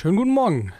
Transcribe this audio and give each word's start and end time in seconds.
Schönen 0.00 0.16
guten 0.16 0.32
Morgen. 0.32 0.72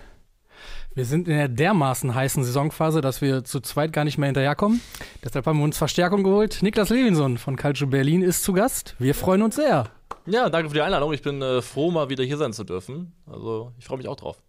Wir 0.95 1.05
sind 1.05 1.29
in 1.29 1.37
der 1.37 1.49
dermaßen 1.49 2.15
heißen 2.15 2.43
Saisonphase, 2.43 3.03
dass 3.03 3.21
wir 3.21 3.45
zu 3.45 3.61
zweit 3.61 3.93
gar 3.93 4.07
nicht 4.07 4.17
mehr 4.17 4.29
hinterherkommen. 4.29 4.81
Deshalb 5.23 5.45
haben 5.45 5.59
wir 5.59 5.65
uns 5.65 5.77
Verstärkung 5.77 6.25
geholt. 6.25 6.63
Niklas 6.63 6.89
Levinson 6.89 7.37
von 7.37 7.57
Calcio 7.57 7.87
Berlin 7.87 8.23
ist 8.23 8.43
zu 8.43 8.55
Gast. 8.55 8.95
Wir 8.99 9.15
freuen 9.15 9.43
uns 9.43 9.57
sehr. 9.57 9.91
Ja, 10.25 10.49
danke 10.49 10.71
für 10.71 10.75
die 10.75 10.81
Einladung. 10.81 11.13
Ich 11.13 11.21
bin 11.21 11.43
äh, 11.43 11.61
froh, 11.61 11.91
mal 11.91 12.09
wieder 12.09 12.25
hier 12.25 12.39
sein 12.39 12.55
zu 12.55 12.65
dürfen. 12.65 13.13
Also, 13.27 13.75
ich 13.79 13.85
freue 13.85 13.99
mich 13.99 14.09
auch 14.09 14.17
drauf. 14.17 14.43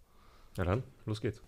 Na 0.56 0.64
dann, 0.64 0.82
los 1.04 1.20
geht's. 1.20 1.42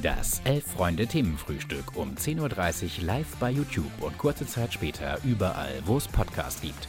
Das 0.00 0.40
Elf-Freunde-Themenfrühstück 0.44 1.96
um 1.96 2.14
10.30 2.14 3.00
Uhr 3.00 3.06
live 3.06 3.36
bei 3.40 3.50
YouTube 3.50 3.90
und 3.98 4.16
kurze 4.18 4.46
Zeit 4.46 4.72
später 4.72 5.18
überall, 5.24 5.82
wo 5.84 5.96
es 5.96 6.06
Podcasts 6.06 6.60
gibt. 6.60 6.86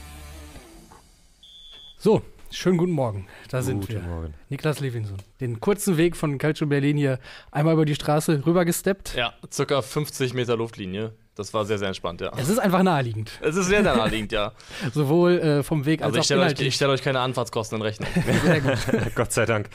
So, 1.97 2.21
schönen 2.51 2.77
guten 2.77 2.91
Morgen. 2.91 3.27
Da 3.49 3.61
sind 3.61 3.81
Guten 3.81 3.93
wir. 3.93 4.01
Morgen. 4.01 4.33
Niklas 4.49 4.79
Levinson. 4.79 5.17
Den 5.39 5.59
kurzen 5.59 5.97
Weg 5.97 6.15
von 6.15 6.37
Calcio 6.37 6.67
Berlin 6.67 6.97
hier 6.97 7.19
einmal 7.51 7.73
über 7.73 7.85
die 7.85 7.95
Straße 7.95 8.43
rübergesteppt. 8.45 9.15
Ja, 9.15 9.33
circa 9.51 9.81
50 9.81 10.33
Meter 10.33 10.55
Luftlinie. 10.57 11.13
Das 11.35 11.53
war 11.53 11.65
sehr, 11.65 11.77
sehr 11.77 11.89
entspannt, 11.89 12.19
ja. 12.21 12.31
Es 12.35 12.49
ist 12.49 12.57
einfach 12.57 12.81
naheliegend. 12.81 13.31
Es 13.41 13.55
ist 13.55 13.67
sehr, 13.67 13.83
sehr 13.83 13.95
naheliegend, 13.95 14.31
ja. 14.31 14.53
Sowohl 14.93 15.37
äh, 15.39 15.63
vom 15.63 15.85
Weg 15.85 16.01
als 16.01 16.07
Also, 16.07 16.15
ich 16.17 16.21
auch 16.21 16.25
stelle 16.25 16.39
euch, 16.41 16.45
inhaltlich. 16.45 16.67
ich 16.69 16.75
stell 16.75 16.89
euch 16.89 17.03
keine 17.03 17.19
Anfahrtskosten 17.19 17.77
in 17.77 17.81
Rechnung. 17.83 18.09
Sehr 18.43 18.61
gut. 18.61 18.77
Gott 19.15 19.31
sei 19.31 19.45
Dank. 19.45 19.69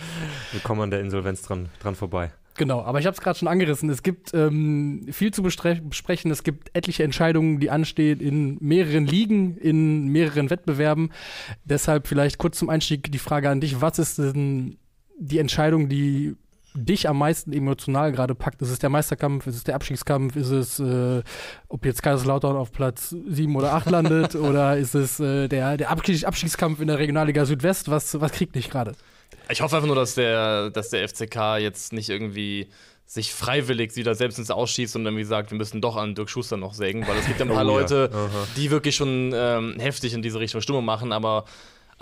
Wir 0.51 0.61
kommen 0.61 0.81
an 0.81 0.91
der 0.91 1.01
Insolvenz 1.01 1.43
dran, 1.43 1.69
dran 1.81 1.95
vorbei. 1.95 2.33
Genau, 2.56 2.83
aber 2.83 3.01
ich 3.01 3.06
habe 3.06 3.15
es 3.15 3.20
gerade 3.20 3.38
schon 3.38 3.48
angerissen. 3.48 3.88
Es 3.88 4.02
gibt 4.02 4.34
ähm, 4.34 5.06
viel 5.11 5.33
zu 5.33 5.42
besprechen. 5.42 6.30
Es 6.30 6.42
gibt 6.42 6.70
etliche 6.75 7.02
Entscheidungen, 7.02 7.61
die 7.61 7.70
anstehen 7.70 8.20
in 8.20 8.59
mehreren 8.61 9.06
Ligen, 9.06 9.56
in 9.56 10.09
mehreren 10.09 10.51
Wettbewerben. 10.51 11.12
Deshalb 11.65 12.06
vielleicht 12.06 12.38
kurz 12.38 12.59
zum 12.59 12.69
Einstieg 12.69 13.11
die 13.11 13.19
Frage 13.19 13.48
an 13.48 13.61
dich. 13.61 13.80
Was 13.80 13.98
ist 13.98 14.19
denn 14.19 14.77
die 15.19 15.38
Entscheidung, 15.38 15.88
die 15.88 16.37
dich 16.75 17.09
am 17.09 17.19
meisten 17.19 17.52
emotional 17.52 18.12
gerade 18.12 18.34
packt? 18.34 18.61
Ist 18.61 18.70
es 18.70 18.78
der 18.78 18.91
Meisterkampf? 18.91 19.47
Ist 19.47 19.56
es 19.56 19.64
der 19.64 19.75
Abstiegskampf? 19.75 20.37
Ist 20.37 20.50
es, 20.50 20.78
äh, 20.78 21.22
ob 21.69 21.84
jetzt 21.87 22.03
Kaiserslautern 22.03 22.56
auf 22.56 22.72
Platz 22.72 23.14
sieben 23.28 23.56
oder 23.56 23.72
acht 23.72 23.91
landet? 23.91 24.34
oder 24.37 24.77
ist 24.77 24.94
es 24.94 25.20
äh, 25.20 25.48
der, 25.48 25.77
der 25.77 25.91
Abstieg 25.91 26.27
Abstiegskampf 26.27 26.81
in 26.81 26.89
der 26.89 26.98
Regionalliga 26.98 27.44
Südwest? 27.44 27.91
Was, 27.91 28.20
was 28.20 28.33
kriegt 28.33 28.55
dich 28.56 28.70
gerade? 28.70 28.92
Ich 29.48 29.61
hoffe 29.61 29.77
einfach 29.77 29.86
nur, 29.86 29.97
dass 29.97 30.14
der, 30.14 30.70
dass 30.70 30.91
der 30.91 31.08
FCK 31.08 31.58
jetzt 31.58 31.92
nicht 31.92 32.08
irgendwie 32.08 32.69
sich 33.06 33.34
freiwillig 33.34 33.94
wieder 33.97 34.14
selbst 34.14 34.38
ins 34.38 34.50
Ausschießt 34.50 34.97
und 34.97 35.05
irgendwie 35.05 35.25
sagt, 35.25 35.50
wir 35.50 35.58
müssen 35.58 35.80
doch 35.83 35.97
an 35.97 36.14
Dirk 36.14 36.30
Schuster 36.30 36.56
noch 36.56 36.72
sägen, 36.72 37.06
weil 37.06 37.19
es 37.19 37.27
gibt 37.27 37.41
ja 37.41 37.44
ein 37.44 37.53
paar 37.53 37.64
Oh 37.66 37.69
ja. 37.69 37.80
Leute, 37.80 38.10
Aha. 38.12 38.47
die 38.56 38.70
wirklich 38.70 38.97
schon 38.97 39.33
ähm, 39.34 39.77
heftig 39.78 40.14
in 40.14 40.22
diese 40.22 40.41
Richtung 40.41 40.62
Stimmung 40.62 40.84
machen, 40.84 41.12
aber 41.12 41.44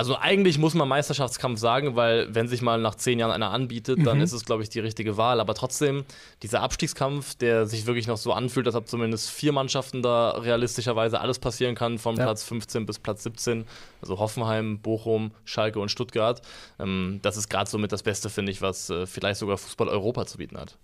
also 0.01 0.17
eigentlich 0.17 0.57
muss 0.57 0.73
man 0.73 0.89
Meisterschaftskampf 0.89 1.61
sagen, 1.61 1.95
weil 1.95 2.35
wenn 2.35 2.49
sich 2.49 2.63
mal 2.63 2.81
nach 2.81 2.95
zehn 2.95 3.19
Jahren 3.19 3.31
einer 3.31 3.51
anbietet, 3.51 3.99
dann 4.07 4.17
Mhm. 4.17 4.23
ist 4.25 4.33
es, 4.33 4.47
glaube 4.47 4.63
ich, 4.63 4.71
die 4.71 4.81
richtige 4.81 5.19
Wahl. 5.19 5.41
Aber 5.41 5.53
trotzdem, 5.55 6.05
dieser 6.43 6.63
Abstiegskampf, 6.63 7.35
der 7.35 7.67
sich 7.67 7.85
wirklich 7.85 8.07
noch 8.07 8.17
so 8.17 8.33
anfühlt, 8.33 8.67
als 8.67 8.77
ob 8.77 8.89
zumindest 8.89 9.29
vier 9.31 9.53
Mannschaften 9.53 10.01
da 10.01 10.31
realistischerweise 10.31 11.21
alles 11.21 11.39
passieren 11.39 11.75
kann, 11.75 11.99
von 11.99 12.17
Ja. 12.17 12.23
Platz 12.25 12.45
15 12.45 12.87
bis 12.87 12.99
Platz 12.99 13.23
17. 13.25 13.67
Also 14.01 14.19
Hoffenheim, 14.19 14.79
Bochum, 14.81 15.33
Schalke 15.45 15.79
und 15.81 15.91
Stuttgart. 15.91 16.41
Ähm, 16.79 17.21
das 17.21 17.37
ist 17.37 17.51
gerade 17.51 17.69
somit 17.69 17.93
das 17.93 18.03
Beste, 18.03 18.31
finde 18.31 18.53
ich, 18.53 18.63
was 18.63 18.89
äh, 18.89 19.05
vielleicht 19.07 19.39
sogar 19.41 19.59
Fußball 19.59 19.89
Europa 19.89 20.25
zu 20.25 20.39
bieten 20.39 20.57
hat. 20.59 20.79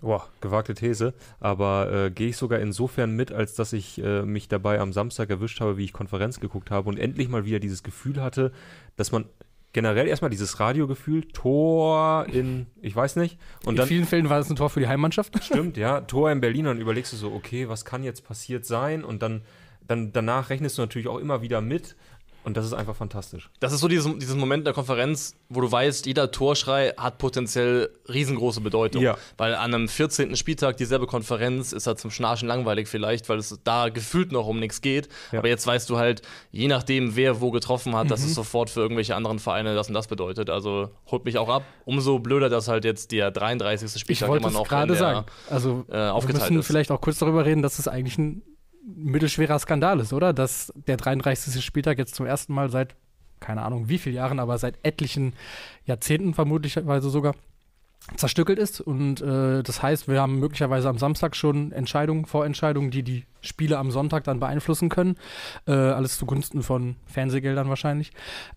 Boah, 0.00 0.28
gewagte 0.40 0.74
These. 0.74 1.14
Aber 1.38 1.92
äh, 1.92 2.10
gehe 2.10 2.28
ich 2.28 2.36
sogar 2.36 2.60
insofern 2.60 3.14
mit, 3.14 3.32
als 3.32 3.54
dass 3.54 3.72
ich 3.72 4.02
äh, 4.02 4.22
mich 4.22 4.48
dabei 4.48 4.80
am 4.80 4.92
Samstag 4.92 5.30
erwischt 5.30 5.60
habe, 5.60 5.76
wie 5.76 5.84
ich 5.84 5.92
Konferenz 5.92 6.40
geguckt 6.40 6.70
habe 6.70 6.88
und 6.88 6.98
endlich 6.98 7.28
mal 7.28 7.44
wieder 7.44 7.60
dieses 7.60 7.82
Gefühl 7.82 8.22
hatte, 8.22 8.52
dass 8.96 9.12
man 9.12 9.26
generell 9.72 10.08
erstmal 10.08 10.30
dieses 10.30 10.58
Radiogefühl, 10.58 11.28
Tor 11.28 12.26
in, 12.32 12.66
ich 12.80 12.94
weiß 12.94 13.16
nicht, 13.16 13.38
und 13.64 13.74
in 13.74 13.76
dann 13.76 13.88
vielen 13.88 14.04
Fällen 14.04 14.28
war 14.28 14.40
es 14.40 14.50
ein 14.50 14.56
Tor 14.56 14.70
für 14.70 14.80
die 14.80 14.88
Heimmannschaft. 14.88 15.42
Stimmt, 15.44 15.76
ja. 15.76 16.00
Tor 16.00 16.30
in 16.30 16.40
Berlin, 16.40 16.64
dann 16.64 16.80
überlegst 16.80 17.12
du 17.12 17.16
so, 17.16 17.32
okay, 17.32 17.68
was 17.68 17.84
kann 17.84 18.02
jetzt 18.02 18.24
passiert 18.24 18.66
sein? 18.66 19.04
Und 19.04 19.22
dann, 19.22 19.42
dann 19.86 20.12
danach 20.12 20.50
rechnest 20.50 20.78
du 20.78 20.82
natürlich 20.82 21.08
auch 21.08 21.18
immer 21.18 21.42
wieder 21.42 21.60
mit. 21.60 21.96
Und 22.42 22.56
das 22.56 22.64
ist 22.64 22.72
einfach 22.72 22.96
fantastisch. 22.96 23.50
Das 23.60 23.72
ist 23.72 23.80
so 23.80 23.88
dieses, 23.88 24.10
dieses 24.18 24.34
Moment 24.34 24.62
in 24.62 24.64
der 24.64 24.74
Konferenz, 24.74 25.34
wo 25.50 25.60
du 25.60 25.70
weißt, 25.70 26.06
jeder 26.06 26.30
Torschrei 26.30 26.94
hat 26.96 27.18
potenziell 27.18 27.90
riesengroße 28.08 28.62
Bedeutung. 28.62 29.02
Ja. 29.02 29.18
Weil 29.36 29.54
an 29.54 29.74
einem 29.74 29.88
14. 29.88 30.34
Spieltag 30.36 30.78
dieselbe 30.78 31.06
Konferenz 31.06 31.72
ist 31.72 31.86
halt 31.86 31.98
zum 31.98 32.10
Schnarchen 32.10 32.48
langweilig 32.48 32.88
vielleicht, 32.88 33.28
weil 33.28 33.38
es 33.38 33.58
da 33.62 33.90
gefühlt 33.90 34.32
noch 34.32 34.46
um 34.46 34.58
nichts 34.58 34.80
geht. 34.80 35.08
Ja. 35.32 35.40
Aber 35.40 35.48
jetzt 35.48 35.66
weißt 35.66 35.90
du 35.90 35.98
halt, 35.98 36.22
je 36.50 36.68
nachdem, 36.68 37.14
wer 37.14 37.42
wo 37.42 37.50
getroffen 37.50 37.94
hat, 37.94 38.10
dass 38.10 38.24
es 38.24 38.34
sofort 38.34 38.70
für 38.70 38.80
irgendwelche 38.80 39.14
anderen 39.14 39.38
Vereine 39.38 39.74
das 39.74 39.88
und 39.88 39.94
das 39.94 40.06
bedeutet. 40.06 40.48
Also 40.48 40.90
holt 41.10 41.26
mich 41.26 41.36
auch 41.36 41.48
ab. 41.48 41.64
Umso 41.84 42.20
blöder, 42.20 42.48
dass 42.48 42.68
halt 42.68 42.84
jetzt 42.86 43.12
der 43.12 43.30
33. 43.30 43.94
Ich 43.94 44.00
Spieltag 44.00 44.34
immer 44.34 44.50
noch 44.50 44.66
gerade 44.66 44.94
sagen. 44.96 45.26
Also 45.50 45.84
äh, 45.88 45.92
wir 45.92 46.14
aufgeteilt 46.14 46.44
müssen 46.44 46.60
ist. 46.60 46.66
vielleicht 46.66 46.90
auch 46.90 47.00
kurz 47.00 47.18
darüber 47.18 47.44
reden, 47.44 47.62
dass 47.62 47.78
es 47.78 47.86
eigentlich 47.86 48.16
ein 48.16 48.42
mittelschwerer 48.96 49.58
Skandal 49.58 50.00
ist, 50.00 50.12
oder? 50.12 50.32
Dass 50.32 50.72
der 50.74 50.96
33. 50.96 51.64
Spieltag 51.64 51.98
jetzt 51.98 52.14
zum 52.14 52.26
ersten 52.26 52.52
Mal 52.54 52.70
seit, 52.70 52.96
keine 53.40 53.62
Ahnung 53.62 53.88
wie 53.88 53.98
viele 53.98 54.16
Jahren, 54.16 54.38
aber 54.38 54.58
seit 54.58 54.78
etlichen 54.82 55.34
Jahrzehnten 55.84 56.34
vermutlicherweise 56.34 57.10
sogar 57.10 57.34
zerstückelt 58.16 58.58
ist. 58.58 58.80
Und 58.80 59.20
äh, 59.20 59.62
das 59.62 59.82
heißt, 59.82 60.08
wir 60.08 60.20
haben 60.20 60.38
möglicherweise 60.38 60.88
am 60.88 60.98
Samstag 60.98 61.36
schon 61.36 61.72
Entscheidungen, 61.72 62.24
Vorentscheidungen, 62.24 62.90
die 62.90 63.02
die 63.02 63.24
Spiele 63.40 63.78
am 63.78 63.90
Sonntag 63.90 64.24
dann 64.24 64.40
beeinflussen 64.40 64.88
können. 64.88 65.16
Äh, 65.66 65.72
alles 65.72 66.18
zugunsten 66.18 66.62
von 66.62 66.96
Fernsehgeldern 67.06 67.68
wahrscheinlich. 67.68 68.12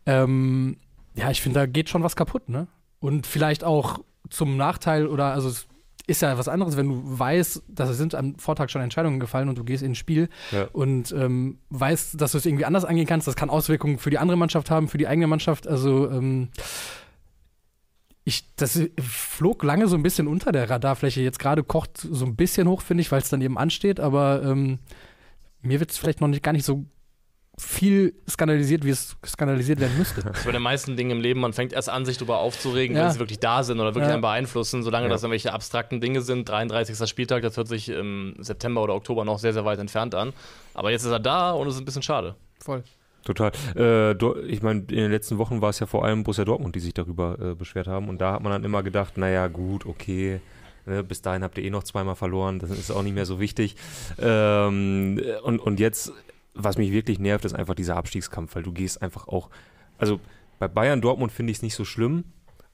Ähm, 0.06 0.78
ja, 1.16 1.30
ich 1.30 1.42
finde, 1.42 1.60
da 1.60 1.66
geht 1.66 1.90
schon 1.90 2.04
was 2.04 2.16
kaputt, 2.16 2.50
ne? 2.50 2.68
Und 3.00 3.28
vielleicht 3.28 3.64
auch 3.64 4.00
zum 4.30 4.56
Nachteil 4.58 5.08
oder 5.08 5.34
also 5.34 5.50
es 5.50 5.68
ist 6.06 6.22
ja 6.22 6.38
was 6.38 6.48
anderes, 6.50 6.76
wenn 6.76 6.90
du 6.90 7.02
weißt, 7.06 7.64
dass 7.70 7.90
es 7.90 7.98
sind 7.98 8.14
am 8.14 8.36
Vortag 8.36 8.70
schon 8.70 8.82
Entscheidungen 8.82 9.20
gefallen 9.22 9.48
und 9.50 9.58
du 9.58 9.64
gehst 9.64 9.84
ins 9.84 9.98
Spiel 9.98 10.28
Ja. 10.52 10.68
und 10.74 11.12
ähm, 11.14 11.60
weißt, 11.70 12.20
dass 12.20 12.34
du 12.34 12.38
es 12.40 12.46
irgendwie 12.46 12.66
anders 12.66 12.84
angehen 12.86 13.08
kannst. 13.08 13.28
Das 13.28 13.36
kann 13.38 13.50
Auswirkungen 13.50 13.98
für 14.00 14.10
die 14.10 14.18
andere 14.18 14.38
Mannschaft 14.38 14.70
haben, 14.70 14.90
für 14.90 14.98
die 14.98 15.08
eigene 15.08 15.28
Mannschaft. 15.28 15.66
Also 15.68 16.10
ähm, 16.12 16.50
ich, 18.26 18.54
das 18.56 18.80
flog 19.02 19.64
lange 19.64 19.88
so 19.88 19.96
ein 19.96 20.04
bisschen 20.04 20.28
unter 20.28 20.52
der 20.52 20.70
Radarfläche. 20.70 21.22
Jetzt 21.22 21.40
gerade 21.40 21.64
kocht 21.64 21.98
so 21.98 22.26
ein 22.26 22.36
bisschen 22.36 22.68
hoch, 22.68 22.82
finde 22.82 23.02
ich, 23.02 23.12
weil 23.12 23.22
es 23.22 23.30
dann 23.30 23.42
eben 23.42 23.58
ansteht. 23.58 24.00
Aber 24.00 24.44
ähm, 24.44 24.80
mir 25.62 25.80
wird 25.80 25.92
es 25.92 25.98
vielleicht 25.98 26.22
noch 26.22 26.28
nicht 26.30 26.44
gar 26.44 26.54
nicht 26.54 26.66
so 26.66 26.86
viel 27.58 28.16
skandalisiert, 28.30 28.84
wie 28.84 28.90
es 28.90 29.16
skandalisiert 29.26 29.80
werden 29.80 29.98
müsste. 29.98 30.22
Das 30.24 30.40
ist 30.40 30.46
bei 30.46 30.52
den 30.52 30.62
meisten 30.62 30.98
Dingen 30.98 31.12
im 31.12 31.22
Leben, 31.22 31.40
man 31.40 31.54
fängt 31.54 31.72
erst 31.74 31.90
an, 31.90 32.04
sich 32.06 32.18
darüber 32.18 32.40
aufzuregen, 32.40 32.96
Ja. 32.98 33.04
wenn 33.06 33.12
sie 33.12 33.20
wirklich 33.20 33.40
da 33.40 33.64
sind 33.64 33.80
oder 33.80 33.90
wirklich 33.94 34.08
Ja. 34.08 34.14
einen 34.14 34.22
beeinflussen. 34.22 34.82
Solange 34.82 35.06
Ja. 35.06 35.10
das 35.12 35.22
irgendwelche 35.24 35.54
abstrakten 35.54 36.02
Dinge 36.02 36.22
sind, 36.22 36.50
33. 36.50 37.08
Spieltag, 37.08 37.44
das 37.44 37.56
hört 37.58 37.68
sich 37.68 37.90
im 37.90 38.34
September 38.40 38.82
oder 38.82 38.96
Oktober 38.96 39.24
noch 39.24 39.38
sehr, 39.40 39.54
sehr 39.54 39.66
weit 39.66 39.80
entfernt 39.80 40.16
an. 40.16 40.34
Aber 40.74 40.90
jetzt 40.92 41.04
ist 41.06 41.12
er 41.12 41.20
da 41.20 41.52
und 41.52 41.68
es 41.68 41.76
ist 41.76 41.82
ein 41.82 41.86
bisschen 41.86 42.02
schade. 42.02 42.36
Voll. 42.60 42.84
Total. 43.24 43.52
Äh, 43.78 44.12
ich 44.48 44.62
meine, 44.62 44.80
in 44.82 44.88
den 44.88 45.12
letzten 45.12 45.38
Wochen 45.38 45.62
war 45.62 45.70
es 45.70 45.80
ja 45.80 45.86
vor 45.86 46.04
allem 46.04 46.24
Borussia 46.24 46.44
Dortmund, 46.46 46.76
die 46.76 46.80
sich 46.82 46.94
darüber 46.94 47.38
äh, 47.40 47.56
beschwert 47.56 47.88
haben. 47.88 48.10
Und 48.10 48.20
da 48.20 48.34
hat 48.34 48.42
man 48.44 48.52
dann 48.52 48.64
immer 48.66 48.84
gedacht, 48.84 49.18
naja, 49.18 49.48
gut, 49.48 49.86
okay. 49.86 50.42
Ne, 50.86 51.02
bis 51.04 51.22
dahin 51.22 51.44
habt 51.44 51.58
ihr 51.58 51.64
eh 51.64 51.70
noch 51.70 51.84
zweimal 51.84 52.16
verloren, 52.16 52.60
das 52.60 52.70
ist 52.72 52.92
auch 52.92 53.04
nicht 53.04 53.14
mehr 53.16 53.26
so 53.26 53.40
wichtig. 53.40 53.78
Ähm, 54.20 55.22
und, 55.44 55.60
und 55.60 55.80
jetzt, 55.80 56.12
was 56.54 56.78
mich 56.78 56.92
wirklich 56.92 57.20
nervt, 57.20 57.46
ist 57.46 57.54
einfach 57.54 57.76
dieser 57.76 57.96
Abstiegskampf, 57.98 58.56
weil 58.56 58.64
du 58.64 58.72
gehst 58.72 59.02
einfach 59.02 59.28
auch, 59.28 59.50
also 59.98 60.20
bei 60.60 60.68
Bayern 60.68 61.02
Dortmund 61.02 61.32
finde 61.32 61.52
ich 61.52 61.58
es 61.58 61.64
nicht 61.64 61.76
so 61.76 61.86
schlimm, 61.86 62.26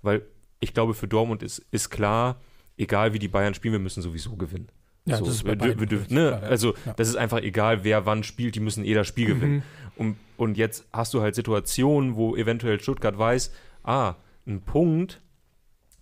weil 0.02 0.22
ich 0.60 0.74
glaube, 0.74 0.94
für 0.94 1.08
Dortmund 1.08 1.44
ist, 1.44 1.66
ist 1.72 1.90
klar, 1.90 2.38
egal 2.78 3.14
wie 3.14 3.20
die 3.20 3.28
Bayern 3.30 3.54
spielen, 3.54 3.72
wir 3.74 3.80
müssen 3.80 4.02
sowieso 4.02 4.36
gewinnen. 4.36 4.68
Ja, 5.06 5.18
so, 5.18 5.26
das 5.26 5.36
ist 5.36 5.44
bei 5.44 5.60
wir, 5.60 5.80
wir, 5.80 5.88
ne, 5.88 6.06
klar, 6.08 6.42
ja. 6.44 6.48
Also 6.50 6.76
Ja. 6.86 6.94
das 6.94 7.08
ist 7.08 7.16
einfach 7.16 7.40
egal, 7.42 7.84
wer 7.84 8.06
wann 8.06 8.24
spielt, 8.24 8.56
die 8.56 8.60
müssen 8.60 8.84
eh 8.84 8.94
das 8.94 9.08
Spiel 9.08 9.28
gewinnen. 9.28 9.56
Mhm. 9.56 9.64
Und, 9.96 10.18
und 10.38 10.58
jetzt 10.58 10.86
hast 10.94 11.14
du 11.14 11.22
halt 11.22 11.36
Situationen, 11.36 12.16
wo 12.16 12.36
eventuell 12.36 12.80
Stuttgart 12.80 13.18
weiß, 13.18 13.52
ah, 13.84 14.16
ein 14.46 14.62
Punkt 14.62 15.22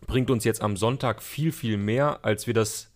bringt 0.07 0.29
uns 0.29 0.43
jetzt 0.43 0.61
am 0.61 0.77
Sonntag 0.77 1.21
viel, 1.21 1.51
viel 1.51 1.77
mehr, 1.77 2.23
als 2.25 2.47
wir 2.47 2.53
das 2.53 2.91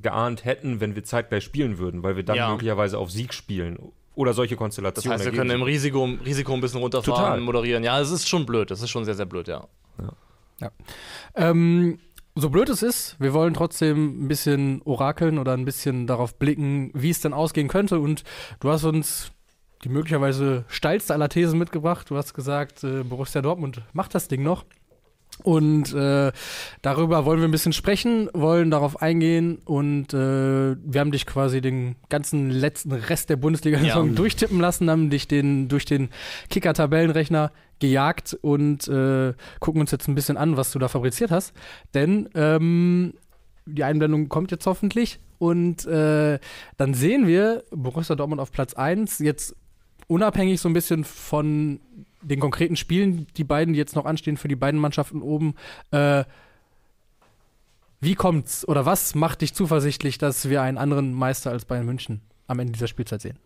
geahnt 0.00 0.44
hätten, 0.44 0.80
wenn 0.80 0.94
wir 0.96 1.04
zeitgleich 1.04 1.44
spielen 1.44 1.78
würden, 1.78 2.02
weil 2.02 2.16
wir 2.16 2.24
dann 2.24 2.36
Ja. 2.36 2.50
möglicherweise 2.50 2.98
auf 2.98 3.10
Sieg 3.10 3.32
spielen. 3.32 3.78
Oder 4.14 4.32
solche 4.32 4.54
Das 4.54 4.58
Konstellationen. 4.58 5.18
heißt, 5.18 5.24
wir 5.24 5.36
können 5.36 5.50
im. 5.50 5.62
Risiko, 5.62 6.04
Risiko 6.24 6.52
ein 6.54 6.60
bisschen 6.60 6.80
runterfahren, 6.80 7.20
Total. 7.22 7.40
moderieren. 7.40 7.82
Ja, 7.82 8.00
es 8.00 8.10
ist 8.10 8.28
schon 8.28 8.46
blöd. 8.46 8.70
Das 8.70 8.80
ist 8.80 8.90
schon 8.90 9.04
sehr, 9.04 9.14
sehr 9.14 9.26
blöd, 9.26 9.48
ja. 9.48 9.66
Ähm, 11.34 11.98
so 12.36 12.50
blöd 12.50 12.68
es 12.68 12.82
ist, 12.82 13.16
wir 13.20 13.32
wollen 13.32 13.54
trotzdem 13.54 14.24
ein 14.24 14.28
bisschen 14.28 14.82
orakeln 14.84 15.38
oder 15.38 15.52
ein 15.52 15.64
bisschen 15.64 16.06
darauf 16.06 16.36
blicken, 16.38 16.90
wie 16.94 17.10
es 17.10 17.20
denn 17.20 17.32
ausgehen 17.32 17.68
könnte. 17.68 17.98
Und 18.00 18.24
du 18.60 18.70
hast 18.70 18.84
uns 18.84 19.32
die 19.84 19.88
möglicherweise 19.88 20.64
steilste 20.68 21.12
aller 21.12 21.28
Thesen 21.28 21.58
mitgebracht. 21.58 22.08
Du 22.08 22.16
hast 22.16 22.32
gesagt, 22.34 22.82
äh, 22.84 23.02
Borussia 23.04 23.42
Dortmund 23.42 23.82
macht 23.92 24.14
das 24.14 24.28
Ding 24.28 24.42
noch. 24.42 24.64
Und 25.42 25.92
äh, 25.92 26.32
darüber 26.80 27.24
wollen 27.26 27.40
wir 27.40 27.48
ein 27.48 27.50
bisschen 27.50 27.72
sprechen, 27.74 28.30
wollen 28.32 28.70
darauf 28.70 29.02
eingehen 29.02 29.58
und 29.64 30.14
äh, 30.14 30.76
wir 30.76 31.00
haben 31.00 31.10
dich 31.10 31.26
quasi 31.26 31.60
den 31.60 31.96
ganzen 32.08 32.50
letzten 32.50 32.92
Rest 32.92 33.28
der 33.30 33.36
Bundesliga-Saison 33.36 34.08
Ja. 34.08 34.14
durchtippen 34.14 34.60
lassen, 34.60 34.88
haben 34.88 35.10
dich 35.10 35.28
den, 35.28 35.68
durch 35.68 35.84
den 35.84 36.08
Kicker-Tabellenrechner 36.50 37.52
gejagt 37.80 38.38
und 38.40 38.88
äh, 38.88 39.34
gucken 39.60 39.80
uns 39.80 39.90
jetzt 39.90 40.08
ein 40.08 40.14
bisschen 40.14 40.36
an, 40.36 40.56
was 40.56 40.70
du 40.72 40.78
da 40.78 40.88
fabriziert 40.88 41.30
hast. 41.30 41.52
Denn 41.92 42.28
ähm, 42.34 43.12
die 43.66 43.84
Einblendung 43.84 44.28
kommt 44.28 44.50
jetzt 44.50 44.66
hoffentlich 44.66 45.18
und 45.38 45.84
äh, 45.84 46.38
dann 46.78 46.94
sehen 46.94 47.26
wir 47.26 47.64
Borussia 47.70 48.14
Dortmund 48.16 48.40
auf 48.40 48.52
Platz 48.52 48.72
1, 48.74 49.18
jetzt 49.18 49.56
unabhängig 50.06 50.60
so 50.60 50.68
ein 50.68 50.74
bisschen 50.74 51.02
von 51.04 51.80
den 52.24 52.40
konkreten 52.40 52.76
Spielen, 52.76 53.26
die 53.36 53.44
beiden, 53.44 53.74
die 53.74 53.78
jetzt 53.78 53.94
noch 53.96 54.04
anstehen 54.04 54.36
für 54.36 54.48
die 54.48 54.56
beiden 54.56 54.80
Mannschaften 54.80 55.22
oben, 55.22 55.54
äh, 55.90 56.24
wie 58.00 58.14
kommt's 58.14 58.66
oder 58.68 58.84
was 58.84 59.14
macht 59.14 59.40
dich 59.40 59.54
zuversichtlich, 59.54 60.18
dass 60.18 60.48
wir 60.50 60.60
einen 60.62 60.78
anderen 60.78 61.14
Meister 61.14 61.50
als 61.50 61.64
Bayern 61.64 61.86
München 61.86 62.20
am 62.46 62.58
Ende 62.58 62.72
dieser 62.72 62.86
Spielzeit 62.88 63.22
sehen? 63.22 63.38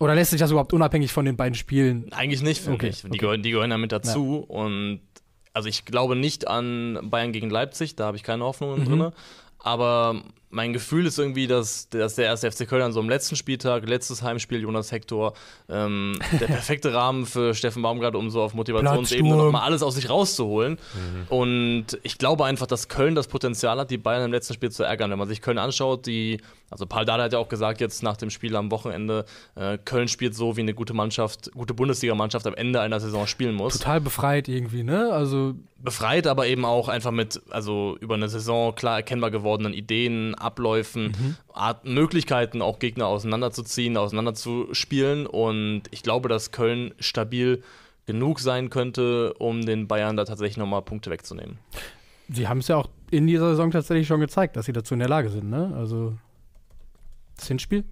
Oder 0.00 0.14
lässt 0.14 0.30
sich 0.30 0.40
das 0.40 0.50
überhaupt 0.50 0.72
unabhängig 0.72 1.12
von 1.12 1.24
den 1.26 1.36
beiden 1.36 1.54
Spielen? 1.54 2.10
Eigentlich 2.12 2.42
nicht, 2.42 2.60
finde 2.62 2.76
Okay, 2.76 2.88
ich. 2.88 3.02
Die, 3.02 3.08
okay. 3.08 3.18
gehören, 3.18 3.42
die 3.42 3.50
gehören 3.50 3.70
damit 3.70 3.92
dazu. 3.92 4.38
Und 4.38 5.00
also 5.52 5.68
ich 5.68 5.84
glaube 5.84 6.16
nicht 6.16 6.48
an 6.48 6.98
Bayern 7.10 7.32
gegen 7.32 7.50
Leipzig, 7.50 7.96
da 7.96 8.06
habe 8.06 8.16
ich 8.16 8.22
keine 8.22 8.44
Hoffnungen 8.44 8.80
Mhm. 8.80 8.84
drin. 8.86 9.12
Aber 9.58 10.22
mein 10.50 10.72
Gefühl 10.72 11.06
ist 11.06 11.18
irgendwie, 11.18 11.46
dass, 11.46 11.88
dass 11.90 12.16
der 12.16 12.26
erste 12.26 12.50
FC 12.50 12.68
Köln 12.68 12.82
an 12.82 12.92
so 12.92 12.98
einem 12.98 13.08
letzten 13.08 13.36
Spieltag, 13.36 13.88
letztes 13.88 14.22
Heimspiel, 14.22 14.60
Jonas 14.60 14.90
Hector, 14.90 15.32
ähm, 15.68 16.18
der 16.40 16.46
perfekte 16.48 16.92
Rahmen 16.92 17.24
für 17.24 17.54
Steffen 17.54 17.82
Baumgart, 17.82 18.16
um 18.16 18.30
so 18.30 18.42
auf 18.42 18.52
Motivationsebene 18.54 19.36
nochmal 19.36 19.62
alles 19.62 19.82
aus 19.82 19.94
sich 19.94 20.10
rauszuholen. 20.10 20.78
Und 21.28 21.86
ich 22.02 22.18
glaube 22.18 22.44
einfach, 22.44 22.66
dass 22.66 22.88
Köln 22.88 23.14
das 23.14 23.28
Potenzial 23.28 23.78
hat, 23.78 23.90
die 23.92 23.98
Bayern 23.98 24.24
im 24.24 24.32
letzten 24.32 24.54
Spiel 24.54 24.72
zu 24.72 24.82
ärgern. 24.82 25.10
Wenn 25.10 25.18
man 25.18 25.28
sich 25.28 25.40
Köln 25.40 25.58
anschaut, 25.58 26.06
die, 26.06 26.40
also 26.68 26.84
Paul 26.84 27.04
Dardai 27.04 27.24
hat 27.24 27.32
ja 27.32 27.38
auch 27.38 27.48
gesagt, 27.48 27.80
jetzt 27.80 28.02
nach 28.02 28.16
dem 28.16 28.30
Spiel 28.30 28.56
am 28.56 28.72
Wochenende, 28.72 29.26
äh, 29.54 29.78
Köln 29.78 30.08
spielt 30.08 30.34
so, 30.34 30.56
wie 30.56 30.62
eine 30.62 30.74
gute 30.74 30.94
Mannschaft, 30.94 31.52
gute 31.52 31.74
Bundesligamannschaft 31.74 32.46
am 32.48 32.54
Ende 32.54 32.80
einer 32.80 32.98
Saison 32.98 33.28
spielen 33.28 33.54
muss. 33.54 33.78
Total 33.78 34.00
befreit 34.00 34.48
irgendwie, 34.48 34.82
ne? 34.82 35.12
Also 35.12 35.54
Befreit, 35.82 36.26
aber 36.26 36.46
eben 36.46 36.64
auch 36.64 36.88
einfach 36.88 37.10
mit, 37.10 37.40
also 37.50 37.96
über 38.00 38.14
eine 38.14 38.28
Saison 38.28 38.74
klar 38.74 38.96
erkennbar 38.96 39.30
gewordenen 39.30 39.72
Ideen, 39.72 40.34
Abläufen, 40.40 41.36
Art, 41.52 41.84
Möglichkeiten, 41.84 42.62
auch 42.62 42.78
Gegner 42.78 43.06
auseinanderzuziehen, 43.06 43.96
auseinanderzuspielen. 43.96 45.26
Und 45.26 45.82
ich 45.90 46.02
glaube, 46.02 46.28
dass 46.28 46.50
Köln 46.50 46.94
stabil 46.98 47.62
genug 48.06 48.40
sein 48.40 48.70
könnte, 48.70 49.34
um 49.34 49.64
den 49.64 49.86
Bayern 49.86 50.16
da 50.16 50.24
tatsächlich 50.24 50.56
nochmal 50.56 50.82
Punkte 50.82 51.10
wegzunehmen. 51.10 51.58
sie 52.28 52.48
haben 52.48 52.58
es 52.58 52.68
ja 52.68 52.76
auch 52.76 52.88
in 53.10 53.26
dieser 53.26 53.50
Saison 53.50 53.70
tatsächlich 53.70 54.06
schon 54.06 54.20
gezeigt, 54.20 54.56
dass 54.56 54.66
sie 54.66 54.72
dazu 54.72 54.94
in 54.94 55.00
der 55.00 55.08
Lage 55.08 55.30
sind, 55.30 55.50
ne? 55.50 55.72
Also 55.76 56.16
das 57.36 57.48
Hinspiel, 57.48 57.84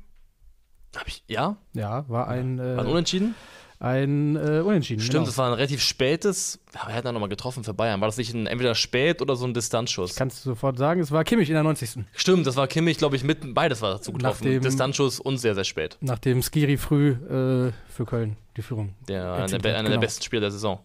Hab 0.97 1.09
ich, 1.09 1.23
ja? 1.27 1.57
ja, 1.73 2.09
war 2.09 2.29
ein, 2.29 2.59
äh, 2.59 2.77
War 2.77 2.85
ein 2.85 2.91
Unentschieden? 2.91 3.35
Ein 3.81 4.37
äh, 4.37 4.61
Unentschieden. 4.61 5.01
Stimmt, 5.01 5.13
genau. 5.13 5.27
das 5.27 5.39
war 5.39 5.49
ein 5.49 5.55
relativ 5.55 5.83
spätes, 5.83 6.59
aber 6.75 6.91
er 6.91 6.97
hat 6.97 7.05
dann 7.05 7.15
nochmal 7.15 7.29
getroffen 7.29 7.63
für 7.63 7.75
Bayern. 7.75 8.01
War 8.01 8.09
das 8.09 8.17
nicht 8.17 8.35
ein, 8.35 8.47
entweder 8.47 8.75
spät 8.75 9.23
oder 9.23 9.37
so 9.37 9.47
ein 9.47 9.55
Distanzschuss? 9.55 10.17
Kannst 10.17 10.45
du 10.45 10.51
sofort 10.51 10.79
sagen, 10.79 11.01
es 11.01 11.13
war 11.13 11.23
Kimmich 11.25 11.49
in 11.49 11.55
der 11.55 11.63
90. 11.63 12.05
Stimmt, 12.15 12.47
das 12.47 12.57
war 12.57 12.67
Kimmich, 12.67 12.99
glaube 12.99 13.17
ich, 13.17 13.23
mit 13.23 13.55
beides 13.55 13.81
war 13.81 13.93
dazu 13.93 14.13
getroffen. 14.13 14.45
Nach 14.45 14.51
dem- 14.51 14.63
Distanzschuss 14.63 15.21
und 15.21 15.39
sehr, 15.39 15.55
sehr 15.55 15.65
spät. 15.65 15.97
Nachdem 16.01 16.43
Skiri 16.43 16.77
früh 16.77 17.11
äh, 17.11 17.73
für 17.89 18.05
Köln 18.05 18.37
die 18.57 18.63
Führung. 18.63 18.95
Der, 19.07 19.35
einer 19.35 19.47
der, 19.47 19.75
einer 19.75 19.83
der 19.83 19.91
genau. 19.91 20.01
besten 20.01 20.25
Spieler 20.25 20.41
der 20.41 20.51
Saison. 20.51 20.81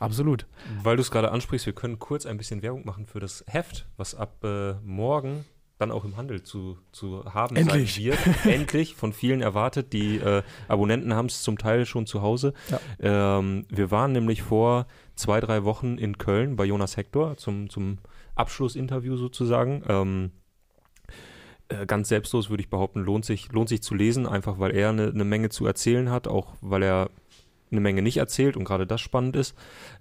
Absolut. 0.00 0.46
Weil 0.82 0.96
du 0.96 1.02
es 1.02 1.10
gerade 1.10 1.30
ansprichst, 1.30 1.66
wir 1.66 1.74
können 1.74 1.98
kurz 1.98 2.26
ein 2.26 2.38
bisschen 2.38 2.62
Werbung 2.62 2.84
machen 2.86 3.06
für 3.06 3.20
das 3.20 3.44
Heft, 3.46 3.86
was 3.96 4.14
ab 4.14 4.42
äh, 4.42 4.72
morgen 4.82 5.44
dann 5.80 5.90
auch 5.90 6.04
im 6.04 6.16
Handel 6.16 6.42
zu, 6.42 6.76
zu 6.92 7.24
haben 7.24 7.56
Endlich. 7.56 7.94
sein 7.94 8.04
wird. 8.04 8.18
Endlich, 8.44 8.94
von 8.94 9.12
vielen 9.12 9.40
erwartet. 9.40 9.92
Die 9.92 10.16
äh, 10.16 10.42
Abonnenten 10.68 11.14
haben 11.14 11.26
es 11.26 11.42
zum 11.42 11.58
Teil 11.58 11.86
schon 11.86 12.06
zu 12.06 12.22
Hause. 12.22 12.52
Ähm, 13.00 13.66
wir 13.68 13.90
waren 13.90 14.12
nämlich 14.12 14.42
vor 14.42 14.86
zwei, 15.14 15.40
drei 15.40 15.64
Wochen 15.64 15.96
in 15.96 16.18
Köln 16.18 16.56
bei 16.56 16.64
Jonas 16.64 16.96
Hector 16.96 17.36
zum, 17.36 17.70
zum 17.70 17.98
Abschlussinterview 18.34 19.16
sozusagen. 19.16 19.82
Ähm, 19.88 20.30
äh, 21.68 21.86
ganz 21.86 22.08
selbstlos 22.08 22.50
würde 22.50 22.62
ich 22.62 22.70
behaupten, 22.70 23.00
lohnt 23.00 23.24
sich, 23.24 23.50
lohnt 23.52 23.68
sich 23.68 23.82
zu 23.82 23.94
lesen, 23.94 24.26
einfach 24.26 24.58
weil 24.58 24.76
er 24.76 24.90
eine, 24.90 25.08
eine 25.08 25.24
Menge 25.24 25.48
zu 25.48 25.66
erzählen 25.66 26.10
hat, 26.10 26.28
auch 26.28 26.54
weil 26.60 26.82
er 26.82 27.10
eine 27.70 27.80
Menge 27.80 28.02
nicht 28.02 28.16
erzählt 28.16 28.56
und 28.56 28.64
gerade 28.64 28.86
das 28.86 29.00
spannend 29.00 29.36
ist. 29.36 29.56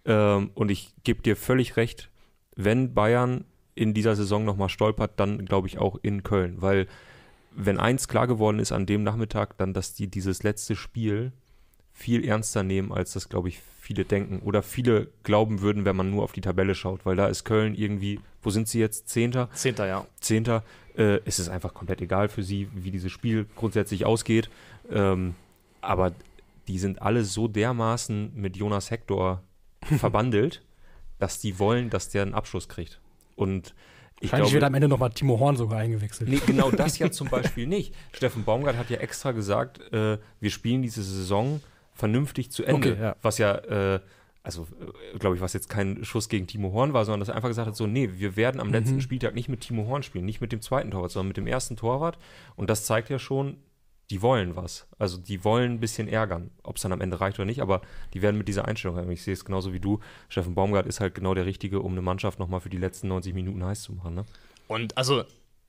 Ähm, 0.05 0.51
und 0.55 0.71
ich 0.71 0.93
gebe 1.03 1.21
dir 1.21 1.35
völlig 1.35 1.77
recht, 1.77 2.09
wenn 2.55 2.93
Bayern 2.93 3.45
in 3.79 3.93
dieser 3.93 4.15
Saison 4.15 4.43
nochmal 4.43 4.69
stolpert, 4.69 5.13
dann 5.17 5.45
glaube 5.45 5.67
ich 5.67 5.79
auch 5.79 5.97
in 6.01 6.23
Köln, 6.23 6.61
weil 6.61 6.87
wenn 7.51 7.79
eins 7.79 8.07
klar 8.07 8.27
geworden 8.27 8.59
ist 8.59 8.71
an 8.71 8.85
dem 8.85 9.03
Nachmittag, 9.03 9.57
dann, 9.57 9.73
dass 9.73 9.95
die 9.95 10.07
dieses 10.07 10.43
letzte 10.43 10.75
Spiel 10.75 11.31
viel 11.93 12.25
ernster 12.25 12.63
nehmen, 12.63 12.91
als 12.91 13.13
das, 13.13 13.29
glaube 13.29 13.49
ich, 13.49 13.59
viele 13.81 14.05
denken 14.05 14.39
oder 14.39 14.61
viele 14.61 15.07
glauben 15.23 15.61
würden, 15.61 15.85
wenn 15.85 15.95
man 15.95 16.11
nur 16.11 16.23
auf 16.23 16.33
die 16.33 16.41
Tabelle 16.41 16.75
schaut, 16.75 17.05
weil 17.05 17.15
da 17.15 17.27
ist 17.27 17.45
Köln 17.45 17.73
irgendwie, 17.73 18.19
wo 18.43 18.49
sind 18.49 18.67
sie 18.67 18.79
jetzt? 18.79 19.09
Zehnter? 19.09 19.49
Zehnter, 19.53 19.87
ja. 19.87 20.05
Zehnter. 20.19 20.63
Äh, 20.95 21.21
es 21.25 21.39
ist 21.39 21.49
einfach 21.49 21.73
komplett 21.73 22.01
egal 22.01 22.29
für 22.29 22.43
sie, 22.43 22.67
wie 22.73 22.91
dieses 22.91 23.11
Spiel 23.11 23.47
grundsätzlich 23.55 24.05
ausgeht. 24.05 24.49
Ähm, 24.91 25.35
aber 25.81 26.13
die 26.67 26.79
sind 26.79 27.01
alle 27.01 27.23
so 27.23 27.47
dermaßen 27.47 28.31
mit 28.35 28.57
Jonas 28.57 28.91
Hector 28.91 29.41
verbandelt, 29.97 30.61
dass 31.17 31.39
die 31.39 31.57
wollen, 31.59 31.89
dass 31.89 32.09
der 32.09 32.21
einen 32.21 32.33
Abschluss 32.33 32.69
kriegt. 32.69 32.99
Und 33.39 33.73
ich 34.19 34.31
Wahrscheinlich 34.31 34.53
wird 34.53 34.61
glaube, 34.61 34.67
am 34.67 34.75
Ende 34.75 34.87
nochmal 34.89 35.11
Timo 35.11 35.39
Horn 35.39 35.55
sogar 35.55 35.79
eingewechselt. 35.79 36.29
nee, 36.29 36.41
genau 36.45 36.71
das 36.71 36.99
ja 36.99 37.09
zum 37.09 37.29
Beispiel 37.29 37.67
nicht. 37.67 37.95
Steffen 38.11 38.43
Baumgart 38.43 38.77
hat 38.77 38.89
ja 38.89 38.97
extra 38.97 39.31
gesagt, 39.31 39.79
äh, 39.93 40.17
wir 40.41 40.49
spielen 40.49 40.81
diese 40.81 41.03
Saison 41.03 41.61
vernünftig 41.93 42.51
zu 42.51 42.63
Ende. 42.65 42.91
Okay, 42.91 43.01
ja. 43.01 43.15
Was 43.21 43.37
ja, 43.37 43.55
äh, 43.55 43.99
also 44.43 44.67
äh, 45.13 45.17
glaube 45.17 45.37
ich, 45.37 45.41
was 45.41 45.53
jetzt 45.53 45.69
kein 45.69 46.03
Schuss 46.03 46.27
gegen 46.27 46.47
Timo 46.47 46.73
Horn 46.73 46.91
war, 46.91 47.05
sondern 47.05 47.21
dass 47.21 47.29
er 47.29 47.35
einfach 47.35 47.47
gesagt 47.47 47.67
hat, 47.69 47.77
so, 47.77 47.87
nee, 47.87 48.09
wir 48.13 48.35
werden 48.35 48.59
am 48.59 48.71
letzten 48.71 48.99
Spieltag 48.99 49.35
nicht 49.35 49.47
mit 49.47 49.61
Timo 49.61 49.87
Horn 49.87 50.03
spielen, 50.03 50.25
nicht 50.25 50.41
mit 50.41 50.51
dem 50.51 50.61
zweiten 50.61 50.91
Torwart, 50.91 51.11
sondern 51.11 51.29
mit 51.29 51.37
dem 51.37 51.47
ersten 51.47 51.77
Torwart. 51.77 52.17
Und 52.57 52.69
das 52.69 52.83
zeigt 52.83 53.09
ja 53.09 53.19
schon, 53.19 53.55
die 54.09 54.21
wollen 54.21 54.55
was. 54.55 54.87
Also 54.97 55.17
die 55.17 55.43
wollen 55.43 55.73
ein 55.73 55.79
bisschen 55.79 56.07
ärgern. 56.07 56.49
Ob 56.63 56.77
es 56.77 56.81
dann 56.81 56.91
am 56.91 57.01
Ende 57.01 57.19
reicht 57.21 57.37
oder 57.37 57.45
nicht, 57.45 57.61
aber 57.61 57.81
die 58.13 58.21
werden 58.21 58.37
mit 58.37 58.47
dieser 58.47 58.65
Einstellung 58.67 58.97
haben. 58.97 59.11
Ich 59.11 59.21
sehe 59.23 59.33
es 59.33 59.45
genauso 59.45 59.71
wie 59.73 59.79
du. 59.79 59.99
Steffen 60.29 60.55
Baumgart 60.55 60.87
ist 60.87 60.99
halt 60.99 61.13
genau 61.15 61.33
der 61.33 61.45
Richtige, 61.45 61.81
um 61.81 61.91
eine 61.91 62.01
Mannschaft 62.01 62.39
nochmal 62.39 62.59
für 62.59 62.69
die 62.69 62.77
letzten 62.77 63.07
90 63.07 63.33
Minuten 63.33 63.63
heiß 63.63 63.83
zu 63.83 63.93
machen. 63.93 64.15
Ne? 64.15 64.25
Und 64.67 64.97
also 64.97 65.23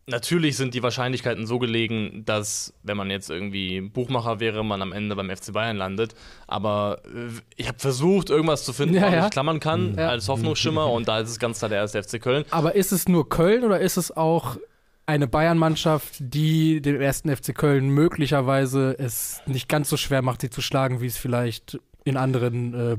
natürlich 0.07 0.57
sind 0.57 0.75
die 0.75 0.83
Wahrscheinlichkeiten 0.83 1.47
so 1.47 1.59
gelegen, 1.59 2.25
dass, 2.25 2.73
wenn 2.83 2.97
man 2.97 3.11
jetzt 3.11 3.31
irgendwie 3.31 3.81
Buchmacher 3.83 4.41
wäre, 4.41 4.65
man 4.65 4.83
am 4.83 4.93
Ende 4.93 5.15
beim 5.15 5.31
FC 5.31 5.53
Bayern 5.53 5.77
landet. 5.77 6.15
Aber 6.47 7.03
äh, 7.05 7.29
ich 7.57 7.69
habe 7.69 7.79
versucht, 7.79 8.31
irgendwas 8.31 8.65
zu 8.65 8.73
finden, 8.73 8.95
Ja, 8.97 9.03
was 9.03 9.13
ja. 9.13 9.25
ich 9.27 9.31
klammern 9.31 9.61
kann 9.61 9.95
Ja. 9.97 10.09
als 10.09 10.29
Hoffnungsschimmer. 10.29 10.87
Und 10.93 11.09
da 11.09 11.21
ist 11.21 11.29
es 11.29 11.39
ganz 11.39 11.59
klar 11.59 11.69
der 11.69 11.79
erste 11.79 12.03
FC 12.03 12.21
Köln. 12.21 12.45
Aber 12.51 12.75
ist 12.75 12.91
es 12.93 13.07
nur 13.09 13.29
Köln 13.29 13.65
oder 13.65 13.81
ist 13.81 13.99
es 13.99 14.11
auch 14.17 14.57
eine 15.11 15.27
Bayern-Mannschaft, 15.27 16.15
die 16.21 16.81
dem 16.81 17.01
ersten 17.01 17.35
FC 17.35 17.55
Köln 17.55 17.89
möglicherweise 17.91 18.97
es 18.99 19.43
nicht 19.47 19.69
ganz 19.69 19.89
so 19.89 19.97
schwer 19.97 20.23
macht, 20.23 20.41
sie 20.41 20.51
zu 20.51 20.63
schlagen, 20.63 21.01
wie 21.01 21.07
es 21.07 21.17
vielleicht 21.17 21.79
in 22.05 22.17
anderen 22.17 22.75
äh, 22.75 22.97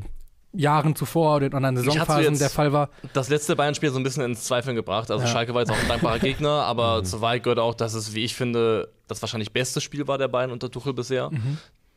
Jahren 0.53 0.95
zuvor 0.95 1.37
oder 1.37 1.45
in 1.47 1.53
anderen 1.53 1.77
Saisonphasen 1.77 2.37
der 2.37 2.49
Fall 2.49 2.73
war? 2.73 2.89
Das 3.13 3.29
letzte 3.29 3.55
Bayern-Spiel 3.55 3.89
so 3.91 3.99
ein 3.99 4.03
bisschen 4.03 4.23
ins 4.23 4.43
Zweifeln 4.43 4.75
gebracht. 4.75 5.09
Also 5.09 5.23
Ja. 5.25 5.31
Schalke 5.31 5.53
war 5.53 5.61
jetzt 5.61 5.71
auch 5.71 5.79
ein 5.81 5.87
dankbarer 5.87 6.19
Gegner, 6.19 6.63
aber 6.65 7.03
zu 7.03 7.21
weit 7.21 7.43
gehört 7.43 7.59
auch, 7.59 7.73
dass 7.73 7.93
es, 7.93 8.13
wie 8.13 8.23
ich 8.25 8.35
finde, 8.35 8.89
das 9.07 9.21
wahrscheinlich 9.21 9.53
beste 9.53 9.79
Spiel 9.81 10.07
war 10.07 10.17
der 10.17 10.27
Bayern 10.27 10.51
unter 10.51 10.69
Tuchel 10.69 10.93
bisher. 10.93 11.31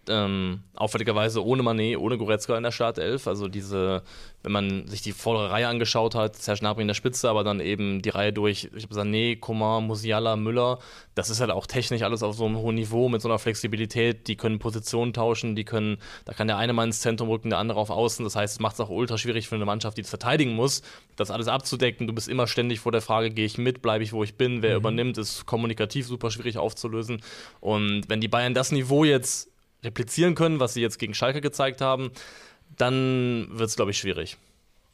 Ähm, 0.09 0.61
auffälligerweise 0.75 1.45
ohne 1.45 1.63
Manet, 1.63 1.99
ohne 1.99 2.19
Goretzka 2.19 2.57
in 2.57 2.63
der 2.63 2.73
Startelf. 2.73 3.27
Also 3.27 3.49
diese, 3.49 4.03
wenn 4.43 4.53
man 4.53 4.87
sich 4.87 5.03
die 5.03 5.13
vordere 5.13 5.51
Reihe 5.51 5.69
angeschaut 5.69 6.15
hat, 6.15 6.37
Serge 6.37 6.61
Gnabry 6.61 6.83
in 6.83 6.89
der 6.89 6.95
Spitze, 6.95 7.31
aber 7.31 7.45
dann 7.45 7.61
eben 7.61 8.03
die 8.03 8.11
Reihe 8.11 8.33
durch 8.33 8.69
ich 8.75 8.85
hab 8.85 8.91
Sané, 8.91 9.39
Coman, 9.39 9.87
Musiala, 9.87 10.37
Müller. 10.37 10.79
Das 11.15 11.31
ist 11.31 11.41
halt 11.41 11.51
auch 11.51 11.67
technisch 11.67 12.03
alles 12.03 12.23
auf 12.23 12.37
so 12.37 12.45
einem 12.45 12.59
hohen 12.59 12.75
Niveau 12.75 13.09
mit 13.09 13.23
so 13.23 13.29
einer 13.29 13.39
Flexibilität. 13.39 14.29
Die 14.29 14.37
können 14.37 14.59
Positionen 14.59 15.13
tauschen, 15.13 15.57
die 15.57 15.65
können, 15.65 15.99
da 16.25 16.33
kann 16.33 16.49
der 16.49 16.59
eine 16.59 16.73
mal 16.73 16.85
ins 16.85 17.01
Zentrum 17.01 17.29
rücken, 17.29 17.51
der 17.51 17.59
andere 17.59 17.79
auf 17.79 17.91
Außen. 17.91 18.25
Das 18.25 18.37
heißt, 18.37 18.55
es 18.55 18.61
macht 18.61 18.75
es 18.75 18.81
auch 18.81 18.91
ultra 18.91 19.17
schwierig 19.17 19.49
für 19.49 19.55
eine 19.55 19.65
Mannschaft, 19.65 19.97
die 19.97 20.03
es 20.03 20.11
verteidigen 20.11 20.55
muss, 20.55 20.83
das 21.17 21.31
alles 21.31 21.49
abzudecken. 21.49 22.07
Du 22.07 22.13
bist 22.13 22.29
immer 22.29 22.47
ständig 22.47 22.81
vor 22.81 22.93
der 22.93 23.01
Frage, 23.01 23.31
gehe 23.31 23.47
ich 23.47 23.59
mit, 23.59 23.81
bleibe 23.81 24.05
ich, 24.05 24.13
wo 24.13 24.23
ich 24.25 24.37
bin, 24.37 24.63
wer 24.63 24.77
übernimmt, 24.77 25.19
ist 25.19 25.47
kommunikativ 25.47 26.07
super 26.07 26.31
schwierig 26.31 26.59
aufzulösen. 26.59 27.23
Und 27.61 28.09
wenn 28.09 28.21
die 28.21 28.29
Bayern 28.29 28.55
das 28.55 28.73
Niveau 28.73 29.05
jetzt 29.05 29.54
replizieren 29.85 30.35
können, 30.35 30.61
was 30.61 30.75
sie 30.75 30.81
jetzt 30.83 30.99
gegen 30.99 31.15
Schalke 31.15 31.41
gezeigt 31.41 31.81
haben, 31.81 32.11
dann 32.77 33.49
wird 33.51 33.69
es, 33.69 33.77
glaube 33.77 33.91
ich, 33.91 33.99
schwierig. 33.99 34.37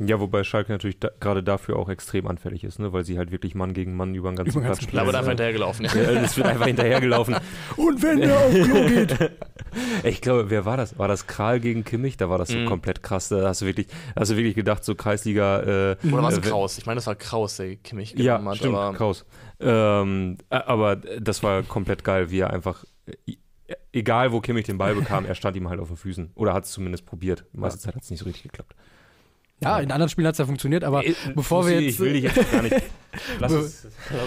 Ja, 0.02 0.18
wobei 0.18 0.44
Schalke 0.44 0.72
natürlich 0.72 0.98
da, 0.98 1.10
gerade 1.20 1.42
dafür 1.42 1.76
auch 1.76 1.90
extrem 1.90 2.26
anfällig 2.26 2.64
ist, 2.64 2.78
ne? 2.78 2.90
weil 2.94 3.04
sie 3.04 3.18
halt 3.18 3.32
wirklich 3.32 3.54
Mann 3.54 3.74
gegen 3.74 3.96
Mann 3.96 4.14
über 4.14 4.30
den 4.30 4.36
ganzen 4.36 4.52
Über 4.52 4.60
den 4.60 4.66
Platz 4.66 4.82
spielen. 4.82 4.96
Da 4.98 5.04
wird 5.04 5.14
einfach 5.14 5.28
hinterhergelaufen. 5.28 5.84
Ja. 5.84 5.92
Es 6.22 6.38
wird 6.38 6.46
einfach 6.46 6.64
hinterhergelaufen. 6.66 7.36
Und 7.76 8.02
wenn 8.02 8.20
der 8.20 8.38
auf 8.38 8.50
Klo 8.50 8.86
geht. 8.86 9.30
Ich 10.02 10.20
glaube, 10.20 10.50
wer 10.50 10.64
war 10.64 10.76
das? 10.76 10.98
War 10.98 11.06
das 11.06 11.28
Kral 11.28 11.60
gegen 11.60 11.84
Kimmich? 11.84 12.16
Da 12.16 12.28
war 12.28 12.38
das 12.38 12.48
so 12.48 12.58
Mhm. 12.58 12.66
komplett 12.66 13.04
krass. 13.04 13.28
Da 13.28 13.46
hast 13.46 13.60
du 13.62 13.66
wirklich, 13.66 13.86
hast 14.18 14.32
du 14.32 14.36
wirklich 14.36 14.56
gedacht, 14.56 14.84
so 14.84 14.96
Kreisliga. 14.96 15.60
Äh, 15.92 15.96
Oder 16.10 16.22
war 16.24 16.28
es 16.32 16.38
äh, 16.38 16.40
Kraus? 16.40 16.76
Ich 16.76 16.86
meine, 16.86 16.96
das 16.96 17.06
war 17.06 17.14
Kraus, 17.14 17.56
der 17.58 17.76
Kimmich 17.76 18.14
Ja, 18.18 18.42
hat. 18.42 18.56
stimmt, 18.56 18.74
aber 18.74 18.96
Kraus. 18.96 19.24
Ähm, 19.60 20.38
äh, 20.50 20.56
aber 20.56 20.96
das 20.96 21.44
war 21.44 21.62
komplett 21.62 22.02
geil, 22.02 22.32
wie 22.32 22.40
er 22.40 22.50
einfach, 22.52 22.84
äh, 23.06 23.36
egal 23.92 24.32
wo 24.32 24.40
Kimmich 24.40 24.64
den 24.66 24.78
Ball 24.78 24.94
bekam, 24.94 25.24
er 25.26 25.34
stand 25.34 25.56
ihm 25.56 25.68
halt 25.68 25.80
auf 25.80 25.88
den 25.88 25.96
Füßen. 25.96 26.30
Oder 26.34 26.52
hat 26.54 26.64
es 26.64 26.70
zumindest 26.72 27.06
probiert. 27.06 27.44
Die 27.52 27.58
meiste 27.58 27.78
Zeit 27.80 27.94
hat 27.94 28.02
es 28.02 28.10
nicht 28.10 28.20
so 28.20 28.24
richtig 28.26 28.44
geklappt. 28.44 28.74
Ja, 29.62 29.78
in 29.78 29.90
anderen 29.92 30.08
Spielen 30.08 30.26
hat 30.26 30.32
es 30.34 30.38
ja 30.38 30.46
funktioniert, 30.46 30.84
aber 30.84 31.04
Äh, 31.06 31.14
bevor 31.34 31.66
wir 31.66 31.80
jetzt- 31.80 31.94
Ich 31.94 32.00
will 32.00 32.12
dich 32.14 32.24
jetzt 32.24 32.50
gar 32.50 32.62
nicht. 32.62 32.76
Lass 33.40 33.52
es, 33.52 33.86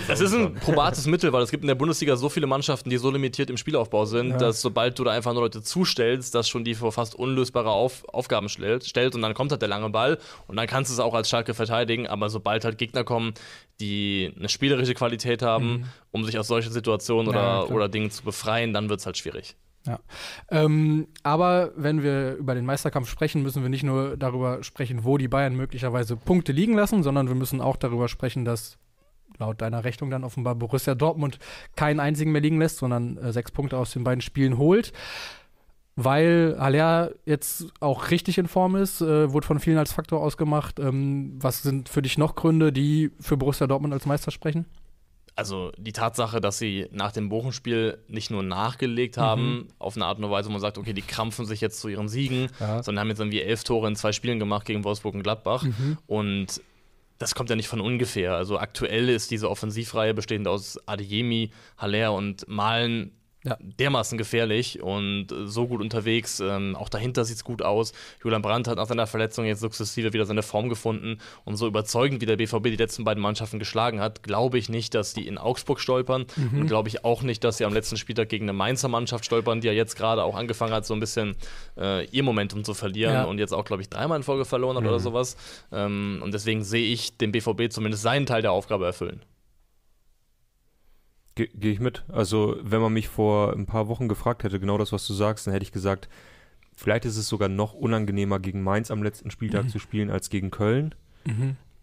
Es 0.09 0.19
ist 0.19 0.33
ein 0.33 0.55
probates 0.55 1.05
Mittel, 1.07 1.31
weil 1.31 1.41
es 1.41 1.51
gibt 1.51 1.63
in 1.63 1.67
der 1.67 1.75
Bundesliga 1.75 2.15
so 2.17 2.27
viele 2.29 2.47
Mannschaften, 2.47 2.89
die 2.89 2.97
so 2.97 3.09
limitiert 3.11 3.49
im 3.49 3.57
Spielaufbau 3.57 4.05
sind, 4.05 4.31
Ja. 4.31 4.37
dass 4.37 4.61
sobald 4.61 4.99
du 4.99 5.03
da 5.05 5.11
einfach 5.11 5.33
nur 5.33 5.41
Leute 5.43 5.61
zustellst, 5.61 6.35
das 6.35 6.49
schon 6.49 6.63
die 6.65 6.75
vor 6.75 6.91
fast 6.91 7.15
unlösbare 7.15 7.69
Auf 7.71 8.03
Aufgaben 8.09 8.49
stellt, 8.49 8.85
stellt 8.85 9.15
und 9.15 9.21
dann 9.21 9.33
kommt 9.33 9.51
halt 9.51 9.61
der 9.61 9.69
lange 9.69 9.89
Ball 9.89 10.17
und 10.47 10.55
dann 10.57 10.67
kannst 10.67 10.91
du 10.91 10.93
es 10.95 10.99
auch 10.99 11.13
als 11.13 11.29
Schalke 11.29 11.53
verteidigen, 11.53 12.07
aber 12.07 12.29
sobald 12.29 12.65
halt 12.65 12.77
Gegner 12.77 13.03
kommen, 13.03 13.33
die 13.79 14.33
eine 14.37 14.49
spielerische 14.49 14.93
Qualität 14.93 15.41
haben, 15.41 15.85
um 16.11 16.25
sich 16.25 16.37
aus 16.37 16.47
solchen 16.47 16.71
Situationen 16.71 17.27
Mhm. 17.29 17.33
Ja, 17.35 17.57
oder, 17.59 17.65
klar. 17.67 17.75
oder 17.75 17.89
Dingen 17.89 18.11
zu 18.11 18.23
befreien, 18.23 18.73
dann 18.73 18.89
wird 18.89 18.99
es 18.99 19.05
halt 19.05 19.17
schwierig. 19.17 19.55
Ja. 19.85 19.99
Ähm, 20.49 21.07
aber 21.23 21.71
wenn 21.75 22.03
wir 22.03 22.35
über 22.35 22.55
den 22.55 22.65
Meisterkampf 22.65 23.09
sprechen, 23.09 23.43
müssen 23.43 23.63
wir 23.63 23.69
nicht 23.69 23.83
nur 23.83 24.15
darüber 24.15 24.63
sprechen, 24.63 25.03
wo 25.03 25.17
die 25.17 25.27
Bayern 25.27 25.55
möglicherweise 25.55 26.15
Punkte 26.15 26.53
liegen 26.53 26.73
lassen, 26.73 27.03
sondern 27.03 27.27
wir 27.27 27.35
müssen 27.35 27.59
auch 27.59 27.75
darüber 27.75 28.07
sprechen, 28.07 28.45
dass 28.45 28.77
laut 29.39 29.61
deiner 29.61 29.83
Rechnung 29.83 30.09
dann 30.09 30.23
offenbar 30.23 30.55
Borussia 30.55 30.95
Dortmund 30.95 31.39
keinen 31.75 31.99
einzigen 31.99 32.31
mehr 32.31 32.41
liegen 32.41 32.59
lässt, 32.59 32.77
sondern 32.77 33.17
äh, 33.17 33.33
sechs 33.33 33.51
Punkte 33.51 33.77
aus 33.77 33.91
den 33.91 34.03
beiden 34.03 34.21
Spielen 34.21 34.57
holt. 34.57 34.93
Weil 35.95 36.55
Haller 36.59 37.11
jetzt 37.25 37.67
auch 37.79 38.09
richtig 38.09 38.39
in 38.39 38.47
Form 38.47 38.75
ist, 38.75 39.01
äh, 39.01 39.31
wurde 39.31 39.45
von 39.45 39.59
vielen 39.59 39.77
als 39.77 39.93
Faktor 39.93 40.21
ausgemacht. 40.21 40.79
Ähm, 40.79 41.37
was 41.39 41.61
sind 41.61 41.89
für 41.89 42.01
dich 42.01 42.17
noch 42.17 42.35
Gründe, 42.35 42.71
die 42.71 43.11
für 43.19 43.37
Borussia 43.37 43.67
Dortmund 43.67 43.93
als 43.93 44.05
Meister 44.05 44.31
sprechen? 44.31 44.65
Also 45.35 45.71
die 45.77 45.93
Tatsache, 45.93 46.39
dass 46.41 46.57
sie 46.59 46.87
nach 46.91 47.11
dem 47.11 47.29
Bochum-Spiel 47.29 47.97
nicht 48.07 48.29
nur 48.29 48.43
nachgelegt 48.43 49.17
haben, 49.17 49.67
auf 49.79 49.95
eine 49.95 50.05
Art 50.05 50.19
und 50.19 50.29
Weise, 50.29 50.47
wo 50.49 50.51
man 50.51 50.61
sagt, 50.61 50.77
okay, 50.77 50.93
die 50.93 51.01
krampfen 51.01 51.45
sich 51.45 51.59
jetzt 51.61 51.79
zu 51.79 51.87
ihren 51.87 52.07
Siegen, 52.07 52.49
Ja. 52.59 52.83
sondern 52.83 53.01
haben 53.01 53.09
jetzt 53.09 53.19
irgendwie 53.19 53.41
elf 53.41 53.63
Tore 53.63 53.87
in 53.87 53.95
zwei 53.95 54.11
Spielen 54.11 54.37
gemacht 54.39 54.65
gegen 54.65 54.83
Wolfsburg 54.83 55.15
und 55.15 55.23
Gladbach. 55.23 55.65
Und 56.07 56.61
das 57.17 57.35
kommt 57.35 57.49
ja 57.49 57.55
nicht 57.55 57.67
von 57.67 57.81
ungefähr. 57.81 58.35
Also 58.35 58.59
aktuell 58.59 59.09
ist 59.09 59.31
diese 59.31 59.49
Offensivreihe 59.49 60.13
bestehend 60.13 60.47
aus 60.47 60.77
Adeyemi, 60.87 61.51
Haller 61.77 62.13
und 62.13 62.47
Malen 62.47 63.11
Ja. 63.45 63.57
dermaßen 63.59 64.17
gefährlich 64.17 64.81
und 64.81 65.31
äh, 65.31 65.47
so 65.47 65.67
gut 65.67 65.81
unterwegs. 65.81 66.39
Ähm, 66.39 66.75
auch 66.77 66.87
dahinter 66.89 67.25
sieht 67.25 67.35
es 67.37 67.43
gut 67.43 67.61
aus. 67.61 67.91
Julian 68.23 68.41
Brandt 68.41 68.67
hat 68.69 68.77
nach 68.77 68.87
seiner 68.87 69.05
Verletzung 69.05 69.45
jetzt 69.45 69.59
sukzessive 69.59 70.13
wieder 70.13 70.25
seine 70.25 70.43
Form 70.43 70.69
gefunden. 70.69 71.17
Und 71.43 71.57
so 71.57 71.67
überzeugend 71.67 72.21
wie 72.21 72.25
der 72.25 72.37
BVB 72.37 72.63
die 72.63 72.75
letzten 72.77 73.03
beiden 73.03 73.21
Mannschaften 73.21 73.59
geschlagen 73.59 73.99
hat, 73.99 74.23
glaube 74.23 74.57
ich 74.57 74.69
nicht, 74.69 74.93
dass 74.95 75.13
die 75.13 75.27
in 75.27 75.37
Augsburg 75.37 75.79
stolpern. 75.81 76.25
Und 76.53 76.67
glaube 76.67 76.87
ich 76.89 77.03
auch 77.03 77.21
nicht, 77.21 77.43
dass 77.43 77.57
sie 77.57 77.65
am 77.65 77.73
letzten 77.73 77.97
Spieltag 77.97 78.29
gegen 78.29 78.45
eine 78.45 78.53
Mainzer 78.53 78.87
Mannschaft 78.87 79.25
stolpern, 79.25 79.59
die 79.61 79.67
ja 79.67 79.73
jetzt 79.73 79.95
gerade 79.97 80.23
auch 80.23 80.35
angefangen 80.35 80.71
hat, 80.73 80.85
so 80.85 80.93
ein 80.93 80.99
bisschen 81.01 81.35
äh, 81.77 82.05
ihr 82.07 82.23
Momentum 82.23 82.63
zu 82.63 82.73
verlieren 82.73 83.13
Ja. 83.13 83.23
und 83.25 83.39
jetzt 83.39 83.53
auch, 83.53 83.65
glaube 83.65 83.81
ich, 83.81 83.89
dreimal 83.89 84.17
in 84.17 84.23
Folge 84.23 84.45
verloren 84.45 84.77
hat 84.77 84.83
oder 84.85 84.99
sowas. 84.99 85.35
Ähm, 85.71 86.21
und 86.23 86.33
deswegen 86.33 86.63
sehe 86.63 86.85
ich 86.93 87.17
den 87.17 87.31
BVB 87.33 87.69
zumindest 87.69 88.03
seinen 88.03 88.25
Teil 88.25 88.41
der 88.41 88.51
Aufgabe 88.53 88.85
erfüllen. 88.85 89.21
Ge- 91.35 91.49
Gehe 91.55 91.71
ich 91.71 91.79
mit. 91.79 92.03
Also, 92.09 92.57
wenn 92.61 92.81
man 92.81 92.93
mich 92.93 93.07
vor 93.07 93.53
ein 93.53 93.65
paar 93.65 93.87
Wochen 93.87 94.07
gefragt 94.07 94.43
hätte, 94.43 94.59
genau 94.59 94.77
das, 94.77 94.91
was 94.91 95.05
du 95.07 95.13
sagst, 95.13 95.47
dann 95.47 95.53
hätte 95.53 95.63
ich 95.63 95.71
gesagt, 95.71 96.07
vielleicht 96.75 97.05
ist 97.05 97.17
es 97.17 97.27
sogar 97.27 97.49
noch 97.49 97.73
unangenehmer, 97.73 98.39
gegen 98.39 98.63
Mainz 98.63 98.91
am 98.91 99.01
letzten 99.03 99.31
Spieltag 99.31 99.69
zu 99.69 99.79
spielen 99.79 100.09
als 100.09 100.29
gegen 100.29 100.51
Köln. 100.51 100.93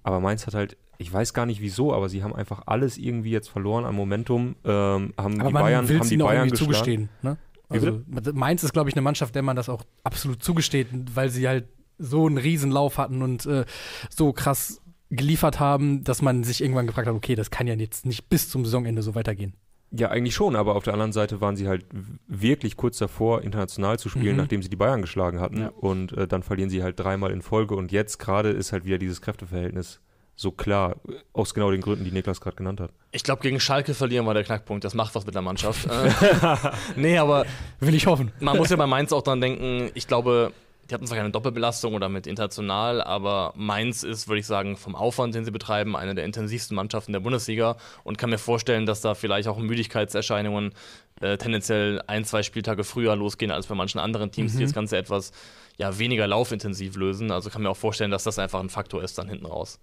Aber 0.02 0.20
Mainz 0.20 0.46
hat 0.46 0.54
halt, 0.54 0.76
ich 0.98 1.12
weiß 1.12 1.32
gar 1.34 1.46
nicht 1.46 1.60
wieso, 1.60 1.92
aber 1.94 2.08
sie 2.08 2.22
haben 2.22 2.34
einfach 2.34 2.62
alles 2.66 2.98
irgendwie 2.98 3.30
jetzt 3.30 3.48
verloren 3.48 3.84
an 3.84 3.94
Momentum. 3.94 4.54
Ähm, 4.64 5.14
haben 5.16 5.40
Aber 5.40 5.48
die 5.48 5.52
man 5.52 5.52
Bayern, 5.52 5.88
haben 5.88 6.08
die 6.08 6.16
Bayern 6.16 6.46
irgendwie 6.48 6.58
zugestehen. 6.58 7.08
Ne? 7.22 7.36
Also, 7.68 8.02
Mainz 8.34 8.62
ist, 8.64 8.72
glaube 8.72 8.88
ich, 8.90 8.94
eine 8.96 9.02
Mannschaft, 9.02 9.34
der 9.34 9.42
man 9.42 9.56
das 9.56 9.68
auch 9.68 9.84
absolut 10.04 10.42
zugesteht, 10.42 10.88
weil 11.14 11.30
sie 11.30 11.46
halt 11.48 11.66
so 11.98 12.26
einen 12.26 12.38
Riesenlauf 12.38 12.98
hatten 12.98 13.22
und 13.22 13.46
äh, 13.46 13.64
so 14.08 14.32
krass 14.32 14.80
geliefert 15.10 15.60
haben, 15.60 16.04
dass 16.04 16.22
man 16.22 16.44
sich 16.44 16.60
irgendwann 16.62 16.86
gefragt 16.86 17.08
hat, 17.08 17.14
okay, 17.14 17.34
das 17.34 17.50
kann 17.50 17.66
ja 17.66 17.74
jetzt 17.74 18.06
nicht 18.06 18.28
bis 18.28 18.48
zum 18.48 18.64
Saisonende 18.64 19.02
so 19.02 19.14
weitergehen. 19.14 19.54
Ja, 19.92 20.08
eigentlich 20.08 20.36
schon, 20.36 20.54
aber 20.54 20.76
auf 20.76 20.84
der 20.84 20.92
anderen 20.92 21.10
Seite 21.12 21.40
waren 21.40 21.56
sie 21.56 21.66
halt 21.66 21.84
wirklich 22.28 22.76
kurz 22.76 22.98
davor, 22.98 23.42
international 23.42 23.98
zu 23.98 24.08
spielen, 24.08 24.36
Mhm. 24.36 24.42
nachdem 24.42 24.62
sie 24.62 24.68
die 24.68 24.76
Bayern 24.76 25.00
geschlagen 25.02 25.40
hatten. 25.40 25.62
Ja. 25.62 25.68
Und 25.68 26.12
äh, 26.12 26.28
dann 26.28 26.44
verlieren 26.44 26.70
sie 26.70 26.84
halt 26.84 27.00
dreimal 27.00 27.32
in 27.32 27.42
Folge. 27.42 27.74
Und 27.74 27.90
jetzt 27.90 28.18
gerade 28.18 28.50
ist 28.50 28.72
halt 28.72 28.84
wieder 28.84 28.98
dieses 28.98 29.20
Kräfteverhältnis 29.20 30.00
so 30.36 30.52
klar, 30.52 30.96
aus 31.32 31.52
genau 31.54 31.70
den 31.72 31.80
Gründen, 31.80 32.04
die 32.04 32.12
Niklas 32.12 32.40
gerade 32.40 32.56
genannt 32.56 32.80
hat. 32.80 32.92
Ich 33.10 33.24
glaube, 33.24 33.42
gegen 33.42 33.58
Schalke 33.60 33.92
verlieren 33.92 34.24
war 34.26 34.32
der 34.32 34.44
Knackpunkt. 34.44 34.84
Das 34.84 34.94
macht 34.94 35.14
was 35.16 35.26
mit 35.26 35.34
der 35.34 35.42
Mannschaft. 35.42 35.86
äh, 35.90 36.54
nee, 36.96 37.18
aber 37.18 37.44
Will 37.80 37.94
ich 37.94 38.06
hoffen. 38.06 38.30
man 38.38 38.56
muss 38.56 38.70
ja 38.70 38.76
bei 38.76 38.86
Mainz 38.86 39.12
auch 39.12 39.22
dran 39.22 39.40
denken, 39.40 39.90
ich 39.94 40.06
glaube, 40.06 40.52
die 40.90 40.94
hatten 40.94 41.06
zwar 41.06 41.16
keine 41.16 41.30
Doppelbelastung 41.30 41.94
oder 41.94 42.08
mit 42.08 42.26
international, 42.26 43.00
aber 43.00 43.52
Mainz 43.56 44.02
ist, 44.02 44.26
würde 44.26 44.40
ich 44.40 44.46
sagen, 44.46 44.76
vom 44.76 44.96
Aufwand, 44.96 45.34
den 45.34 45.44
sie 45.44 45.52
betreiben, 45.52 45.94
eine 45.96 46.14
der 46.16 46.24
intensivsten 46.24 46.74
Mannschaften 46.74 47.12
der 47.12 47.20
Bundesliga 47.20 47.76
und 48.02 48.18
kann 48.18 48.30
mir 48.30 48.38
vorstellen, 48.38 48.86
dass 48.86 49.00
da 49.00 49.14
vielleicht 49.14 49.46
auch 49.46 49.58
Müdigkeitserscheinungen 49.58 50.72
äh, 51.20 51.36
tendenziell 51.38 52.02
ein, 52.06 52.24
zwei 52.24 52.42
Spieltage 52.42 52.82
früher 52.82 53.14
losgehen 53.14 53.52
als 53.52 53.68
bei 53.68 53.74
manchen 53.74 54.00
anderen 54.00 54.32
Teams, 54.32 54.56
die 54.56 54.64
das 54.64 54.72
Ganze 54.72 54.96
etwas 54.96 55.32
ja, 55.76 55.98
weniger 55.98 56.26
laufintensiv 56.26 56.96
lösen. 56.96 57.30
Also 57.30 57.50
kann 57.50 57.62
mir 57.62 57.70
auch 57.70 57.76
vorstellen, 57.76 58.10
dass 58.10 58.24
das 58.24 58.38
einfach 58.38 58.60
ein 58.60 58.70
Faktor 58.70 59.02
ist 59.02 59.16
dann 59.16 59.28
hinten 59.28 59.46
raus. 59.46 59.78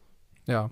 Ja. 0.46 0.70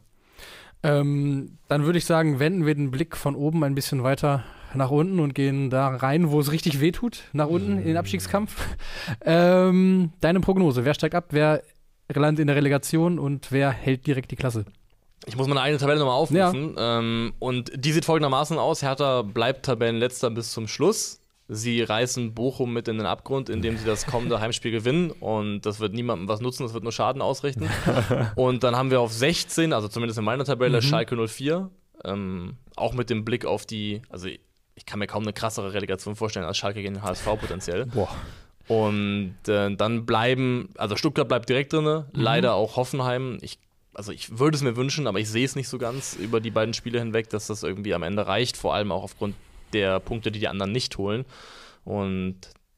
Ähm, 0.83 1.57
dann 1.67 1.85
würde 1.85 1.97
ich 1.97 2.05
sagen, 2.05 2.39
wenden 2.39 2.65
wir 2.65 2.75
den 2.75 2.91
Blick 2.91 3.15
von 3.15 3.35
oben 3.35 3.63
ein 3.63 3.73
bisschen 3.73 4.03
weiter 4.03 4.43
nach 4.73 4.91
unten 4.91 5.19
und 5.19 5.35
gehen 5.35 5.69
da 5.69 5.89
rein, 5.89 6.31
wo 6.31 6.39
es 6.39 6.51
richtig 6.51 6.81
wehtut, 6.81 7.23
nach 7.33 7.47
unten 7.47 7.77
in 7.77 7.85
den 7.85 7.97
Abstiegskampf. 7.97 8.55
Ähm, 9.21 10.11
deine 10.21 10.39
Prognose, 10.39 10.85
wer 10.85 10.93
steigt 10.93 11.15
ab, 11.15 11.25
wer 11.29 11.61
landet 12.13 12.41
in 12.41 12.47
der 12.47 12.55
Relegation 12.55 13.19
und 13.19 13.51
wer 13.51 13.71
hält 13.71 14.07
direkt 14.07 14.31
die 14.31 14.35
Klasse? 14.35 14.65
Ich 15.25 15.35
muss 15.35 15.47
meine 15.47 15.61
eigene 15.61 15.79
Tabelle 15.79 15.99
nochmal 15.99 16.15
aufrufen. 16.15 16.75
Ähm, 16.77 17.33
und 17.39 17.71
die 17.75 17.91
sieht 17.91 18.05
folgendermaßen 18.05 18.57
aus: 18.57 18.81
Hertha 18.81 19.23
bleibt 19.23 19.65
Tabellenletzter 19.65 20.29
bis 20.29 20.51
zum 20.51 20.67
Schluss. 20.67 21.21
Sie 21.47 21.81
reißen 21.81 22.33
Bochum 22.33 22.73
mit 22.73 22.87
in 22.87 22.97
den 22.97 23.05
Abgrund, 23.05 23.49
indem 23.49 23.77
sie 23.77 23.85
das 23.85 24.07
kommende 24.07 24.39
Heimspiel 24.39 24.71
gewinnen. 24.71 25.11
Und 25.11 25.61
das 25.61 25.79
wird 25.79 25.93
niemandem 25.93 26.27
was 26.27 26.41
nutzen, 26.41 26.63
das 26.63 26.73
wird 26.73 26.83
nur 26.83 26.91
Schaden 26.91 27.21
ausrichten. 27.21 27.69
und 28.35 28.63
dann 28.63 28.75
haben 28.75 28.89
wir 28.89 28.99
auf 28.99 29.13
16, 29.13 29.71
also 29.71 29.87
zumindest 29.87 30.17
in 30.17 30.25
meiner 30.25 30.43
Tabelle, 30.43 30.81
Schalke 30.81 31.15
04. 31.15 31.69
Ähm, 32.03 32.57
auch 32.75 32.93
mit 32.93 33.09
dem 33.09 33.25
Blick 33.25 33.45
auf 33.45 33.65
die, 33.65 34.01
also 34.09 34.27
ich 34.75 34.85
kann 34.85 34.99
mir 34.99 35.07
kaum 35.07 35.23
eine 35.23 35.33
krassere 35.33 35.73
Relegation 35.73 36.15
vorstellen 36.15 36.45
als 36.45 36.57
Schalke 36.57 36.81
gegen 36.81 36.95
den 36.95 37.03
HSV 37.03 37.25
potenziell. 37.39 37.85
Boah. 37.87 38.09
Und 38.67 39.35
äh, 39.47 39.75
dann 39.75 40.05
bleiben, 40.05 40.69
also 40.77 40.95
Stuttgart 40.95 41.27
bleibt 41.27 41.49
direkt 41.49 41.73
drin, 41.73 42.05
leider 42.13 42.55
auch 42.55 42.75
Hoffenheim. 42.77 43.37
Ich, 43.41 43.59
also 43.93 44.11
ich 44.11 44.39
würde 44.39 44.55
es 44.57 44.63
mir 44.63 44.75
wünschen, 44.75 45.07
aber 45.07 45.19
ich 45.19 45.29
sehe 45.29 45.45
es 45.45 45.55
nicht 45.55 45.67
so 45.69 45.77
ganz 45.77 46.15
über 46.15 46.41
die 46.41 46.51
beiden 46.51 46.73
Spiele 46.73 46.99
hinweg, 46.99 47.29
dass 47.29 47.47
das 47.47 47.63
irgendwie 47.63 47.93
am 47.93 48.03
Ende 48.03 48.25
reicht, 48.27 48.57
vor 48.57 48.73
allem 48.73 48.91
auch 48.91 49.03
aufgrund 49.03 49.35
der 49.73 49.99
Punkte, 49.99 50.31
die 50.31 50.39
die 50.39 50.47
anderen 50.47 50.71
nicht 50.71 50.97
holen. 50.97 51.25
Und 51.83 52.37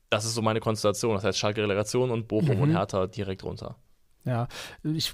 das 0.09 0.25
ist 0.25 0.35
so 0.35 0.41
meine 0.41 0.59
Konstellation. 0.59 1.15
Das 1.15 1.23
heißt 1.23 1.39
Schalke 1.39 1.61
Relegation 1.63 2.11
und 2.11 2.27
Bochum 2.27 2.57
Mhm. 2.57 2.61
und 2.63 2.71
Hertha 2.71 3.07
direkt 3.07 3.43
runter. 3.43 3.75
Ja, 4.25 4.47
ich 4.83 5.13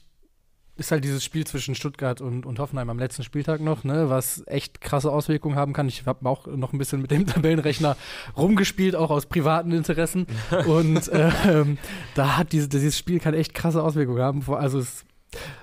ist 0.75 0.91
halt 0.91 1.03
dieses 1.03 1.23
Spiel 1.23 1.45
zwischen 1.45 1.75
Stuttgart 1.75 2.19
und, 2.19 2.45
und 2.45 2.57
Hoffenheim 2.57 2.89
am 2.89 2.97
letzten 2.97 3.23
Spieltag 3.23 3.61
noch, 3.61 3.83
ne, 3.83 4.09
was 4.09 4.43
echt 4.47 4.81
krasse 4.81 5.11
Auswirkungen 5.11 5.55
haben 5.55 5.73
kann. 5.73 5.87
Ich 5.87 6.05
habe 6.05 6.27
auch 6.27 6.47
noch 6.47 6.73
ein 6.73 6.79
bisschen 6.79 7.01
mit 7.01 7.11
dem 7.11 7.27
Tabellenrechner 7.27 7.95
rumgespielt, 8.35 8.95
auch 8.95 9.11
aus 9.11 9.27
privaten 9.27 9.71
Interessen. 9.71 10.25
und 10.65 11.11
ähm, 11.13 11.77
da 12.15 12.37
hat 12.37 12.51
diese, 12.53 12.69
dieses 12.69 12.97
Spiel 12.97 13.19
kann 13.19 13.35
echt 13.35 13.53
krasse 13.53 13.83
Auswirkungen 13.83 14.21
haben. 14.21 14.43
Also 14.51 14.79
es, 14.79 15.05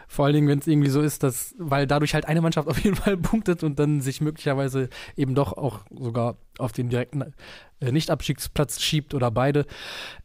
vor 0.07 0.27
allen 0.27 0.35
Dingen, 0.35 0.49
wenn 0.49 0.61
es 0.61 0.67
irgendwie 0.69 0.91
so 0.91 1.01
ist, 1.01 1.25
dass, 1.25 1.55
weil 1.59 1.87
dadurch 1.89 2.15
halt 2.15 2.27
eine 2.27 2.41
Mannschaft 2.41 2.69
auf 2.69 2.79
jeden 2.79 2.97
Fall 2.97 3.17
punktet 3.17 3.65
und 3.65 3.81
dann 3.81 4.01
sich 4.01 4.21
möglicherweise 4.21 4.91
eben 5.17 5.35
doch 5.35 5.53
auch 5.53 5.81
sogar 5.91 6.37
auf 6.59 6.71
den 6.71 6.89
direkten 6.89 7.35
äh, 7.81 7.91
Nicht-Abstiegsplatz 7.91 8.81
schiebt 8.81 9.15
oder 9.15 9.33
beide. 9.33 9.67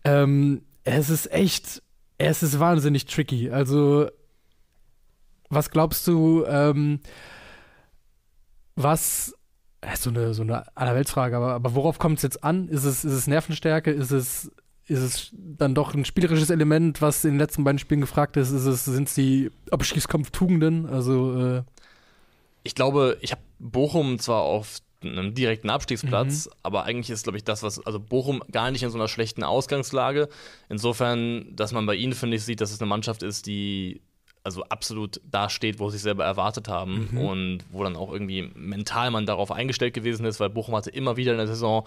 Ähm, 0.04 0.62
es 0.84 1.10
ist 1.10 1.32
echt, 1.32 1.82
es 2.20 2.44
ist 2.44 2.60
wahnsinnig 2.60 3.06
tricky. 3.06 3.50
Also 3.50 4.10
was 5.56 5.72
glaubst 5.72 6.08
du, 6.08 6.46
ähm, 6.46 7.00
was, 8.76 9.34
ist 9.94 10.04
so 10.04 10.10
eine, 10.10 10.34
so 10.34 10.44
eine 10.44 10.66
Allerweltsfrage, 10.76 11.36
aber, 11.38 11.54
aber 11.54 11.76
worauf 11.76 11.98
kommt 11.98 12.18
es 12.18 12.24
jetzt 12.24 12.44
an? 12.44 12.68
Ist 12.68 12.84
es, 12.84 13.06
ist 13.06 13.14
es 13.14 13.28
Nervenstärke? 13.28 13.92
Ist 13.92 14.12
es 14.12 14.52
ist 14.88 15.00
es 15.00 15.32
dann 15.34 15.74
doch 15.74 15.96
ein 15.96 16.06
spielerisches 16.06 16.52
Element, 16.52 17.02
was 17.02 17.26
in 17.26 17.32
den 17.32 17.40
letzten 17.40 17.64
beiden 17.64 17.80
Spielen 17.80 18.02
gefragt 18.02 18.38
ist? 18.38 18.52
ist 18.52 18.66
es, 18.66 18.86
sind 18.86 19.08
es 19.08 19.16
die 19.16 19.50
Abstiegskampftugenden? 19.72 20.86
Also 20.86 21.58
äh 21.58 21.64
ich 22.66 22.74
glaube, 22.74 23.18
ich 23.22 23.32
habe 23.32 23.42
Bochum 23.60 24.20
zwar 24.20 24.42
auf 24.42 24.80
einem 25.02 25.36
direkten 25.36 25.70
Abstiegsplatz, 25.70 26.48
mhm. 26.48 26.52
aber 26.64 26.84
eigentlich 26.84 27.12
ist, 27.12 27.24
glaube 27.24 27.38
ich, 27.38 27.44
das, 27.44 27.62
was, 27.62 27.86
also 27.86 28.00
Bochum 28.00 28.42
gar 28.52 28.72
nicht 28.72 28.82
in 28.82 28.90
so 28.90 28.98
einer 28.98 29.08
schlechten 29.08 29.44
Ausgangslage. 29.44 30.30
Insofern, 30.68 31.56
dass 31.56 31.74
man 31.74 31.86
bei 31.86 31.94
ihnen, 31.94 32.14
finde 32.14 32.38
ich, 32.38 32.44
sieht, 32.44 32.62
dass 32.62 32.72
es 32.72 32.82
eine 32.82 32.90
Mannschaft 32.90 33.22
ist, 33.22 33.46
die 33.46 34.02
also 34.46 34.64
absolut 34.66 35.20
da 35.30 35.50
steht, 35.50 35.80
wo 35.80 35.90
sie 35.90 35.98
sich 35.98 36.04
selber 36.04 36.24
erwartet 36.24 36.68
haben 36.68 37.10
mhm. 37.12 37.18
und 37.18 37.58
wo 37.72 37.84
dann 37.84 37.96
auch 37.96 38.14
irgendwie 38.14 38.52
mental 38.54 39.10
man 39.10 39.26
darauf 39.26 39.52
eingestellt 39.52 39.94
gewesen 39.94 40.26
ist, 40.26 40.40
weil 40.40 40.50
Bochum 40.50 40.76
hatte 40.76 40.92
immer 40.92 41.18
wieder 41.18 41.32
in 41.32 41.38
der 41.38 41.48
Saison 41.48 41.86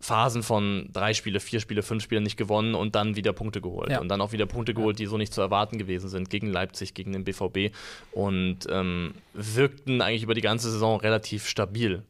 Phasen 0.00 0.42
von 0.42 0.88
drei 0.92 1.14
Spiele, 1.14 1.38
vier 1.38 1.60
Spiele, 1.60 1.82
fünf 1.82 2.02
Spiele 2.02 2.22
nicht 2.22 2.36
gewonnen 2.36 2.74
und 2.74 2.96
dann 2.96 3.14
wieder 3.14 3.32
Punkte 3.32 3.60
geholt. 3.60 3.90
Ja. 3.90 4.00
Und 4.00 4.08
dann 4.08 4.20
auch 4.20 4.32
wieder 4.32 4.46
Punkte 4.46 4.74
geholt, 4.74 4.98
die 4.98 5.06
so 5.06 5.16
nicht 5.16 5.32
zu 5.32 5.40
erwarten 5.40 5.78
gewesen 5.78 6.08
sind 6.08 6.28
gegen 6.28 6.48
Leipzig, 6.48 6.94
gegen 6.94 7.12
den 7.12 7.24
BVB 7.24 7.74
und 8.10 8.60
ähm, 8.68 9.14
wirkten 9.34 10.00
eigentlich 10.00 10.24
über 10.24 10.34
die 10.34 10.40
ganze 10.40 10.70
Saison 10.70 10.98
relativ 10.98 11.46
stabil. 11.46 12.02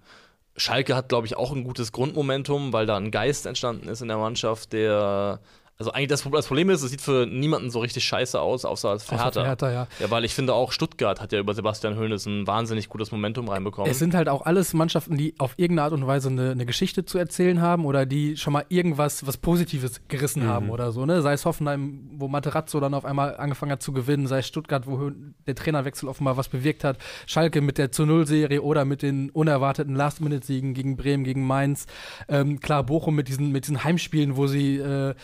Schalke 0.57 0.95
hat, 0.95 1.09
glaube 1.09 1.27
ich, 1.27 1.37
auch 1.37 1.53
ein 1.53 1.65
gutes 1.65 1.93
Grundmomentum, 1.93 2.73
weil 2.73 2.87
da 2.87 2.97
ein 2.97 3.11
Geist 3.11 3.47
entstanden 3.47 3.89
ist 3.89 4.01
in 4.01 4.09
der 4.09 4.19
Mannschaft, 4.19 4.73
der 4.73 5.41
also 5.83 5.93
eigentlich 5.93 6.09
das, 6.09 6.23
das, 6.31 6.47
Problem 6.47 6.71
ist, 6.71 6.83
es 6.83 6.91
sieht 6.93 7.01
für 7.01 7.27
niemanden 7.27 7.71
so 7.71 7.81
richtig 7.81 8.05
scheiße 8.05 8.41
aus, 8.41 8.65
außer 8.65 9.01
für 9.01 9.17
Hertha. 9.17 9.43
Für 9.43 9.47
Hertha 9.47 9.71
ja. 9.73 9.89
ja, 9.99 10.11
weil 10.11 10.25
ich 10.25 10.33
finde 10.33 10.55
auch 10.55 10.71
Stuttgart 10.71 11.21
hat 11.21 11.33
ja 11.33 11.41
über 11.41 11.55
Sebastian 11.55 11.99
Hoeneß 11.99 12.27
ein 12.27 12.47
wahnsinnig 12.47 12.89
gutes 12.89 13.11
Momentum 13.11 13.49
reinbekommen. 13.49 13.91
Es 13.91 13.99
sind 13.99 14.15
halt 14.15 14.29
auch 14.29 14.43
alles 14.43 14.75
Mannschaften, 14.75 15.17
die 15.17 15.35
auf 15.39 15.55
irgendeine 15.57 15.87
Art 15.87 15.93
und 15.93 16.07
Weise 16.07 16.29
eine, 16.29 16.53
eine 16.53 16.67
Geschichte 16.67 17.05
zu 17.05 17.19
erzählen 17.19 17.61
haben 17.61 17.85
oder 17.85 18.07
die 18.07 18.37
schon 18.37 18.53
mal 18.53 18.65
irgendwas 18.69 19.27
was 19.27 19.37
Positives 19.39 20.01
gerissen 20.07 20.45
mhm. 20.45 20.49
haben 20.49 20.71
oder 20.71 20.93
so. 20.93 21.05
Ne? 21.05 21.21
Sei 21.21 21.33
es 21.33 21.45
Hoffenheim, 21.45 22.11
wo 22.12 22.29
Materazzo 22.29 22.79
dann 22.79 22.95
auf 22.95 23.05
einmal 23.05 23.37
angefangen 23.37 23.73
hat 23.73 23.83
zu 23.83 23.93
gewinnen, 23.93 24.29
sei 24.29 24.39
es 24.39 24.47
Stuttgart, 24.47 24.87
wo 24.87 25.11
der 25.49 25.57
Trainerwechsel 25.57 26.09
offenbar 26.09 26.37
was 26.37 26.49
bewirkt 26.49 26.85
hat, 26.85 26.99
Schalke 27.27 27.61
mit 27.61 27.77
der 27.77 27.91
zu 27.91 28.07
Null-Serie 28.07 28.62
oder 28.62 28.85
mit 28.85 29.03
den 29.03 29.31
unerwarteten 29.31 29.97
Last-Minute-Siegen 29.97 30.75
gegen 30.75 30.97
Bremen, 30.97 31.25
gegen 31.25 31.45
Mainz. 31.45 31.87
Ähm, 32.29 32.61
klar, 32.61 32.85
Bochum 32.85 33.17
mit 33.17 33.27
diesen, 33.27 33.51
mit 33.51 33.65
diesen 33.65 33.83
Heimspielen, 33.83 34.37
wo 34.37 34.47
sie 34.47 34.77
äh, 34.77 35.15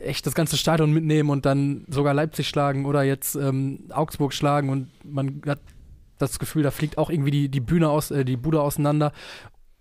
echt 0.00 0.26
das 0.26 0.34
ganze 0.34 0.56
Stadion 0.56 0.92
mitnehmen 0.92 1.30
und 1.30 1.46
dann 1.46 1.84
sogar 1.88 2.14
Leipzig 2.14 2.48
schlagen 2.48 2.86
oder 2.86 3.02
jetzt 3.02 3.34
ähm, 3.34 3.84
Augsburg 3.90 4.32
schlagen 4.32 4.68
und 4.68 4.88
man 5.04 5.42
hat 5.46 5.60
das 6.18 6.38
Gefühl, 6.38 6.62
da 6.62 6.70
fliegt 6.70 6.98
auch 6.98 7.10
irgendwie 7.10 7.30
die, 7.30 7.48
die 7.48 7.60
Bühne 7.60 7.88
aus, 7.88 8.10
äh, 8.10 8.24
die 8.24 8.36
Bude 8.36 8.60
auseinander. 8.60 9.12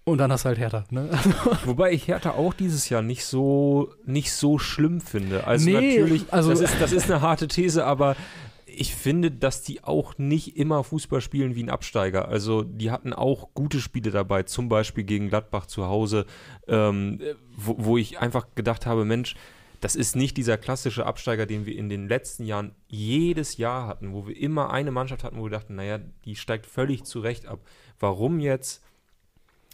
Und 0.03 0.19
dann 0.19 0.31
hast 0.31 0.45
du 0.45 0.49
halt 0.49 0.59
Hertha. 0.59 0.83
Ne? 0.91 1.09
Wobei 1.65 1.91
ich 1.91 2.07
Hertha 2.07 2.31
auch 2.31 2.53
dieses 2.53 2.89
Jahr 2.89 3.01
nicht 3.01 3.25
so, 3.25 3.91
nicht 4.05 4.31
so 4.31 4.59
schlimm 4.59 5.01
finde. 5.01 5.47
Also 5.47 5.65
nee, 5.67 5.97
natürlich, 5.97 6.31
also 6.31 6.51
das 6.51 6.61
ist, 6.61 6.75
das 6.79 6.91
ist 6.91 7.09
eine 7.09 7.21
harte 7.21 7.47
These, 7.47 7.85
aber 7.85 8.15
ich 8.67 8.93
finde, 8.93 9.31
dass 9.31 9.63
die 9.63 9.83
auch 9.83 10.17
nicht 10.17 10.57
immer 10.57 10.83
Fußball 10.83 11.21
spielen 11.21 11.55
wie 11.55 11.63
ein 11.63 11.71
Absteiger. 11.71 12.27
Also 12.27 12.61
die 12.61 12.91
hatten 12.91 13.13
auch 13.13 13.49
gute 13.55 13.79
Spiele 13.79 14.11
dabei, 14.11 14.43
zum 14.43 14.69
Beispiel 14.69 15.05
gegen 15.05 15.29
Gladbach 15.29 15.65
zu 15.65 15.87
Hause, 15.87 16.25
ähm, 16.67 17.19
wo, 17.55 17.75
wo 17.79 17.97
ich 17.97 18.19
einfach 18.19 18.47
gedacht 18.53 18.85
habe, 18.85 19.05
Mensch, 19.05 19.35
das 19.85 19.95
ist 19.95 20.15
nicht 20.15 20.35
dieser 20.35 20.57
klassische 20.57 21.05
Absteiger, 21.05 21.45
den 21.45 21.67
wir 21.67 21.77
in 21.77 21.89
den 21.89 22.09
letzten 22.09 22.43
Jahren 22.43 22.73
jedes 22.87 23.57
Jahr 23.57 23.85
hatten, 23.85 24.13
wo 24.13 24.25
wir 24.25 24.35
immer 24.35 24.71
eine 24.71 24.89
Mannschaft 24.89 25.23
hatten, 25.23 25.37
wo 25.37 25.43
wir 25.43 25.51
dachten, 25.51 25.75
naja, 25.75 25.99
die 26.25 26.35
steigt 26.35 26.65
völlig 26.65 27.03
zurecht 27.03 27.45
ab. 27.45 27.59
Warum 27.99 28.39
jetzt 28.39 28.83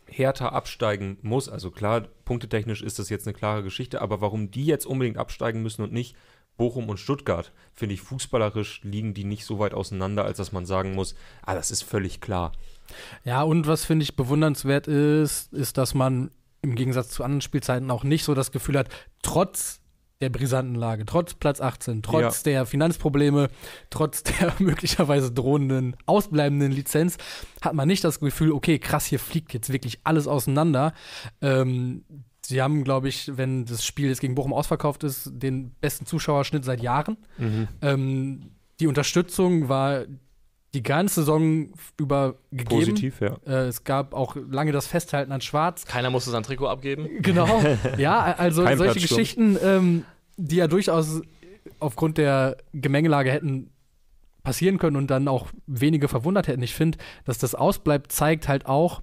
Hertha 0.08 0.50
absteigen 0.50 1.18
muss, 1.22 1.48
also 1.48 1.72
klar, 1.72 2.10
punktetechnisch 2.25 2.82
ist 2.82 3.00
das 3.00 3.08
jetzt 3.08 3.25
eine 3.25 3.34
klare 3.34 3.63
Geschichte, 3.63 4.01
aber 4.01 4.20
warum 4.20 4.51
die 4.51 4.65
jetzt 4.65 4.86
unbedingt 4.86 5.18
absteigen 5.18 5.63
müssen 5.63 5.82
und 5.82 5.94
nicht 5.94 6.18
Bochum 6.58 6.89
und 6.89 7.00
Stuttgart, 7.00 7.53
finde 7.74 7.96
ich, 7.96 8.01
fußballerisch 8.01 8.82
liegen 8.84 9.13
die 9.13 9.24
nicht 9.24 9.46
so 9.46 9.60
weit 9.60 9.74
auseinander, 9.74 10.25
als 10.25 10.39
dass 10.39 10.51
man 10.51 10.65
sagen 10.65 10.94
muss, 10.94 11.15
ah, 11.41 11.56
das 11.56 11.72
ist 11.72 11.84
völlig 11.84 12.20
klar. 12.20 12.51
Ja, 13.24 13.44
und 13.44 13.65
was 13.65 13.86
finde 13.86 14.03
ich 14.03 14.18
bewundernswert 14.18 14.89
ist, 14.89 15.53
ist, 15.53 15.77
dass 15.77 15.94
man 15.94 16.32
im 16.62 16.75
Gegensatz 16.75 17.12
zu 17.12 17.24
anderen 17.24 17.39
Spielzeiten 17.39 17.89
auch 17.89 18.03
nicht 18.03 18.25
so 18.25 18.36
das 18.36 18.51
Gefühl 18.51 18.77
hat, 18.77 18.89
trotz 19.22 19.81
der 20.22 20.30
brisanten 20.30 20.75
Lage, 20.75 21.06
trotz 21.06 21.34
Platz 21.34 21.62
18, 21.62 22.04
trotz 22.04 22.40
ja. 22.40 22.51
der 22.51 22.66
Finanzprobleme, 22.66 23.50
trotz 23.90 24.24
der 24.40 24.54
möglicherweise 24.60 25.32
drohenden, 25.32 25.96
ausbleibenden 26.06 26.72
Lizenz, 26.72 27.18
hat 27.62 27.74
man 27.74 27.88
nicht 27.88 28.04
das 28.04 28.20
Gefühl, 28.20 28.51
okay, 28.51 28.80
krass, 28.80 29.06
hier 29.06 29.20
fliegt 29.20 29.54
jetzt 29.54 29.72
wirklich 29.72 30.00
alles 30.04 30.28
auseinander. 30.28 30.94
Ähm, 31.42 32.04
sie 32.46 32.62
haben, 32.62 32.84
glaube 32.84 33.10
ich, 33.10 33.32
wenn 33.36 33.66
das 33.66 33.86
Spiel 33.86 34.10
jetzt 34.10 34.22
gegen 34.22 34.36
Bochum 34.36 34.54
ausverkauft 34.54 35.04
ist, 35.04 35.32
den 35.34 35.72
besten 35.82 36.06
Zuschauerschnitt 36.06 36.66
seit 36.66 36.82
Jahren. 36.82 37.18
Mhm. 37.38 37.68
Ähm, 37.82 38.51
die 38.80 38.88
Unterstützung 38.88 39.70
war 39.70 40.06
die 40.74 40.84
ganze 40.84 41.16
Saison 41.16 41.70
über 42.00 42.36
gegeben. 42.51 42.70
Positiv, 42.70 43.20
ja. 43.20 43.38
Äh, 43.46 43.68
es 43.68 43.84
gab 43.84 44.13
auch 44.13 44.36
lange 44.36 44.72
das 44.72 44.88
Festhalten 44.88 45.32
an 45.32 45.41
Schwarz. 45.41 45.86
Keiner 45.86 46.10
musste 46.10 46.32
sein 46.32 46.43
Trikot 46.43 46.67
abgeben. 46.67 47.10
Genau. 47.22 47.62
ja, 47.98 48.22
also 48.22 48.63
Kein 48.63 48.78
solche 48.78 49.02
Geschichten, 49.02 49.58
ähm, 49.62 50.06
die 50.38 50.58
ja 50.58 50.67
durchaus 50.67 51.22
aufgrund 51.80 52.17
der 52.17 52.58
Gemengelage 52.74 53.32
hätten 53.32 53.72
passieren 54.44 54.78
können 54.78 54.96
und 54.96 55.08
dann 55.08 55.28
auch 55.28 55.48
wenige 55.67 56.08
verwundert 56.08 56.48
hätten. 56.48 56.63
Ich 56.63 56.74
finde, 56.74 56.98
dass 57.26 57.38
das 57.38 57.56
ausbleibt, 57.56 58.12
zeigt 58.12 58.48
halt 58.48 58.65
auch, 58.65 59.02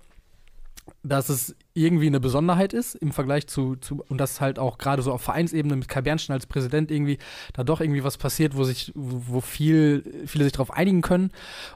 dass 1.03 1.29
es 1.29 1.55
irgendwie 1.75 2.07
eine 2.07 2.19
Besonderheit 2.19 2.73
ist 2.73 2.95
im 2.97 3.13
Vergleich 3.13 3.47
zu, 3.47 3.77
zu 3.77 4.03
und 4.09 4.19
dass 4.19 4.41
halt 4.41 4.59
auch 4.59 4.79
gerade 4.79 5.03
so 5.03 5.13
auf 5.13 5.23
Vereinsebene 5.23 5.77
mit 5.77 5.89
Kai 5.89 6.03
Bernstein 6.03 6.35
als 6.35 6.47
Präsident 6.47 6.91
irgendwie 6.91 7.19
da 7.53 7.63
doch 7.63 7.81
irgendwie 7.81 8.05
was 8.05 8.17
passiert, 8.17 8.57
wo 8.57 8.65
sich, 8.65 8.93
wo 8.95 9.41
viel, 9.41 10.25
viele 10.27 10.45
sich 10.45 10.53
darauf 10.53 10.73
einigen 10.73 11.03
können. 11.03 11.31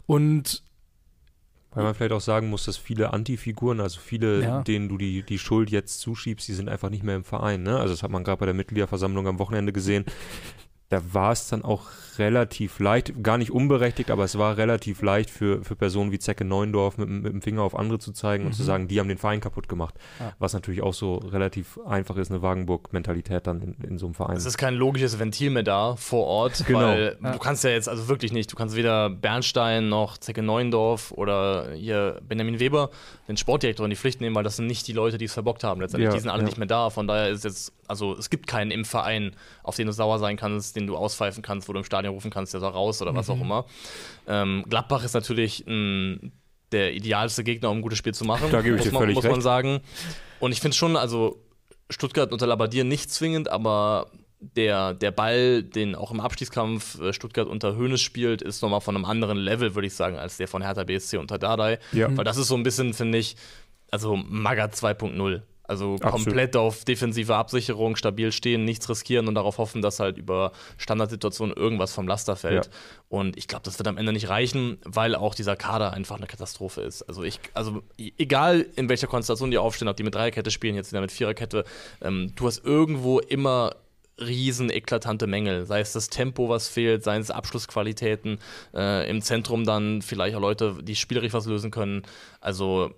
Und 0.07 0.65
weil 1.75 1.85
man 1.85 1.95
vielleicht 1.95 2.13
auch 2.13 2.21
sagen 2.21 2.51
muss, 2.51 2.65
dass 2.65 2.77
viele 2.77 3.13
Antifiguren, 3.13 3.81
also 3.81 4.01
viele, 4.01 4.43
ja. 4.43 4.63
denen 4.63 4.89
du 4.89 4.99
die, 4.99 5.23
die 5.23 5.39
Schuld 5.39 5.71
jetzt 5.71 6.01
zuschiebst, 6.01 6.47
die 6.49 6.55
sind 6.55 6.69
einfach 6.69 6.91
nicht 6.91 7.03
mehr 7.03 7.17
im 7.17 7.25
Verein. 7.25 7.63
Ne? 7.63 7.79
Also 7.79 7.95
das 7.95 8.03
hat 8.03 8.11
man 8.11 8.25
gerade 8.25 8.39
bei 8.39 8.47
der 8.47 8.55
Mitgliederversammlung 8.55 9.27
am 9.27 9.39
Wochenende 9.39 9.73
gesehen 9.73 10.05
da 10.93 11.01
war 11.13 11.33
es 11.33 11.49
dann 11.49 11.65
auch 11.65 11.89
relativ 12.19 12.79
leicht, 12.79 13.23
gar 13.23 13.39
nicht 13.39 13.51
unberechtigt, 13.51 14.11
aber 14.11 14.25
es 14.25 14.37
war 14.37 14.57
relativ 14.59 15.01
leicht 15.01 15.31
für, 15.31 15.65
für 15.65 15.77
Personen 15.77 16.13
wie 16.13 16.19
Zecke 16.19 16.45
Neuendorf 16.45 16.99
mit, 16.99 17.09
mit 17.09 17.33
dem 17.33 17.41
Finger 17.41 17.63
auf 17.63 17.75
andere 17.75 17.99
zu 17.99 18.13
zeigen 18.13 18.45
mhm. 18.45 18.49
und 18.49 18.53
zu 18.53 18.63
mhm. 18.63 18.67
sagen, 18.67 18.89
die 18.89 19.01
haben 19.01 19.09
den 19.09 19.19
Verein 19.19 19.41
kaputt 19.41 19.69
gemacht. 19.69 19.95
Ja. 20.21 20.33
Was 20.39 20.53
natürlich 20.53 20.83
auch 20.83 20.93
so 20.93 21.17
relativ 21.17 21.79
einfach 21.87 22.17
ist, 22.17 22.31
eine 22.31 22.43
Wagenburg-Mentalität 22.43 23.47
dann 23.47 23.63
in, 23.63 23.77
in, 23.89 23.99
so 23.99 24.07
einem 24.07 24.15
Verein. 24.15 24.37
Es 24.37 24.45
ist 24.45 24.59
kein 24.59 24.75
logisches 24.75 25.19
Ventil 25.19 25.51
mehr 25.51 25.63
da 25.63 25.97
vor 25.97 26.27
Ort, 26.27 26.65
genau. 26.67 26.81
weil 26.81 27.17
ja. 27.23 27.33
du 27.33 27.39
kannst 27.39 27.65
ja 27.65 27.71
jetzt 27.71 27.89
also 27.89 28.09
wirklich 28.09 28.33
nicht, 28.33 28.53
du 28.53 28.57
kannst 28.57 28.77
weder 28.77 29.09
Bernstein 29.09 29.89
noch 29.89 30.19
Zecke 30.19 30.43
Neuendorf 30.43 31.13
oder 31.13 31.73
hier 31.73 32.21
Benjamin 32.29 32.61
Weber, 32.61 32.91
den 33.29 33.37
Sportdirektor, 33.37 33.87
in 33.87 33.91
die 33.91 33.97
Pflicht 33.97 34.21
nehmen, 34.21 34.37
weil 34.37 34.45
das 34.45 34.57
sind 34.57 34.67
nicht 34.67 34.87
die 34.87 34.93
Leute, 34.93 35.17
die 35.17 35.25
es 35.25 35.33
verbockt 35.33 35.65
haben. 35.65 35.81
Letztendlich, 35.81 36.11
ja, 36.11 36.15
die 36.15 36.21
sind 36.21 36.31
alle 36.31 36.43
nicht 36.43 36.59
mehr 36.59 36.67
da. 36.67 36.91
Von 36.91 37.07
daher 37.07 37.31
ist 37.31 37.45
jetzt, 37.45 37.73
also 37.89 38.15
es 38.17 38.29
gibt 38.29 38.47
keinen 38.47 38.71
im 38.71 38.85
Verein, 38.85 39.35
auf 39.63 39.77
den 39.77 39.87
du 39.87 39.93
sauer 39.93 40.19
sein 40.19 40.37
kannst, 40.37 40.77
den 40.77 40.82
du 40.87 40.97
auspfeifen 40.97 41.43
kannst, 41.43 41.69
wo 41.69 41.73
du 41.73 41.79
im 41.79 41.85
Stadion 41.85 42.15
rufen 42.15 42.31
kannst, 42.31 42.53
der 42.53 42.61
soll 42.61 42.71
raus 42.71 43.03
oder 43.03 43.15
was 43.15 43.29
mhm. 43.29 43.35
auch 43.35 43.41
immer. 43.41 43.67
Ähm, 44.27 44.65
Gladbach 44.69 45.05
ist 45.05 45.15
natürlich 45.15 45.67
ein, 45.67 46.33
der 46.73 46.95
idealste 46.95 47.45
Gegner, 47.45 47.71
um 47.71 47.79
ein 47.79 47.83
gutes 47.83 47.99
Spiel 47.99 48.15
zu 48.15 48.25
machen. 48.25 48.51
Da 48.51 48.63
gebe 48.63 48.77
ich 48.77 48.83
dir 48.83 48.93
man, 48.93 49.03
völlig 49.03 49.15
muss 49.15 49.25
man 49.25 49.41
sagen. 49.41 49.81
Und 50.41 50.53
ich 50.53 50.61
finde 50.61 50.77
schon, 50.77 50.97
also 50.97 51.43
Stuttgart 51.91 52.33
unter 52.33 52.47
Labadier 52.47 52.85
nicht 52.85 53.11
zwingend, 53.11 53.49
aber 53.51 54.11
der, 54.41 54.95
der 54.95 55.13
Ball, 55.13 55.63
den 55.63 55.95
auch 55.95 56.11
im 56.11 56.21
Abstiegskampf 56.21 57.01
äh, 57.01 57.13
Stuttgart 57.13 57.47
unter 57.47 57.77
Höhnes 57.77 58.01
spielt, 58.01 58.43
ist 58.43 58.63
nochmal 58.63 58.81
von 58.81 58.97
einem 58.97 59.05
anderen 59.05 59.39
Level, 59.39 59.75
würde 59.75 59.87
ich 59.87 59.95
sagen, 59.95 60.17
als 60.17 60.37
der 60.37 60.49
von 60.49 60.63
Hertha 60.63 60.85
BSC 60.85 61.19
unter 61.19 61.39
Dardai. 61.39 61.79
Ja. 61.93 62.15
Weil 62.17 62.25
das 62.25 62.37
ist 62.37 62.49
so 62.49 62.57
ein 62.57 62.63
bisschen, 62.65 62.93
finde 62.93 63.19
ich, 63.19 63.37
also 63.91 64.17
Maga 64.17 64.65
2.0. 64.65 65.43
Also 65.73 65.95
Absolut. 65.95 66.13
komplett 66.13 66.55
auf 66.55 66.85
defensive 66.85 67.35
Absicherung, 67.35 67.97
stabil 67.97 68.31
stehen, 68.31 68.67
nichts 68.67 68.91
riskieren 68.91 69.27
und 69.27 69.35
darauf 69.35 69.57
hoffen, 69.57 69.81
dass 69.81 70.01
halt 70.01 70.19
über 70.19 70.53
Standardsituationen 70.77 71.57
irgendwas 71.57 71.95
vom 71.95 72.07
Laster 72.07 72.37
fällt. 72.37 72.67
Ja. 72.67 72.73
Und 73.09 73.39
ich 73.39 73.49
glaube, 73.49 73.63
das 73.65 73.79
wird 73.79 73.89
am 73.89 73.97
Ende 73.97 74.13
nicht 74.13 74.29
reichen, 74.29 74.77
weil 74.85 75.15
auch 75.15 75.35
dieser 75.35 75.57
Kader 75.57 75.95
einfach 75.95 76.19
eine 76.19 76.27
Katastrophe 76.27 76.83
ist. 76.83 77.01
Also 77.05 77.23
ich, 77.23 77.41
also 77.55 77.83
egal 77.97 78.67
in 78.77 78.91
welcher 78.91 79.07
Konstellation 79.07 79.51
die 79.51 79.57
aufstehen, 79.57 79.89
ob 79.89 79.97
die 79.97 80.03
mit 80.03 80.15
Dreierkette 80.15 80.51
spielen, 80.51 80.75
jetzt 80.75 80.93
wieder 80.93 81.01
mit 81.01 81.11
Viererkette, 81.11 81.65
ähm, 82.03 82.33
du 82.37 82.47
hast 82.47 82.63
irgendwo 82.67 83.21
immer 83.21 83.75
riesen 84.21 84.69
eklatante 84.69 85.27
Mängel. 85.27 85.65
Sei 85.65 85.81
es 85.81 85.95
das 85.95 86.11
Tempo, 86.11 86.51
was 86.51 86.69
fehlt, 86.69 87.03
seien 87.03 87.23
es 87.23 87.31
Abschlussqualitäten, 87.31 88.41
äh, 88.75 89.09
im 89.09 89.23
Zentrum 89.23 89.65
dann 89.65 90.03
vielleicht 90.03 90.37
auch 90.37 90.41
Leute, 90.41 90.77
die 90.83 90.97
spielerisch 90.97 91.33
was 91.33 91.47
lösen 91.47 91.71
können. 91.71 92.03
Also 92.43 92.93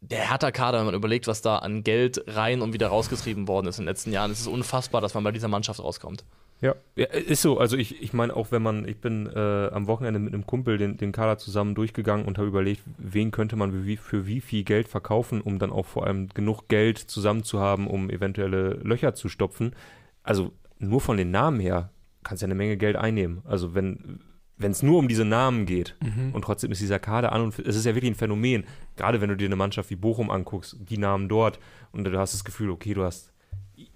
der 0.00 0.30
Hertha-Kader, 0.30 0.78
wenn 0.78 0.86
man 0.86 0.94
überlegt, 0.94 1.26
was 1.26 1.42
da 1.42 1.56
an 1.56 1.82
Geld 1.82 2.22
rein 2.26 2.62
und 2.62 2.72
wieder 2.72 2.88
rausgetrieben 2.88 3.48
worden 3.48 3.66
ist 3.66 3.78
in 3.78 3.84
den 3.84 3.88
letzten 3.88 4.12
Jahren, 4.12 4.30
es 4.30 4.40
ist 4.40 4.46
unfassbar, 4.46 5.00
dass 5.00 5.14
man 5.14 5.24
bei 5.24 5.32
dieser 5.32 5.48
Mannschaft 5.48 5.80
rauskommt. 5.80 6.24
Ja, 6.60 6.74
ja 6.96 7.06
ist 7.06 7.42
so. 7.42 7.58
Also 7.58 7.76
ich, 7.76 8.02
ich 8.02 8.12
meine 8.12 8.34
auch, 8.34 8.50
wenn 8.50 8.62
man, 8.62 8.86
ich 8.86 9.00
bin 9.00 9.26
äh, 9.26 9.68
am 9.68 9.86
Wochenende 9.86 10.18
mit 10.18 10.34
einem 10.34 10.46
Kumpel 10.46 10.78
den, 10.78 10.96
den 10.96 11.12
Kader 11.12 11.38
zusammen 11.38 11.74
durchgegangen 11.74 12.26
und 12.26 12.38
habe 12.38 12.48
überlegt, 12.48 12.82
wen 12.96 13.30
könnte 13.30 13.56
man 13.56 13.86
wie, 13.86 13.96
für 13.96 14.26
wie 14.26 14.40
viel 14.40 14.64
Geld 14.64 14.88
verkaufen, 14.88 15.40
um 15.40 15.58
dann 15.58 15.70
auch 15.70 15.86
vor 15.86 16.06
allem 16.06 16.28
genug 16.28 16.68
Geld 16.68 16.98
zusammen 16.98 17.44
zu 17.44 17.60
haben, 17.60 17.86
um 17.86 18.10
eventuelle 18.10 18.74
Löcher 18.74 19.14
zu 19.14 19.28
stopfen. 19.28 19.74
Also 20.22 20.52
nur 20.78 21.00
von 21.00 21.16
den 21.16 21.30
Namen 21.30 21.60
her 21.60 21.90
kannst 22.24 22.42
du 22.42 22.46
ja 22.46 22.48
eine 22.48 22.56
Menge 22.56 22.76
Geld 22.76 22.96
einnehmen. 22.96 23.42
Also 23.44 23.74
wenn 23.74 24.20
wenn 24.58 24.72
es 24.72 24.82
nur 24.82 24.98
um 24.98 25.08
diese 25.08 25.24
Namen 25.24 25.66
geht 25.66 25.94
mhm. 26.02 26.34
und 26.34 26.42
trotzdem 26.42 26.72
ist 26.72 26.80
dieser 26.80 26.98
Kader 26.98 27.32
an 27.32 27.42
und 27.42 27.58
es 27.58 27.76
ist 27.76 27.86
ja 27.86 27.94
wirklich 27.94 28.10
ein 28.10 28.16
Phänomen, 28.16 28.64
gerade 28.96 29.20
wenn 29.20 29.28
du 29.28 29.36
dir 29.36 29.46
eine 29.46 29.56
Mannschaft 29.56 29.90
wie 29.90 29.96
Bochum 29.96 30.30
anguckst, 30.30 30.76
die 30.80 30.98
Namen 30.98 31.28
dort 31.28 31.58
und 31.92 32.04
du 32.04 32.18
hast 32.18 32.34
das 32.34 32.44
Gefühl, 32.44 32.70
okay, 32.70 32.94
du 32.94 33.04
hast 33.04 33.32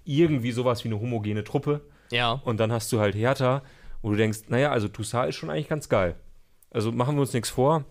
irgendwie 0.05 0.51
sowas 0.51 0.83
wie 0.83 0.87
eine 0.87 0.99
homogene 0.99 1.43
Truppe 1.43 1.81
ja. 2.11 2.31
und 2.45 2.59
dann 2.59 2.71
hast 2.71 2.91
du 2.91 2.99
halt 2.99 3.15
Hertha, 3.15 3.61
wo 4.01 4.11
du 4.11 4.17
denkst, 4.17 4.43
naja, 4.47 4.71
also 4.71 4.87
Toussaint 4.87 5.29
ist 5.29 5.35
schon 5.35 5.49
eigentlich 5.49 5.69
ganz 5.69 5.89
geil. 5.89 6.15
Also 6.71 6.91
machen 6.91 7.15
wir 7.15 7.21
uns 7.21 7.33
nichts 7.33 7.49
vor, 7.49 7.85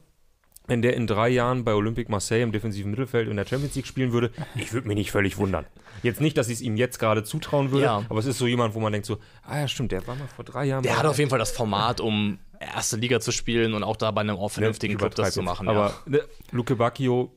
wenn 0.67 0.81
der 0.83 0.95
in 0.95 1.07
drei 1.07 1.29
Jahren 1.29 1.65
bei 1.65 1.75
Olympique 1.75 2.11
Marseille 2.11 2.43
im 2.43 2.53
defensiven 2.53 2.91
Mittelfeld 2.91 3.29
in 3.29 3.37
der 3.37 3.47
Champions 3.47 3.75
League 3.75 3.87
spielen 3.87 4.13
würde, 4.13 4.31
ich 4.55 4.73
würde 4.73 4.87
mich 4.89 4.97
nicht 4.97 5.11
völlig 5.11 5.37
wundern. 5.37 5.67
Jetzt 6.03 6.21
nicht, 6.21 6.37
dass 6.37 6.49
ich 6.49 6.55
es 6.55 6.61
ihm 6.63 6.77
jetzt 6.77 6.99
gerade 6.99 7.25
zutrauen 7.25 7.71
würde, 7.71 7.85
ja. 7.85 8.05
aber 8.09 8.19
es 8.19 8.27
ist 8.27 8.39
so 8.39 8.47
jemand, 8.47 8.75
wo 8.75 8.81
man 8.81 8.93
denkt 8.93 9.07
so, 9.07 9.19
ah 9.45 9.61
ja, 9.61 9.69
stimmt, 9.69 9.93
der 9.93 10.07
war 10.07 10.15
mal 10.15 10.29
vor 10.29 10.45
drei 10.45 10.65
Jahren. 10.65 10.83
Der 10.83 10.99
hat 10.99 11.07
auf 11.07 11.19
jeden 11.19 11.31
Fall 11.31 11.39
das 11.39 11.51
Format, 11.51 12.01
um 12.01 12.39
erste 12.63 12.97
Liga 12.97 13.21
zu 13.21 13.33
spielen 13.33 13.75
und 13.75 13.83
auch 13.83 13.97
da 13.97 14.11
bei 14.11 14.21
einem 14.23 14.37
auch 14.37 14.51
vernünftigen 14.51 14.97
Club 14.97 15.15
das 15.15 15.35
zu 15.35 15.43
machen. 15.43 15.69
Aber 15.69 15.95
ja. 16.07 16.13
ne, 16.13 16.21
Luke 16.51 16.77
Bacchio 16.77 17.33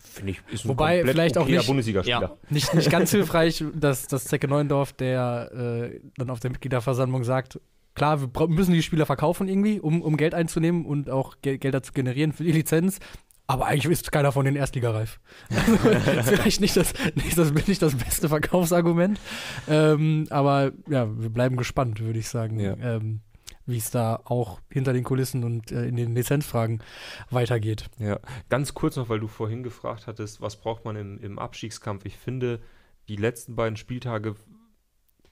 Finde 0.00 0.32
ich, 0.32 0.40
ist 0.50 0.64
ein 0.64 0.70
Wobei 0.70 1.04
vielleicht 1.04 1.36
auch 1.36 1.46
nicht, 1.46 2.06
ja, 2.06 2.36
nicht, 2.48 2.72
nicht 2.72 2.90
ganz 2.90 3.10
hilfreich, 3.10 3.62
dass, 3.74 4.06
dass 4.06 4.24
Zecke 4.24 4.48
Neuendorf, 4.48 4.94
der 4.94 5.50
äh, 5.52 6.00
dann 6.16 6.30
auf 6.30 6.40
der 6.40 6.50
Mitgliederversammlung 6.50 7.24
sagt, 7.24 7.60
klar, 7.94 8.20
wir 8.20 8.48
müssen 8.48 8.72
die 8.72 8.82
Spieler 8.82 9.06
verkaufen 9.06 9.48
irgendwie, 9.48 9.80
um, 9.80 10.02
um 10.02 10.16
Geld 10.16 10.34
einzunehmen 10.34 10.86
und 10.86 11.10
auch 11.10 11.36
Gel 11.42 11.58
Gelder 11.58 11.82
zu 11.82 11.92
generieren 11.92 12.32
für 12.32 12.44
die 12.44 12.52
Lizenz. 12.52 13.00
Aber 13.48 13.66
eigentlich 13.66 13.92
ist 13.92 14.10
keiner 14.10 14.32
von 14.32 14.44
den 14.44 14.56
Erstligareif. 14.56 15.20
Also, 15.50 16.30
vielleicht 16.32 16.60
nicht 16.60 16.76
das, 16.76 16.94
nicht, 17.14 17.38
das, 17.38 17.52
nicht 17.52 17.82
das 17.82 17.94
beste 17.94 18.28
Verkaufsargument. 18.28 19.20
Ähm, 19.68 20.26
aber 20.30 20.72
ja, 20.88 21.06
wir 21.16 21.30
bleiben 21.30 21.56
gespannt, 21.56 22.00
würde 22.00 22.18
ich 22.18 22.28
sagen. 22.28 22.58
Ja. 22.58 22.76
Ähm, 22.80 23.20
wie 23.66 23.78
es 23.78 23.90
da 23.90 24.20
auch 24.24 24.60
hinter 24.70 24.92
den 24.92 25.04
Kulissen 25.04 25.44
und 25.44 25.72
äh, 25.72 25.86
in 25.86 25.96
den 25.96 26.14
Lizenzfragen 26.14 26.82
weitergeht. 27.30 27.86
Ja, 27.98 28.20
ganz 28.48 28.74
kurz 28.74 28.96
noch, 28.96 29.08
weil 29.08 29.20
du 29.20 29.28
vorhin 29.28 29.62
gefragt 29.62 30.06
hattest, 30.06 30.40
was 30.40 30.56
braucht 30.56 30.84
man 30.84 30.96
im, 30.96 31.18
im 31.18 31.38
Abstiegskampf? 31.38 32.04
Ich 32.04 32.16
finde, 32.16 32.60
die 33.08 33.16
letzten 33.16 33.56
beiden 33.56 33.76
Spieltage 33.76 34.36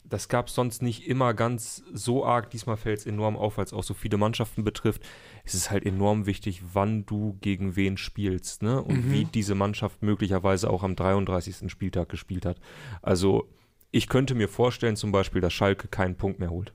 das 0.05 0.29
gab 0.29 0.49
es 0.49 0.55
sonst 0.55 0.83
nicht 0.83 1.09
immer 1.09 1.33
ganz 1.33 1.83
so 1.93 2.25
arg. 2.25 2.51
Diesmal 2.51 2.77
fällt 2.77 3.01
es 3.01 3.07
enorm 3.07 3.37
auf, 3.37 3.57
weil 3.57 3.65
es 3.65 3.73
auch 3.73 3.83
so 3.83 3.95
viele 3.95 4.19
Mannschaften 4.19 4.63
betrifft. 4.63 5.03
Es 5.45 5.55
ist 5.55 5.71
halt 5.71 5.85
enorm 5.87 6.27
wichtig, 6.27 6.63
wann 6.75 7.07
du 7.07 7.39
gegen 7.41 7.75
wen 7.75 7.97
spielst 7.97 8.63
ne? 8.63 8.83
und 8.83 9.07
mhm. 9.07 9.13
wie 9.13 9.25
diese 9.25 9.55
Mannschaft 9.55 10.03
möglicherweise 10.03 10.69
auch 10.69 10.83
am 10.83 10.95
33. 10.95 11.71
Spieltag 11.71 12.11
gespielt 12.11 12.45
hat. 12.45 12.59
Also 13.01 13.49
ich 13.91 14.09
könnte 14.09 14.35
mir 14.35 14.49
vorstellen 14.49 14.97
zum 14.97 15.11
Beispiel, 15.11 15.41
dass 15.41 15.53
Schalke 15.53 15.89
keinen 15.89 16.17
Punkt 16.17 16.39
mehr 16.39 16.51
holt. 16.51 16.75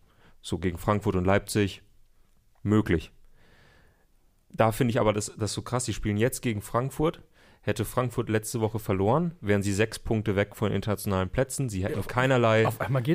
So 0.49 0.57
gegen 0.57 0.77
Frankfurt 0.77 1.15
und 1.15 1.25
Leipzig 1.25 1.81
möglich. 2.63 3.11
Da 4.49 4.71
finde 4.71 4.91
ich 4.91 4.99
aber 4.99 5.13
das, 5.13 5.31
das 5.37 5.53
so 5.53 5.61
krass. 5.61 5.85
Die 5.85 5.93
spielen 5.93 6.17
jetzt 6.17 6.41
gegen 6.41 6.61
Frankfurt 6.61 7.21
Hätte 7.61 7.83
Frankfurt 7.83 8.29
letzte 8.29 8.61
Woche 8.61 8.79
verloren, 8.79 9.35
wären 9.41 9.61
sie 9.61 9.73
sechs 9.73 9.99
Punkte 9.99 10.37
weg 10.37 10.55
von 10.55 10.71
internationalen 10.71 11.29
Plätzen. 11.29 11.67
Sie 11.67 11.83
hätten 11.83 12.07
keinerlei, 12.07 12.65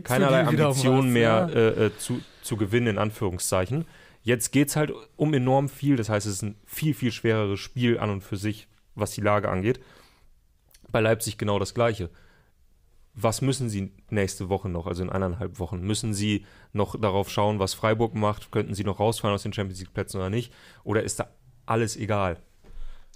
keinerlei 0.05 0.45
Ambitionen 0.45 1.15
mehr 1.15 1.49
ja. 1.51 1.55
äh, 1.55 1.87
äh, 1.87 1.97
zu, 1.97 2.21
zu 2.43 2.59
gewinnen, 2.59 2.89
in 2.89 2.99
Anführungszeichen. 2.99 3.87
Jetzt 4.23 4.53
geht 4.53 4.69
es 4.69 4.77
halt 4.77 4.93
um 5.17 5.33
enorm 5.33 5.71
viel. 5.71 5.97
Das 5.97 6.11
heißt, 6.11 6.27
es 6.27 6.35
ist 6.35 6.43
ein 6.43 6.57
viel, 6.67 6.93
viel 6.93 7.11
schwereres 7.11 7.59
Spiel 7.59 7.99
an 7.99 8.11
und 8.11 8.21
für 8.21 8.37
sich, 8.37 8.69
was 8.95 9.13
die 9.13 9.23
Lage 9.23 9.49
angeht. 9.49 9.81
Bei 10.93 11.01
Leipzig 11.01 11.39
genau 11.39 11.59
das 11.59 11.73
Gleiche. 11.73 12.11
Was 13.15 13.43
müssen 13.43 13.69
sie 13.69 13.93
nächste 14.11 14.49
Woche 14.49 14.69
noch, 14.69 14.87
also 14.87 15.03
in 15.03 15.11
eineinhalb 15.11 15.59
Wochen? 15.59 15.81
Müssen 15.81 16.15
sie 16.15 16.45
noch 16.73 16.99
darauf 16.99 17.31
schauen, 17.31 17.61
was 17.61 17.73
Freiburg 17.75 18.15
macht? 18.15 18.51
Könnten 18.51 18.75
sie 18.75 18.85
noch 18.85 18.99
rausfallen 18.99 19.35
aus 19.35 19.45
den 19.45 19.53
Champions 19.53 19.81
League-Plätzen 19.81 20.19
oder 20.19 20.31
nicht? 20.31 20.53
Oder 20.83 21.03
ist 21.03 21.21
da 21.21 21.29
alles 21.67 21.97
egal? 21.97 22.39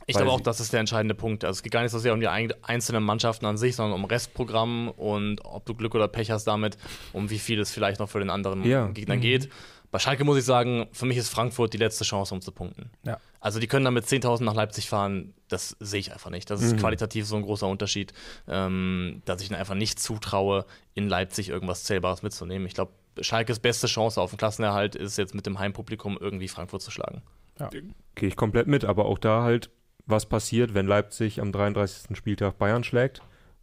Ich 0.06 0.16
glaube 0.16 0.30
auch, 0.30 0.40
das 0.40 0.58
ist 0.58 0.72
der 0.72 0.80
entscheidende 0.80 1.14
Punkt. 1.14 1.44
Also 1.44 1.58
es 1.58 1.62
geht 1.62 1.72
gar 1.72 1.82
nicht 1.82 1.90
so 1.90 1.98
sehr 1.98 2.14
um 2.14 2.20
die 2.20 2.28
einzelnen 2.28 3.02
Mannschaften 3.02 3.44
an 3.44 3.58
sich, 3.58 3.76
sondern 3.76 4.00
um 4.00 4.06
Restprogramm 4.06 4.88
und 4.88 5.44
ob 5.44 5.66
du 5.66 5.74
Glück 5.74 5.94
oder 5.94 6.08
Pech 6.08 6.30
hast 6.30 6.44
damit, 6.44 6.78
um 7.12 7.28
wie 7.28 7.38
viel 7.38 7.60
es 7.60 7.70
vielleicht 7.70 8.00
noch 8.00 8.08
für 8.08 8.18
den 8.18 8.30
anderen 8.30 8.64
ja. 8.64 8.86
Gegner 8.86 9.16
mhm. 9.16 9.20
geht. 9.20 9.50
Bei 9.90 9.98
Schalke 9.98 10.24
muss 10.24 10.38
ich 10.38 10.44
sagen, 10.44 10.86
für 10.92 11.04
mich 11.04 11.18
ist 11.18 11.28
Frankfurt 11.28 11.74
die 11.74 11.78
letzte 11.78 12.04
Chance, 12.04 12.34
um 12.34 12.40
zu 12.40 12.52
punkten. 12.52 12.90
Ja. 13.04 13.18
Also 13.40 13.60
die 13.60 13.66
können 13.66 13.84
dann 13.84 13.94
mit 13.94 14.04
10.000 14.04 14.42
nach 14.42 14.54
Leipzig 14.54 14.88
fahren, 14.88 15.34
das 15.48 15.76
sehe 15.80 16.00
ich 16.00 16.12
einfach 16.12 16.30
nicht. 16.30 16.50
Das 16.50 16.60
ist 16.60 16.74
mhm. 16.74 16.78
qualitativ 16.78 17.26
so 17.26 17.36
ein 17.36 17.42
großer 17.42 17.68
Unterschied, 17.68 18.12
ähm, 18.48 19.22
dass 19.24 19.40
ich 19.42 19.50
ihnen 19.50 19.58
einfach 19.58 19.74
nicht 19.74 20.00
zutraue, 20.00 20.66
in 20.94 21.08
Leipzig 21.08 21.48
irgendwas 21.48 21.84
Zählbares 21.84 22.22
mitzunehmen. 22.22 22.66
Ich 22.66 22.74
glaube, 22.74 22.92
Schalkes 23.20 23.60
beste 23.60 23.86
Chance 23.86 24.20
auf 24.20 24.30
den 24.30 24.38
Klassenerhalt 24.38 24.94
ist 24.94 25.18
jetzt 25.18 25.34
mit 25.34 25.46
dem 25.46 25.58
Heimpublikum 25.58 26.18
irgendwie 26.20 26.48
Frankfurt 26.48 26.82
zu 26.82 26.90
schlagen. 26.90 27.22
Ja. 27.58 27.70
Gehe 27.70 28.28
ich 28.28 28.36
komplett 28.36 28.66
mit, 28.66 28.84
aber 28.84 29.06
auch 29.06 29.18
da 29.18 29.42
halt 29.42 29.70
was 30.06 30.26
passiert, 30.26 30.74
wenn 30.74 30.86
Leipzig 30.86 31.40
am 31.40 31.52
33. 31.52 32.16
Spieltag 32.16 32.58
Bayern 32.58 32.82
schlägt 32.82 33.22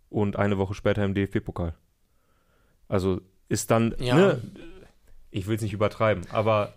und 0.10 0.36
eine 0.36 0.58
Woche 0.58 0.74
später 0.74 1.04
im 1.04 1.14
DFB-Pokal. 1.14 1.74
Also 2.88 3.22
ist 3.50 3.72
dann, 3.72 3.96
ja. 4.00 4.16
ne, 4.16 4.42
ich 5.32 5.48
will 5.48 5.56
es 5.56 5.62
nicht 5.62 5.74
übertreiben, 5.74 6.24
aber 6.32 6.74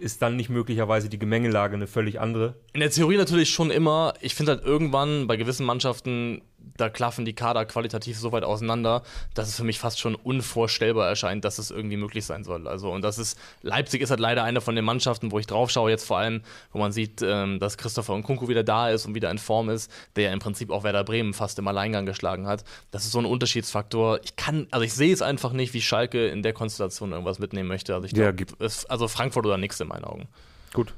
ist 0.00 0.22
dann 0.22 0.36
nicht 0.36 0.50
möglicherweise 0.50 1.08
die 1.08 1.18
Gemengelage 1.18 1.74
eine 1.74 1.86
völlig 1.86 2.20
andere? 2.20 2.56
In 2.72 2.80
der 2.80 2.90
Theorie 2.90 3.16
natürlich 3.16 3.50
schon 3.50 3.70
immer. 3.70 4.14
Ich 4.20 4.34
finde 4.34 4.52
halt 4.52 4.64
irgendwann 4.64 5.26
bei 5.26 5.36
gewissen 5.36 5.66
Mannschaften 5.66 6.42
da 6.76 6.88
klaffen 6.88 7.24
die 7.24 7.34
Kader 7.34 7.64
qualitativ 7.66 8.18
so 8.18 8.32
weit 8.32 8.44
auseinander, 8.44 9.02
dass 9.34 9.48
es 9.48 9.56
für 9.56 9.64
mich 9.64 9.78
fast 9.78 10.00
schon 10.00 10.14
unvorstellbar 10.14 11.08
erscheint, 11.08 11.44
dass 11.44 11.58
es 11.58 11.70
irgendwie 11.70 11.96
möglich 11.96 12.24
sein 12.24 12.44
soll. 12.44 12.66
Also, 12.66 12.90
und 12.90 13.02
das 13.02 13.18
ist, 13.18 13.38
Leipzig 13.62 14.00
ist 14.00 14.10
halt 14.10 14.20
leider 14.20 14.44
eine 14.44 14.60
von 14.60 14.74
den 14.74 14.84
Mannschaften, 14.84 15.30
wo 15.30 15.38
ich 15.38 15.46
drauf 15.46 15.70
schaue, 15.70 15.90
jetzt 15.90 16.06
vor 16.06 16.18
allem, 16.18 16.42
wo 16.72 16.78
man 16.78 16.92
sieht, 16.92 17.22
ähm, 17.22 17.58
dass 17.60 17.76
Christopher 17.76 18.16
Nkunku 18.16 18.48
wieder 18.48 18.64
da 18.64 18.90
ist 18.90 19.06
und 19.06 19.14
wieder 19.14 19.30
in 19.30 19.38
Form 19.38 19.68
ist, 19.68 19.90
der 20.16 20.24
ja 20.24 20.32
im 20.32 20.38
Prinzip 20.38 20.70
auch 20.70 20.84
Werder 20.84 21.04
Bremen 21.04 21.34
fast 21.34 21.58
im 21.58 21.68
Alleingang 21.68 22.06
geschlagen 22.06 22.46
hat. 22.46 22.64
Das 22.90 23.04
ist 23.04 23.12
so 23.12 23.18
ein 23.18 23.26
Unterschiedsfaktor. 23.26 24.20
Ich 24.24 24.36
kann, 24.36 24.66
also 24.70 24.84
ich 24.84 24.94
sehe 24.94 25.12
es 25.12 25.22
einfach 25.22 25.52
nicht, 25.52 25.74
wie 25.74 25.82
Schalke 25.82 26.28
in 26.28 26.42
der 26.42 26.52
Konstellation 26.52 27.12
irgendwas 27.12 27.38
mitnehmen 27.38 27.68
möchte. 27.68 27.94
Also 27.94 28.06
ich 28.06 28.14
glaube, 28.14 28.46
ja, 28.60 28.68
also 28.88 29.08
Frankfurt 29.08 29.46
oder 29.46 29.58
nichts 29.58 29.80
in 29.80 29.88
meinen 29.88 30.04
Augen. 30.04 30.28
Gut. 30.72 30.94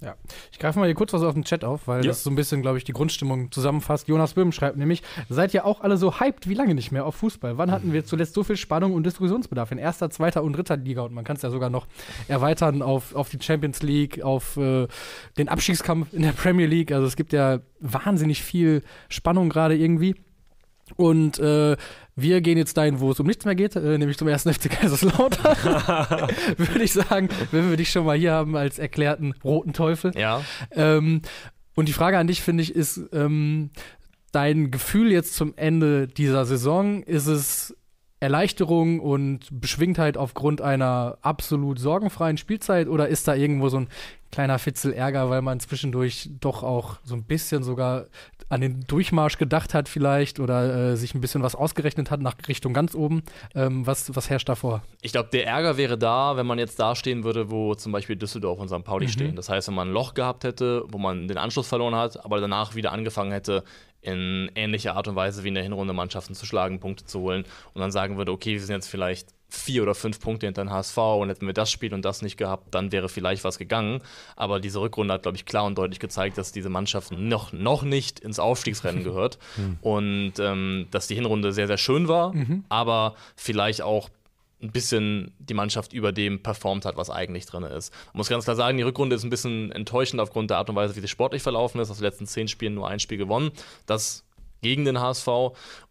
Ja. 0.00 0.14
Ich 0.52 0.58
greife 0.60 0.78
mal 0.78 0.86
hier 0.86 0.94
kurz 0.94 1.12
was 1.12 1.22
auf 1.22 1.34
den 1.34 1.44
Chat 1.44 1.64
auf, 1.64 1.88
weil 1.88 2.04
ja. 2.04 2.10
das 2.10 2.22
so 2.22 2.30
ein 2.30 2.36
bisschen, 2.36 2.62
glaube 2.62 2.78
ich, 2.78 2.84
die 2.84 2.92
Grundstimmung 2.92 3.50
zusammenfasst. 3.50 4.06
Jonas 4.06 4.34
Böhm 4.34 4.52
schreibt 4.52 4.76
nämlich: 4.76 5.02
Seid 5.28 5.52
ihr 5.54 5.64
auch 5.64 5.80
alle 5.80 5.96
so 5.96 6.20
hyped 6.20 6.48
wie 6.48 6.54
lange 6.54 6.74
nicht 6.74 6.92
mehr 6.92 7.04
auf 7.04 7.16
Fußball? 7.16 7.58
Wann 7.58 7.72
hatten 7.72 7.92
wir 7.92 8.04
zuletzt 8.04 8.34
so 8.34 8.44
viel 8.44 8.56
Spannung 8.56 8.94
und 8.94 9.04
Diskussionsbedarf 9.04 9.72
in 9.72 9.78
erster, 9.78 10.08
zweiter 10.10 10.44
und 10.44 10.52
dritter 10.52 10.76
Liga? 10.76 11.02
Und 11.02 11.14
man 11.14 11.24
kann 11.24 11.36
es 11.36 11.42
ja 11.42 11.50
sogar 11.50 11.70
noch 11.70 11.86
erweitern 12.28 12.80
auf, 12.82 13.14
auf 13.14 13.28
die 13.28 13.38
Champions 13.40 13.82
League, 13.82 14.22
auf 14.22 14.56
äh, 14.56 14.86
den 15.36 15.48
Abstiegskampf 15.48 16.12
in 16.12 16.22
der 16.22 16.32
Premier 16.32 16.66
League. 16.66 16.92
Also 16.92 17.06
es 17.06 17.16
gibt 17.16 17.32
ja 17.32 17.58
wahnsinnig 17.80 18.42
viel 18.42 18.82
Spannung 19.08 19.48
gerade 19.48 19.76
irgendwie. 19.76 20.14
Und 20.96 21.38
äh, 21.38 21.76
wir 22.20 22.40
gehen 22.40 22.58
jetzt 22.58 22.76
dahin, 22.76 23.00
wo 23.00 23.10
es 23.10 23.20
um 23.20 23.26
nichts 23.26 23.44
mehr 23.44 23.54
geht, 23.54 23.76
äh, 23.76 23.98
nämlich 23.98 24.18
zum 24.18 24.28
ersten 24.28 24.52
FC 24.54 24.70
Kaiserslautern. 24.70 25.56
Würde 26.56 26.82
ich 26.82 26.92
sagen, 26.92 27.28
wenn 27.52 27.70
wir 27.70 27.76
dich 27.76 27.90
schon 27.90 28.04
mal 28.04 28.16
hier 28.16 28.32
haben 28.32 28.56
als 28.56 28.78
erklärten 28.78 29.34
roten 29.44 29.72
Teufel. 29.72 30.12
Ja. 30.16 30.42
Ähm, 30.72 31.22
und 31.74 31.88
die 31.88 31.92
Frage 31.92 32.18
an 32.18 32.26
dich, 32.26 32.42
finde 32.42 32.62
ich, 32.62 32.74
ist 32.74 33.00
ähm, 33.12 33.70
dein 34.32 34.70
Gefühl 34.70 35.12
jetzt 35.12 35.34
zum 35.34 35.54
Ende 35.56 36.08
dieser 36.08 36.44
Saison, 36.44 37.02
ist 37.04 37.26
es 37.26 37.76
Erleichterung 38.20 39.00
und 39.00 39.46
Beschwingtheit 39.50 40.16
aufgrund 40.16 40.60
einer 40.60 41.18
absolut 41.22 41.78
sorgenfreien 41.78 42.36
Spielzeit 42.36 42.88
oder 42.88 43.08
ist 43.08 43.28
da 43.28 43.34
irgendwo 43.34 43.68
so 43.68 43.78
ein 43.78 43.88
kleiner 44.30 44.58
Fitzel 44.58 44.92
Ärger, 44.92 45.30
weil 45.30 45.42
man 45.42 45.60
zwischendurch 45.60 46.28
doch 46.40 46.62
auch 46.62 46.98
so 47.02 47.14
ein 47.14 47.24
bisschen 47.24 47.62
sogar 47.62 48.06
an 48.50 48.60
den 48.60 48.80
Durchmarsch 48.86 49.38
gedacht 49.38 49.74
hat 49.74 49.88
vielleicht 49.88 50.40
oder 50.40 50.92
äh, 50.92 50.96
sich 50.96 51.14
ein 51.14 51.20
bisschen 51.20 51.42
was 51.42 51.54
ausgerechnet 51.54 52.10
hat 52.10 52.20
nach 52.20 52.34
Richtung 52.46 52.72
ganz 52.72 52.94
oben. 52.94 53.22
Ähm, 53.54 53.86
was, 53.86 54.14
was 54.16 54.30
herrscht 54.30 54.48
davor? 54.48 54.82
Ich 55.02 55.12
glaube, 55.12 55.28
der 55.32 55.46
Ärger 55.46 55.76
wäre 55.76 55.98
da, 55.98 56.36
wenn 56.36 56.46
man 56.46 56.58
jetzt 56.58 56.78
da 56.78 56.94
stehen 56.94 57.24
würde, 57.24 57.50
wo 57.50 57.74
zum 57.74 57.92
Beispiel 57.92 58.16
Düsseldorf 58.16 58.58
und 58.58 58.68
St. 58.68 58.84
Pauli 58.84 59.06
mhm. 59.06 59.10
stehen. 59.10 59.36
Das 59.36 59.48
heißt, 59.48 59.68
wenn 59.68 59.74
man 59.74 59.88
ein 59.88 59.94
Loch 59.94 60.14
gehabt 60.14 60.44
hätte, 60.44 60.84
wo 60.88 60.98
man 60.98 61.28
den 61.28 61.38
Anschluss 61.38 61.68
verloren 61.68 61.94
hat, 61.94 62.24
aber 62.24 62.40
danach 62.40 62.74
wieder 62.74 62.92
angefangen 62.92 63.32
hätte, 63.32 63.64
in 64.00 64.50
ähnlicher 64.54 64.94
Art 64.94 65.08
und 65.08 65.16
Weise 65.16 65.44
wie 65.44 65.48
in 65.48 65.54
der 65.54 65.62
Hinrunde 65.62 65.92
Mannschaften 65.92 66.34
zu 66.34 66.46
schlagen, 66.46 66.80
Punkte 66.80 67.04
zu 67.04 67.20
holen 67.20 67.44
und 67.74 67.80
dann 67.80 67.90
sagen 67.90 68.16
würde, 68.16 68.32
okay, 68.32 68.52
wir 68.52 68.60
sind 68.60 68.74
jetzt 68.74 68.88
vielleicht 68.88 69.28
vier 69.50 69.82
oder 69.82 69.94
fünf 69.94 70.20
Punkte 70.20 70.46
hinter 70.46 70.62
den 70.62 70.70
HSV 70.70 70.98
und 70.98 71.30
hätten 71.30 71.46
wir 71.46 71.54
das 71.54 71.70
Spiel 71.70 71.94
und 71.94 72.04
das 72.04 72.20
nicht 72.20 72.36
gehabt, 72.36 72.74
dann 72.74 72.92
wäre 72.92 73.08
vielleicht 73.08 73.44
was 73.44 73.58
gegangen. 73.58 74.02
Aber 74.36 74.60
diese 74.60 74.80
Rückrunde 74.80 75.14
hat, 75.14 75.22
glaube 75.22 75.36
ich, 75.36 75.46
klar 75.46 75.64
und 75.64 75.78
deutlich 75.78 76.00
gezeigt, 76.00 76.36
dass 76.36 76.52
diese 76.52 76.68
Mannschaft 76.68 77.12
noch, 77.12 77.52
noch 77.52 77.82
nicht 77.82 78.20
ins 78.20 78.38
Aufstiegsrennen 78.38 79.04
gehört 79.04 79.38
mhm. 79.56 79.78
und 79.80 80.32
ähm, 80.38 80.86
dass 80.90 81.06
die 81.06 81.14
Hinrunde 81.14 81.52
sehr, 81.52 81.66
sehr 81.66 81.78
schön 81.78 82.08
war, 82.08 82.34
mhm. 82.34 82.64
aber 82.68 83.14
vielleicht 83.36 83.80
auch 83.80 84.10
ein 84.60 84.72
bisschen 84.72 85.32
die 85.38 85.54
Mannschaft 85.54 85.92
über 85.92 86.12
dem 86.12 86.42
performt 86.42 86.84
hat, 86.84 86.96
was 86.96 87.10
eigentlich 87.10 87.46
drin 87.46 87.62
ist. 87.62 87.92
Man 88.12 88.18
muss 88.18 88.28
ganz 88.28 88.44
klar 88.44 88.56
sagen, 88.56 88.76
die 88.76 88.82
Rückrunde 88.82 89.14
ist 89.14 89.24
ein 89.24 89.30
bisschen 89.30 89.70
enttäuschend 89.72 90.20
aufgrund 90.20 90.50
der 90.50 90.58
Art 90.58 90.68
und 90.68 90.76
Weise, 90.76 90.96
wie 90.96 91.00
sie 91.00 91.08
sportlich 91.08 91.42
verlaufen 91.42 91.80
ist. 91.80 91.90
Aus 91.90 91.98
den 91.98 92.04
letzten 92.04 92.26
zehn 92.26 92.48
Spielen 92.48 92.74
nur 92.74 92.88
ein 92.88 93.00
Spiel 93.00 93.18
gewonnen. 93.18 93.52
Das 93.86 94.24
gegen 94.60 94.84
den 94.84 95.00
HSV. 95.00 95.28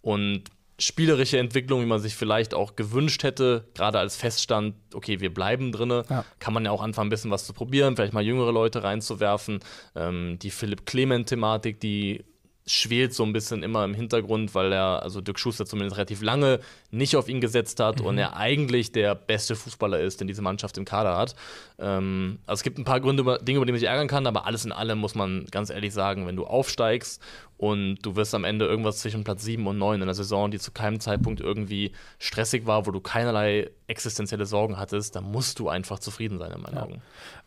Und 0.02 0.44
spielerische 0.80 1.40
Entwicklung, 1.40 1.82
wie 1.82 1.86
man 1.86 2.00
sich 2.00 2.16
vielleicht 2.16 2.54
auch 2.54 2.76
gewünscht 2.76 3.24
hätte, 3.24 3.66
gerade 3.74 4.00
als 4.00 4.16
Feststand, 4.16 4.76
okay, 4.94 5.20
wir 5.20 5.34
bleiben 5.34 5.72
drinne, 5.72 6.06
ja. 6.10 6.24
kann 6.40 6.54
man 6.54 6.66
ja 6.66 6.72
auch 6.72 6.82
anfangen, 6.82 7.08
ein 7.08 7.10
bisschen 7.10 7.32
was 7.32 7.46
zu 7.46 7.54
probieren, 7.54 7.96
vielleicht 7.96 8.14
mal 8.14 8.24
jüngere 8.24 8.52
Leute 8.52 8.84
reinzuwerfen. 8.84 9.60
Ähm, 9.96 10.38
die 10.40 10.52
Philipp 10.52 10.86
Clement-Thematik, 10.86 11.80
die 11.80 12.24
schwelt 12.68 13.14
so 13.14 13.24
ein 13.24 13.34
bisschen 13.34 13.64
immer 13.64 13.86
im 13.86 13.94
Hintergrund, 13.94 14.54
weil 14.54 14.74
er, 14.74 15.02
also 15.02 15.22
Dirk 15.22 15.40
Schuster 15.40 15.66
zumindest 15.66 15.96
relativ 15.96 16.22
lange 16.22 16.60
nicht 16.92 17.16
auf 17.16 17.30
ihn 17.30 17.42
gesetzt 17.42 17.80
hat 17.80 18.02
mhm. 18.02 18.06
und 18.06 18.18
er 18.18 18.36
eigentlich 18.36 18.92
der 18.92 19.16
beste 19.16 19.56
Fußballer 19.56 20.00
ist, 20.00 20.20
den 20.20 20.28
diese 20.28 20.42
Mannschaft 20.42 20.78
im 20.78 20.84
Kader 20.86 21.18
hat. 21.18 21.36
Ähm, 21.80 22.40
also 22.46 22.60
es 22.60 22.64
gibt 22.64 22.78
ein 22.78 22.84
paar 22.84 23.00
Gründe, 23.00 23.40
Dinge, 23.42 23.58
über 23.58 23.66
die 23.66 23.72
man 23.72 23.80
sich 23.80 23.88
ärgern 23.88 24.10
kann, 24.10 24.28
aber 24.28 24.46
alles 24.46 24.66
in 24.66 24.74
allem 24.74 25.00
muss 25.00 25.16
man 25.16 25.46
ganz 25.50 25.70
ehrlich 25.70 25.94
sagen, 25.94 26.28
wenn 26.28 26.36
du 26.36 26.46
aufsteigst 26.46 27.22
und 27.58 27.98
du 28.04 28.16
wirst 28.16 28.36
am 28.36 28.44
Ende 28.44 28.66
irgendwas 28.66 29.00
zwischen 29.00 29.24
Platz 29.24 29.44
7 29.44 29.66
und 29.66 29.78
9 29.78 29.96
in 29.96 30.02
einer 30.04 30.14
Saison, 30.14 30.52
die 30.52 30.60
zu 30.60 30.72
keinem 30.72 31.00
Zeitpunkt 31.00 31.42
irgendwie 31.42 31.92
stressig 32.20 32.68
war, 32.68 32.86
wo 32.86 32.92
du 32.92 33.00
keinerlei 33.00 33.72
existenzielle 33.88 34.46
Sorgen 34.46 34.78
hattest, 34.78 35.16
dann 35.16 35.24
musst 35.24 35.60
du 35.60 35.70
einfach 35.70 36.00
zufrieden 36.00 36.38
sein, 36.38 36.52
in 36.52 36.62
meinen 36.62 36.76
ja. 36.76 36.84
Augen. 36.84 37.02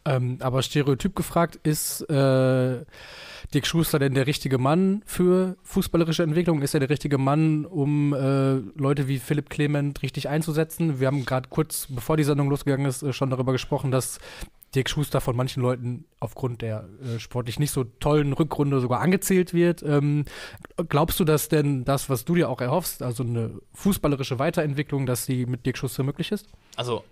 Ähm, 0.05 0.39
aber 0.41 0.63
stereotyp 0.63 1.15
gefragt, 1.15 1.59
ist 1.63 2.03
äh 2.11 2.85
Dick 3.55 3.67
Schuster 3.67 3.99
denn 3.99 4.15
der 4.15 4.29
richtige 4.29 4.59
Mann 4.59 5.03
für 5.05 5.57
fußballerische 5.65 6.23
Entwicklung? 6.23 6.63
Ist 6.63 6.75
er 6.75 6.81
der 6.81 6.91
richtige 6.91 7.19
Mann, 7.19 7.65
um 7.65 8.15
äh, 8.15 8.59
Leute 8.81 9.09
wie 9.09 9.19
Philipp 9.19 9.51
Clement 9.51 10.03
richtig 10.03 10.29
einzusetzen? 10.29 11.01
Wir 11.01 11.09
haben 11.09 11.25
gerade 11.25 11.49
kurz, 11.49 11.89
bevor 11.89 12.17
die 12.17 12.23
Sendung 12.23 12.49
losgegangen 12.49 12.87
ist, 12.87 13.03
äh, 13.03 13.13
schon 13.13 13.31
darüber 13.31 13.51
gesprochen, 13.51 13.91
dass 13.91 14.21
Dirk 14.77 14.89
Schuster 14.89 15.21
von 15.21 15.35
manchen 15.35 15.63
Leuten 15.63 16.05
aufgrund 16.21 16.63
der 16.63 16.89
äh, 17.03 17.19
sportlich 17.19 17.59
nicht 17.59 17.73
so 17.73 17.83
tollen 17.83 18.33
Rückrunde 18.33 18.79
sogar 18.79 19.01
angezählt 19.01 19.53
wird. 19.53 19.83
Ähm, 19.83 20.27
glaubst 20.89 21.19
du, 21.19 21.25
dass 21.25 21.49
denn 21.49 21.85
das, 21.85 22.09
was 22.09 22.25
du 22.25 22.37
dir 22.37 22.49
auch 22.49 22.61
erhoffst, 22.61 23.03
also 23.03 23.25
eine 23.25 23.59
fußballerische 23.75 24.39
Weiterentwicklung, 24.39 25.07
dass 25.07 25.27
sie 25.27 25.47
mit 25.47 25.67
Dirk 25.67 25.77
Schuster 25.77 26.05
möglich 26.05 26.31
ist? 26.31 26.47
Also 26.77 27.03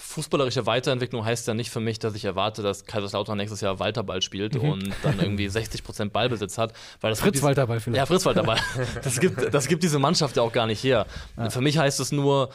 fußballerische 0.00 0.66
Weiterentwicklung 0.66 1.24
heißt 1.24 1.46
ja 1.46 1.54
nicht 1.54 1.70
für 1.70 1.80
mich, 1.80 1.98
dass 1.98 2.14
ich 2.14 2.24
erwarte, 2.24 2.62
dass 2.62 2.84
Kaiserslautern 2.84 3.36
nächstes 3.36 3.60
Jahr 3.60 3.78
Walterball 3.78 4.22
spielt 4.22 4.54
mhm. 4.54 4.70
und 4.70 4.94
dann 5.02 5.20
irgendwie 5.20 5.48
60 5.50 5.84
Prozent 5.84 6.12
Ballbesitz 6.12 6.58
hat. 6.58 6.72
Weil 7.00 7.10
das 7.10 7.20
Fritz 7.20 7.42
Walterball 7.42 7.80
vielleicht. 7.80 7.98
Ja, 7.98 8.06
Fritz 8.06 8.24
Walterball. 8.24 8.58
Das 9.02 9.20
gibt, 9.20 9.52
das 9.52 9.68
gibt 9.68 9.82
diese 9.82 9.98
Mannschaft 9.98 10.36
ja 10.36 10.42
auch 10.42 10.52
gar 10.52 10.66
nicht 10.66 10.82
her. 10.82 11.06
Ja. 11.36 11.50
Für 11.50 11.60
mich 11.60 11.78
heißt 11.78 12.00
es 12.00 12.12
nur, 12.12 12.50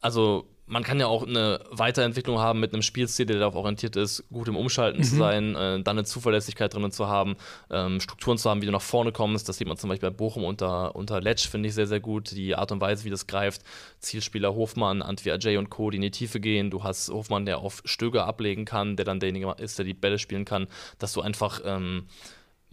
also 0.00 0.46
man 0.74 0.82
kann 0.82 0.98
ja 0.98 1.06
auch 1.06 1.24
eine 1.24 1.60
Weiterentwicklung 1.70 2.40
haben 2.40 2.58
mit 2.58 2.72
einem 2.72 2.82
Spielstil, 2.82 3.26
der 3.26 3.38
darauf 3.38 3.54
orientiert 3.54 3.94
ist, 3.94 4.24
gut 4.32 4.48
im 4.48 4.56
Umschalten 4.56 4.98
mhm. 4.98 5.04
zu 5.04 5.14
sein, 5.14 5.54
äh, 5.54 5.80
dann 5.80 5.96
eine 5.96 6.04
Zuverlässigkeit 6.04 6.74
drin 6.74 6.90
zu 6.90 7.06
haben, 7.06 7.36
ähm, 7.70 8.00
Strukturen 8.00 8.38
zu 8.38 8.50
haben, 8.50 8.60
wie 8.60 8.66
du 8.66 8.72
nach 8.72 8.82
vorne 8.82 9.12
kommst. 9.12 9.48
Das 9.48 9.58
sieht 9.58 9.68
man 9.68 9.76
zum 9.76 9.88
Beispiel 9.88 10.10
bei 10.10 10.16
Bochum 10.16 10.42
unter, 10.42 10.96
unter 10.96 11.20
Letsch, 11.20 11.46
finde 11.46 11.68
ich 11.68 11.76
sehr, 11.76 11.86
sehr 11.86 12.00
gut. 12.00 12.32
Die 12.32 12.56
Art 12.56 12.72
und 12.72 12.80
Weise, 12.80 13.04
wie 13.04 13.10
das 13.10 13.28
greift. 13.28 13.62
Zielspieler 14.00 14.52
Hofmann, 14.56 15.00
Antwi 15.00 15.30
Ajay 15.30 15.58
und 15.58 15.70
Co., 15.70 15.90
die 15.90 15.96
in 15.96 16.02
die 16.02 16.10
Tiefe 16.10 16.40
gehen. 16.40 16.72
Du 16.72 16.82
hast 16.82 17.08
Hofmann, 17.08 17.46
der 17.46 17.58
auf 17.58 17.80
Stöger 17.84 18.26
ablegen 18.26 18.64
kann, 18.64 18.96
der 18.96 19.04
dann 19.04 19.20
derjenige 19.20 19.54
ist, 19.58 19.78
der 19.78 19.84
die 19.84 19.94
Bälle 19.94 20.18
spielen 20.18 20.44
kann, 20.44 20.66
dass 20.98 21.12
du 21.12 21.20
einfach. 21.20 21.60
Ähm, 21.64 22.08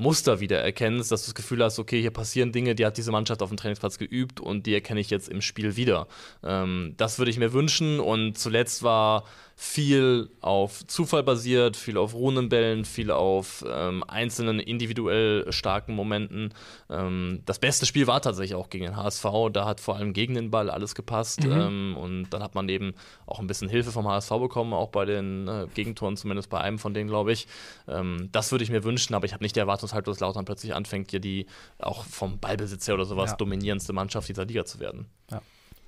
Muster 0.02 0.40
wieder 0.40 0.60
erkennst, 0.60 1.12
dass 1.12 1.22
du 1.24 1.28
das 1.28 1.36
Gefühl 1.36 1.64
hast, 1.64 1.80
okay, 1.80 2.02
hier 2.02 2.12
passieren 2.12 2.52
Dinge, 2.52 2.76
die 2.76 2.86
hat 2.86 2.98
diese 2.98 3.12
Mannschaft 3.12 3.42
auf 3.42 3.50
dem 3.50 3.58
Trainingsplatz 3.58 3.98
geübt 3.98 4.40
und 4.40 4.66
die 4.66 4.74
erkenne 4.74 5.00
ich 5.00 5.10
jetzt 5.10 5.30
im 5.30 5.42
Spiel 5.42 5.76
wieder. 5.76 6.08
Ähm, 6.44 6.96
das 6.98 7.20
würde 7.20 7.32
ich 7.32 7.38
mir 7.38 7.54
wünschen 7.54 8.00
und 8.00 8.38
zuletzt 8.38 8.84
war 8.84 9.24
viel 9.64 10.32
auf 10.42 10.88
Zufall 10.88 11.22
basiert, 11.22 11.78
viel 11.78 11.96
auf 11.96 12.16
Runenbällen, 12.16 12.84
viel 12.84 13.12
auf 13.12 13.64
ähm, 13.70 14.04
einzelnen 14.08 14.60
individuell 14.60 15.54
starken 15.54 15.94
Momenten. 15.94 16.52
Ähm, 16.90 17.44
das 17.46 17.60
beste 17.60 17.86
Spiel 17.86 18.08
war 18.08 18.24
tatsächlich 18.24 18.56
auch 18.56 18.72
gegen 18.72 18.86
den 18.86 18.98
HSV. 18.98 19.24
Da 19.54 19.66
hat 19.66 19.80
vor 19.80 19.98
allem 19.98 20.14
gegen 20.14 20.34
den 20.34 20.50
Ball 20.50 20.72
alles 20.72 20.96
gepasst. 20.96 21.44
Mhm. 21.44 21.52
Ähm, 21.52 21.96
und 21.96 22.30
dann 22.32 22.42
hat 22.42 22.56
man 22.56 22.70
eben 22.70 22.96
auch 23.28 23.38
ein 23.38 23.46
bisschen 23.46 23.70
Hilfe 23.70 23.92
vom 23.92 24.08
HSV 24.08 24.32
bekommen, 24.32 24.74
auch 24.74 24.90
bei 24.90 25.06
den 25.06 25.48
äh, 25.48 25.68
Gegentoren, 25.76 26.18
zumindest 26.18 26.50
bei 26.50 26.60
einem 26.60 26.80
von 26.80 26.96
denen, 26.96 27.08
glaube 27.08 27.32
ich. 27.32 27.46
Ähm, 27.88 28.30
das 28.32 28.52
würde 28.52 28.64
ich 28.64 28.72
mir 28.72 28.84
wünschen, 28.84 29.14
aber 29.14 29.28
ich 29.28 29.34
habe 29.34 29.44
nicht 29.44 29.56
die 29.56 29.60
Erwartungshaltung, 29.60 30.12
dass 30.12 30.22
Lautern 30.22 30.44
plötzlich 30.44 30.74
anfängt, 30.74 31.12
hier 31.12 31.20
die 31.20 31.46
auch 31.78 32.04
vom 32.06 32.40
Ballbesitz 32.40 32.88
her 32.88 32.96
oder 32.96 33.06
sowas 33.06 33.30
ja. 33.30 33.38
dominierendste 33.38 33.94
Mannschaft 33.94 34.28
dieser 34.28 34.46
Liga 34.46 34.66
zu 34.66 34.80
werden. 34.80 35.06
Ja. 35.30 35.40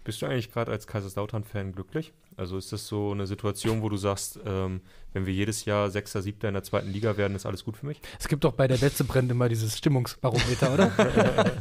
Bist 0.04 0.22
du 0.22 0.26
eigentlich 0.26 0.52
gerade 0.52 0.72
als 0.72 0.86
Kaiserslautern-Fan 0.88 1.74
glücklich? 1.74 2.12
Also 2.36 2.58
ist 2.58 2.74
das 2.74 2.88
so 2.88 3.12
eine 3.12 3.26
Situation, 3.26 3.82
wo 3.82 3.90
du 3.90 3.96
sagst, 3.96 4.40
ähm, 4.46 4.82
wenn 5.14 5.26
wir 5.26 5.34
jedes 5.34 5.66
Jahr 5.66 5.90
Sechster, 5.90 6.22
Siebter 6.22 6.50
in 6.50 6.56
der 6.56 6.64
zweiten 6.64 6.92
Liga 6.92 7.16
werden, 7.16 7.36
ist 7.36 7.46
alles 7.46 7.64
gut 7.64 7.78
für 7.78 7.86
mich? 7.86 8.02
Es 8.20 8.28
gibt 8.28 8.44
doch 8.44 8.54
bei 8.54 8.68
der 8.68 8.78
letzte 8.78 9.04
Brenn 9.06 9.30
immer 9.30 9.48
dieses 9.48 9.78
Stimmungsbarometer, 9.78 10.74
oder? 10.74 10.92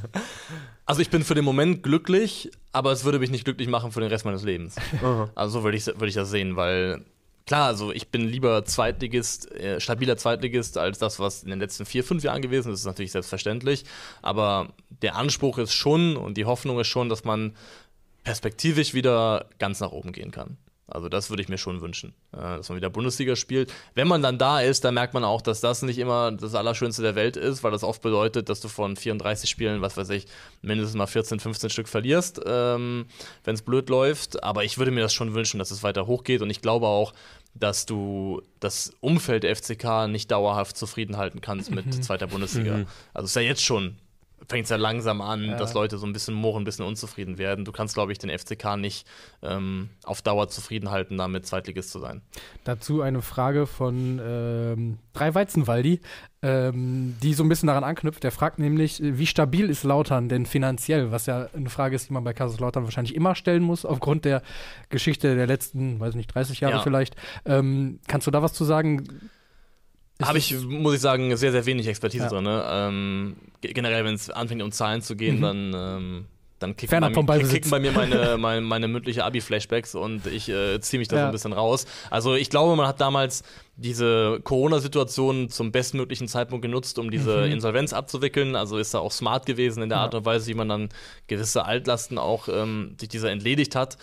also 0.86 1.02
ich 1.02 1.10
bin 1.10 1.22
für 1.22 1.34
den 1.34 1.44
Moment 1.44 1.82
glücklich, 1.82 2.50
aber 2.72 2.90
es 2.90 3.04
würde 3.04 3.18
mich 3.18 3.30
nicht 3.30 3.44
glücklich 3.44 3.68
machen 3.68 3.92
für 3.92 4.00
den 4.00 4.08
Rest 4.08 4.24
meines 4.24 4.42
Lebens. 4.42 4.76
Also 5.34 5.60
so 5.60 5.64
würde 5.64 5.76
ich, 5.76 5.86
würd 5.86 6.08
ich 6.08 6.14
das 6.14 6.30
sehen, 6.30 6.56
weil 6.56 7.04
klar, 7.46 7.66
also 7.66 7.92
ich 7.92 8.08
bin 8.08 8.22
lieber 8.22 8.64
Zweitligist, 8.64 9.50
äh, 9.52 9.80
stabiler 9.80 10.16
Zweitligist 10.16 10.78
als 10.78 10.98
das, 10.98 11.18
was 11.18 11.42
in 11.42 11.50
den 11.50 11.60
letzten 11.60 11.84
vier, 11.84 12.04
fünf 12.04 12.22
Jahren 12.22 12.42
gewesen 12.42 12.68
ist. 12.68 12.74
Das 12.74 12.80
ist 12.80 12.86
natürlich 12.86 13.12
selbstverständlich. 13.12 13.84
Aber 14.22 14.72
der 15.02 15.16
Anspruch 15.16 15.58
ist 15.58 15.72
schon 15.72 16.16
und 16.16 16.36
die 16.36 16.44
Hoffnung 16.44 16.78
ist 16.80 16.88
schon, 16.88 17.08
dass 17.08 17.24
man 17.24 17.54
perspektivisch 18.24 18.94
wieder 18.94 19.46
ganz 19.58 19.80
nach 19.80 19.92
oben 19.92 20.12
gehen 20.12 20.30
kann. 20.30 20.56
Also 20.92 21.08
das 21.08 21.30
würde 21.30 21.42
ich 21.42 21.48
mir 21.48 21.58
schon 21.58 21.80
wünschen, 21.80 22.12
äh, 22.32 22.40
dass 22.40 22.68
man 22.68 22.76
wieder 22.76 22.90
Bundesliga 22.90 23.34
spielt. 23.34 23.72
Wenn 23.94 24.08
man 24.08 24.20
dann 24.20 24.36
da 24.36 24.60
ist, 24.60 24.84
dann 24.84 24.94
merkt 24.94 25.14
man 25.14 25.24
auch, 25.24 25.40
dass 25.40 25.60
das 25.60 25.82
nicht 25.82 25.98
immer 25.98 26.32
das 26.32 26.54
Allerschönste 26.54 27.02
der 27.02 27.14
Welt 27.14 27.36
ist, 27.36 27.64
weil 27.64 27.70
das 27.70 27.82
oft 27.82 28.02
bedeutet, 28.02 28.48
dass 28.48 28.60
du 28.60 28.68
von 28.68 28.96
34 28.96 29.48
Spielen, 29.48 29.80
was 29.80 29.96
weiß 29.96 30.10
ich, 30.10 30.26
mindestens 30.60 30.96
mal 30.96 31.06
14, 31.06 31.40
15 31.40 31.70
Stück 31.70 31.88
verlierst, 31.88 32.40
ähm, 32.44 33.06
wenn 33.44 33.54
es 33.54 33.62
blöd 33.62 33.88
läuft. 33.88 34.42
Aber 34.42 34.64
ich 34.64 34.76
würde 34.76 34.90
mir 34.90 35.00
das 35.00 35.14
schon 35.14 35.34
wünschen, 35.34 35.58
dass 35.58 35.70
es 35.70 35.82
weiter 35.82 36.06
hochgeht 36.06 36.42
und 36.42 36.50
ich 36.50 36.60
glaube 36.60 36.86
auch, 36.86 37.14
dass 37.54 37.86
du 37.86 38.42
das 38.60 38.92
Umfeld 39.00 39.44
der 39.44 39.56
FCK 39.56 40.08
nicht 40.08 40.30
dauerhaft 40.30 40.76
zufrieden 40.76 41.16
halten 41.16 41.40
kannst 41.40 41.70
mit 41.70 41.86
mhm. 41.86 41.92
zweiter 42.02 42.26
Bundesliga. 42.26 42.78
Mhm. 42.78 42.86
Also 43.14 43.24
es 43.24 43.30
ist 43.30 43.36
ja 43.36 43.42
jetzt 43.42 43.64
schon 43.64 43.96
fängt 44.48 44.64
es 44.64 44.70
ja 44.70 44.76
langsam 44.76 45.20
an, 45.20 45.44
ja. 45.44 45.56
dass 45.56 45.74
Leute 45.74 45.98
so 45.98 46.06
ein 46.06 46.12
bisschen 46.12 46.34
murren, 46.34 46.62
ein 46.62 46.64
bisschen 46.64 46.84
unzufrieden 46.84 47.38
werden. 47.38 47.64
Du 47.64 47.72
kannst, 47.72 47.94
glaube 47.94 48.12
ich, 48.12 48.18
den 48.18 48.30
FCK 48.30 48.76
nicht 48.76 49.06
ähm, 49.42 49.90
auf 50.04 50.22
Dauer 50.22 50.48
zufrieden 50.48 50.90
halten, 50.90 51.18
damit 51.18 51.46
Zweitligist 51.46 51.90
zu 51.90 51.98
sein. 51.98 52.22
Dazu 52.64 53.02
eine 53.02 53.22
Frage 53.22 53.66
von 53.66 54.20
ähm, 54.24 54.98
Drei 55.12 55.34
Weizenwaldi, 55.34 56.00
ähm, 56.42 57.16
die 57.22 57.34
so 57.34 57.42
ein 57.42 57.48
bisschen 57.48 57.66
daran 57.66 57.84
anknüpft. 57.84 58.24
Der 58.24 58.32
fragt 58.32 58.58
nämlich, 58.58 59.00
wie 59.02 59.26
stabil 59.26 59.68
ist 59.68 59.84
Lautern 59.84 60.28
denn 60.28 60.46
finanziell? 60.46 61.12
Was 61.12 61.26
ja 61.26 61.48
eine 61.54 61.70
Frage 61.70 61.96
ist, 61.96 62.08
die 62.08 62.12
man 62.12 62.24
bei 62.24 62.32
Kaiserslautern 62.32 62.84
wahrscheinlich 62.84 63.14
immer 63.14 63.34
stellen 63.34 63.62
muss, 63.62 63.84
aufgrund 63.84 64.24
der 64.24 64.42
Geschichte 64.88 65.34
der 65.34 65.46
letzten, 65.46 66.00
weiß 66.00 66.14
nicht, 66.14 66.34
30 66.34 66.60
Jahre 66.60 66.76
ja. 66.76 66.82
vielleicht. 66.82 67.14
Ähm, 67.44 68.00
kannst 68.08 68.26
du 68.26 68.30
da 68.30 68.42
was 68.42 68.54
zu 68.54 68.64
sagen? 68.64 69.30
Habe 70.22 70.38
ich, 70.38 70.54
muss 70.64 70.94
ich 70.94 71.00
sagen, 71.00 71.36
sehr, 71.36 71.52
sehr 71.52 71.66
wenig 71.66 71.86
Expertise 71.86 72.24
ja. 72.24 72.30
drin. 72.30 72.44
Ne? 72.44 72.64
Ähm, 72.66 73.36
generell, 73.60 74.04
wenn 74.04 74.14
es 74.14 74.30
anfängt, 74.30 74.62
um 74.62 74.72
Zahlen 74.72 75.02
zu 75.02 75.16
gehen, 75.16 75.38
mhm. 75.38 75.42
dann, 75.42 75.74
ähm, 75.74 76.24
dann 76.58 76.76
kicken 76.76 77.00
bei, 77.26 77.38
mir, 77.38 77.48
kicken 77.48 77.70
bei 77.70 77.80
mir 77.80 77.92
meine, 77.92 78.36
meine, 78.38 78.60
meine 78.60 78.88
mündliche 78.88 79.24
Abi-Flashbacks 79.24 79.94
und 79.94 80.26
ich 80.26 80.48
äh, 80.48 80.80
ziehe 80.80 80.98
mich 80.98 81.08
da 81.08 81.16
ja. 81.16 81.22
so 81.22 81.26
ein 81.26 81.32
bisschen 81.32 81.52
raus. 81.52 81.86
Also 82.10 82.34
ich 82.34 82.50
glaube, 82.50 82.76
man 82.76 82.86
hat 82.86 83.00
damals 83.00 83.42
diese 83.76 84.40
Corona-Situation 84.44 85.48
zum 85.48 85.72
bestmöglichen 85.72 86.28
Zeitpunkt 86.28 86.62
genutzt, 86.62 86.98
um 86.98 87.10
diese 87.10 87.46
mhm. 87.46 87.52
Insolvenz 87.52 87.92
abzuwickeln. 87.92 88.54
Also 88.54 88.78
ist 88.78 88.94
da 88.94 89.00
auch 89.00 89.12
smart 89.12 89.46
gewesen 89.46 89.82
in 89.82 89.88
der 89.88 89.98
Art 89.98 90.14
und 90.14 90.24
Weise, 90.24 90.46
wie 90.46 90.54
man 90.54 90.68
dann 90.68 90.88
gewisse 91.26 91.64
Altlasten 91.64 92.18
auch 92.18 92.48
ähm, 92.48 92.96
sich 92.98 93.08
dieser 93.08 93.30
entledigt 93.30 93.74
hat. 93.74 93.98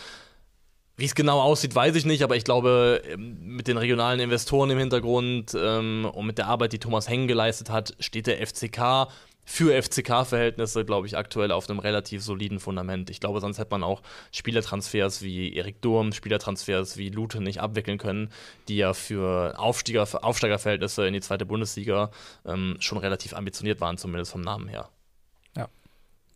Wie 0.99 1.05
es 1.05 1.15
genau 1.15 1.39
aussieht, 1.39 1.73
weiß 1.73 1.95
ich 1.95 2.05
nicht, 2.05 2.23
aber 2.23 2.35
ich 2.35 2.43
glaube, 2.43 3.01
ähm, 3.09 3.37
mit 3.41 3.69
den 3.69 3.77
regionalen 3.77 4.19
Investoren 4.19 4.69
im 4.69 4.77
Hintergrund 4.77 5.55
ähm, 5.57 6.03
und 6.11 6.25
mit 6.25 6.37
der 6.37 6.47
Arbeit, 6.47 6.73
die 6.73 6.79
Thomas 6.79 7.07
Hengen 7.07 7.29
geleistet 7.29 7.69
hat, 7.69 7.95
steht 8.01 8.27
der 8.27 8.45
FCK 8.45 9.07
für 9.45 9.81
FCK-Verhältnisse, 9.81 10.83
glaube 10.83 11.07
ich, 11.07 11.17
aktuell 11.17 11.53
auf 11.53 11.69
einem 11.69 11.79
relativ 11.79 12.21
soliden 12.21 12.59
Fundament. 12.59 13.09
Ich 13.09 13.21
glaube, 13.21 13.39
sonst 13.39 13.59
hätte 13.59 13.71
man 13.71 13.81
auch 13.81 14.01
Spielertransfers 14.33 15.21
wie 15.21 15.55
Erik 15.55 15.81
Durm, 15.81 16.11
Spielertransfers 16.11 16.97
wie 16.97 17.07
Lute 17.07 17.39
nicht 17.39 17.61
abwickeln 17.61 17.97
können, 17.97 18.29
die 18.67 18.75
ja 18.75 18.93
für 18.93 19.57
Aufsteiger, 19.57 20.05
Aufsteigerverhältnisse 20.21 21.07
in 21.07 21.13
die 21.13 21.21
zweite 21.21 21.45
Bundesliga 21.45 22.11
ähm, 22.45 22.75
schon 22.81 22.97
relativ 22.97 23.33
ambitioniert 23.33 23.79
waren, 23.79 23.97
zumindest 23.97 24.33
vom 24.33 24.41
Namen 24.41 24.67
her. 24.67 24.89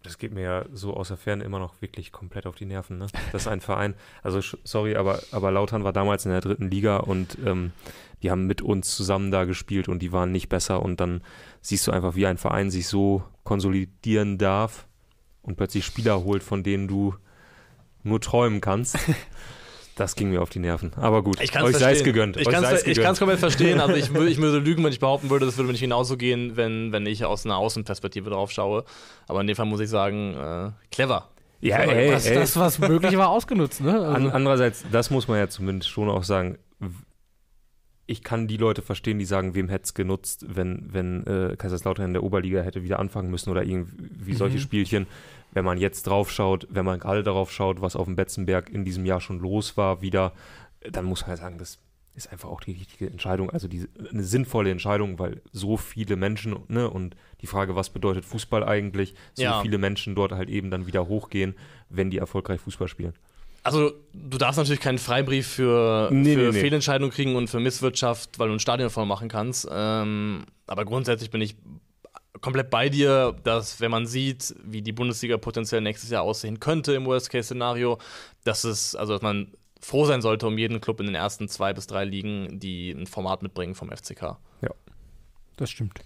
Das 0.03 0.17
geht 0.17 0.33
mir 0.33 0.41
ja 0.41 0.65
so 0.73 0.93
aus 0.93 1.07
der 1.07 1.17
Ferne 1.17 1.43
immer 1.43 1.59
noch 1.59 1.81
wirklich 1.81 2.11
komplett 2.11 2.45
auf 2.45 2.55
die 2.55 2.65
Nerven. 2.65 2.97
Ne? 2.97 3.07
Das 3.31 3.47
ein 3.47 3.61
Verein, 3.61 3.95
also 4.21 4.41
sorry, 4.63 4.95
aber, 4.95 5.19
aber 5.31 5.51
Lautern 5.51 5.83
war 5.83 5.93
damals 5.93 6.25
in 6.25 6.31
der 6.31 6.41
dritten 6.41 6.69
Liga 6.69 6.97
und 6.97 7.37
ähm, 7.45 7.71
die 8.21 8.31
haben 8.31 8.45
mit 8.45 8.61
uns 8.61 8.95
zusammen 8.95 9.31
da 9.31 9.45
gespielt 9.45 9.87
und 9.89 9.99
die 9.99 10.11
waren 10.11 10.31
nicht 10.31 10.49
besser. 10.49 10.81
Und 10.81 10.99
dann 10.99 11.21
siehst 11.61 11.87
du 11.87 11.91
einfach, 11.91 12.15
wie 12.15 12.25
ein 12.25 12.37
Verein 12.37 12.69
sich 12.69 12.87
so 12.87 13.23
konsolidieren 13.43 14.37
darf 14.37 14.87
und 15.41 15.57
plötzlich 15.57 15.85
Spieler 15.85 16.23
holt, 16.23 16.43
von 16.43 16.63
denen 16.63 16.87
du 16.87 17.15
nur 18.03 18.21
träumen 18.21 18.61
kannst. 18.61 18.97
Das 19.95 20.15
ging 20.15 20.31
mir 20.31 20.41
auf 20.41 20.49
die 20.49 20.59
Nerven. 20.59 20.91
Aber 20.95 21.23
gut, 21.23 21.39
ich 21.39 21.55
euch 21.61 21.77
sei 21.77 21.91
es 21.91 22.03
gegönnt. 22.03 22.35
Ich 22.37 22.49
kann 22.49 22.63
es 22.63 23.19
komplett 23.19 23.39
verstehen. 23.39 23.79
Also 23.79 23.93
ich, 23.93 24.05
ich 24.27 24.37
würde 24.39 24.57
lügen, 24.57 24.83
wenn 24.83 24.91
ich 24.91 24.99
behaupten 24.99 25.29
würde, 25.29 25.45
das 25.45 25.55
würde 25.57 25.67
mir 25.67 25.73
nicht 25.73 25.81
genauso 25.81 26.17
gehen, 26.17 26.55
wenn, 26.55 26.91
wenn 26.91 27.05
ich 27.05 27.25
aus 27.25 27.45
einer 27.45 27.57
Außenperspektive 27.57 28.29
drauf 28.31 28.51
schaue. 28.51 28.85
Aber 29.27 29.41
in 29.41 29.47
dem 29.47 29.55
Fall 29.55 29.67
muss 29.67 29.79
ich 29.79 29.89
sagen, 29.89 30.33
äh, 30.35 30.71
clever. 30.91 31.29
Ja, 31.61 31.77
Aber 31.83 31.95
ey, 31.95 32.11
das, 32.11 32.25
ey. 32.25 32.35
das, 32.35 32.57
was 32.57 32.79
möglich 32.79 33.15
war, 33.17 33.29
ausgenutzt. 33.29 33.81
Ne? 33.81 33.93
Also, 33.93 34.09
An, 34.27 34.31
andererseits, 34.31 34.83
das 34.91 35.09
muss 35.11 35.27
man 35.27 35.37
ja 35.37 35.47
zumindest 35.47 35.89
schon 35.89 36.09
auch 36.09 36.23
sagen. 36.23 36.57
Ich 38.05 38.21
kann 38.21 38.47
die 38.47 38.57
Leute 38.57 38.81
verstehen, 38.81 39.17
die 39.17 39.23
sagen, 39.25 39.55
wem 39.55 39.69
hätte 39.69 39.85
es 39.85 39.93
genutzt, 39.93 40.45
wenn, 40.49 40.89
wenn 40.91 41.25
äh, 41.25 41.55
Kaiserslautern 41.55 42.07
in 42.07 42.13
der 42.13 42.23
Oberliga 42.23 42.61
hätte 42.61 42.83
wieder 42.83 42.99
anfangen 42.99 43.31
müssen 43.31 43.49
oder 43.49 43.63
irgendwie 43.63 44.33
solche 44.33 44.57
Mhm. 44.57 44.61
Spielchen. 44.61 45.07
Wenn 45.53 45.65
man 45.65 45.77
jetzt 45.77 46.03
drauf 46.07 46.31
schaut, 46.31 46.67
wenn 46.69 46.85
man 46.85 46.99
gerade 46.99 47.23
darauf 47.23 47.51
schaut, 47.51 47.81
was 47.81 47.95
auf 47.95 48.05
dem 48.05 48.15
Betzenberg 48.15 48.69
in 48.69 48.85
diesem 48.85 49.05
Jahr 49.05 49.21
schon 49.21 49.39
los 49.39 49.77
war, 49.77 50.01
wieder, 50.01 50.33
dann 50.91 51.05
muss 51.05 51.21
man 51.21 51.31
ja 51.31 51.37
sagen, 51.37 51.57
das 51.57 51.79
ist 52.15 52.31
einfach 52.31 52.49
auch 52.49 52.61
die 52.61 52.73
richtige 52.73 53.09
Entscheidung, 53.09 53.49
also 53.49 53.67
die, 53.67 53.87
eine 54.11 54.23
sinnvolle 54.23 54.69
Entscheidung, 54.69 55.17
weil 55.17 55.41
so 55.51 55.77
viele 55.77 56.15
Menschen, 56.15 56.55
ne, 56.67 56.87
und 56.89 57.15
die 57.41 57.47
Frage, 57.47 57.75
was 57.75 57.89
bedeutet 57.89 58.23
Fußball 58.25 58.63
eigentlich, 58.63 59.15
so 59.33 59.43
Ja. 59.43 59.61
viele 59.61 59.79
Menschen 59.79 60.13
dort 60.13 60.31
halt 60.31 60.49
eben 60.49 60.69
dann 60.69 60.85
wieder 60.85 61.07
hochgehen, 61.07 61.55
wenn 61.89 62.11
die 62.11 62.19
erfolgreich 62.19 62.61
Fußball 62.61 62.87
spielen. 62.87 63.13
Also, 63.63 63.93
du 64.13 64.37
darfst 64.37 64.57
natürlich 64.57 64.81
keinen 64.81 64.97
Freibrief 64.99 65.47
für, 65.47 66.09
Nee, 66.11 66.33
für 66.35 66.39
nee, 66.41 66.51
nee. 66.51 66.59
Fehlentscheidungen 66.59 67.11
kriegen 67.11 67.35
und 67.35 67.49
für 67.49 67.59
Misswirtschaft, 67.61 68.37
weil 68.37 68.49
du 68.49 68.53
ein 68.55 68.59
Stadion 68.59 68.89
voll 68.89 69.05
machen 69.05 69.29
kannst. 69.29 69.67
Ähm, 69.71 70.43
aber 70.67 70.83
grundsätzlich 70.85 71.31
bin 71.31 71.41
ich 71.41 71.55
komplett 72.43 72.69
bei 72.69 72.89
dir, 72.89 73.35
dass 73.43 73.79
wenn 73.79 73.89
man 73.89 74.05
sieht, 74.05 74.53
wie 74.63 74.83
die 74.83 74.91
Bundesliga 74.91 75.37
potenziell 75.37 75.81
nächstes 75.81 76.11
Jahr 76.11 76.23
aussehen 76.23 76.59
könnte 76.59 76.93
im 76.93 77.05
Worst-Case-Szenario, 77.05 77.97
dass 78.43 78.65
es, 78.65 78.95
also 78.95 79.13
dass 79.13 79.21
man 79.21 79.53
froh 79.79 80.05
sein 80.05 80.21
sollte 80.21 80.45
um 80.45 80.57
jeden 80.57 80.81
Club 80.81 80.99
in 80.99 81.07
den 81.07 81.15
ersten 81.15 81.47
zwei 81.47 81.73
bis 81.73 81.87
drei 81.87 82.05
Ligen, 82.05 82.59
die 82.59 82.91
ein 82.91 83.07
Format 83.07 83.41
mitbringen 83.41 83.75
vom 83.75 83.89
FCK. 83.89 84.37
das 85.57 85.71
stimmt. 85.71 85.99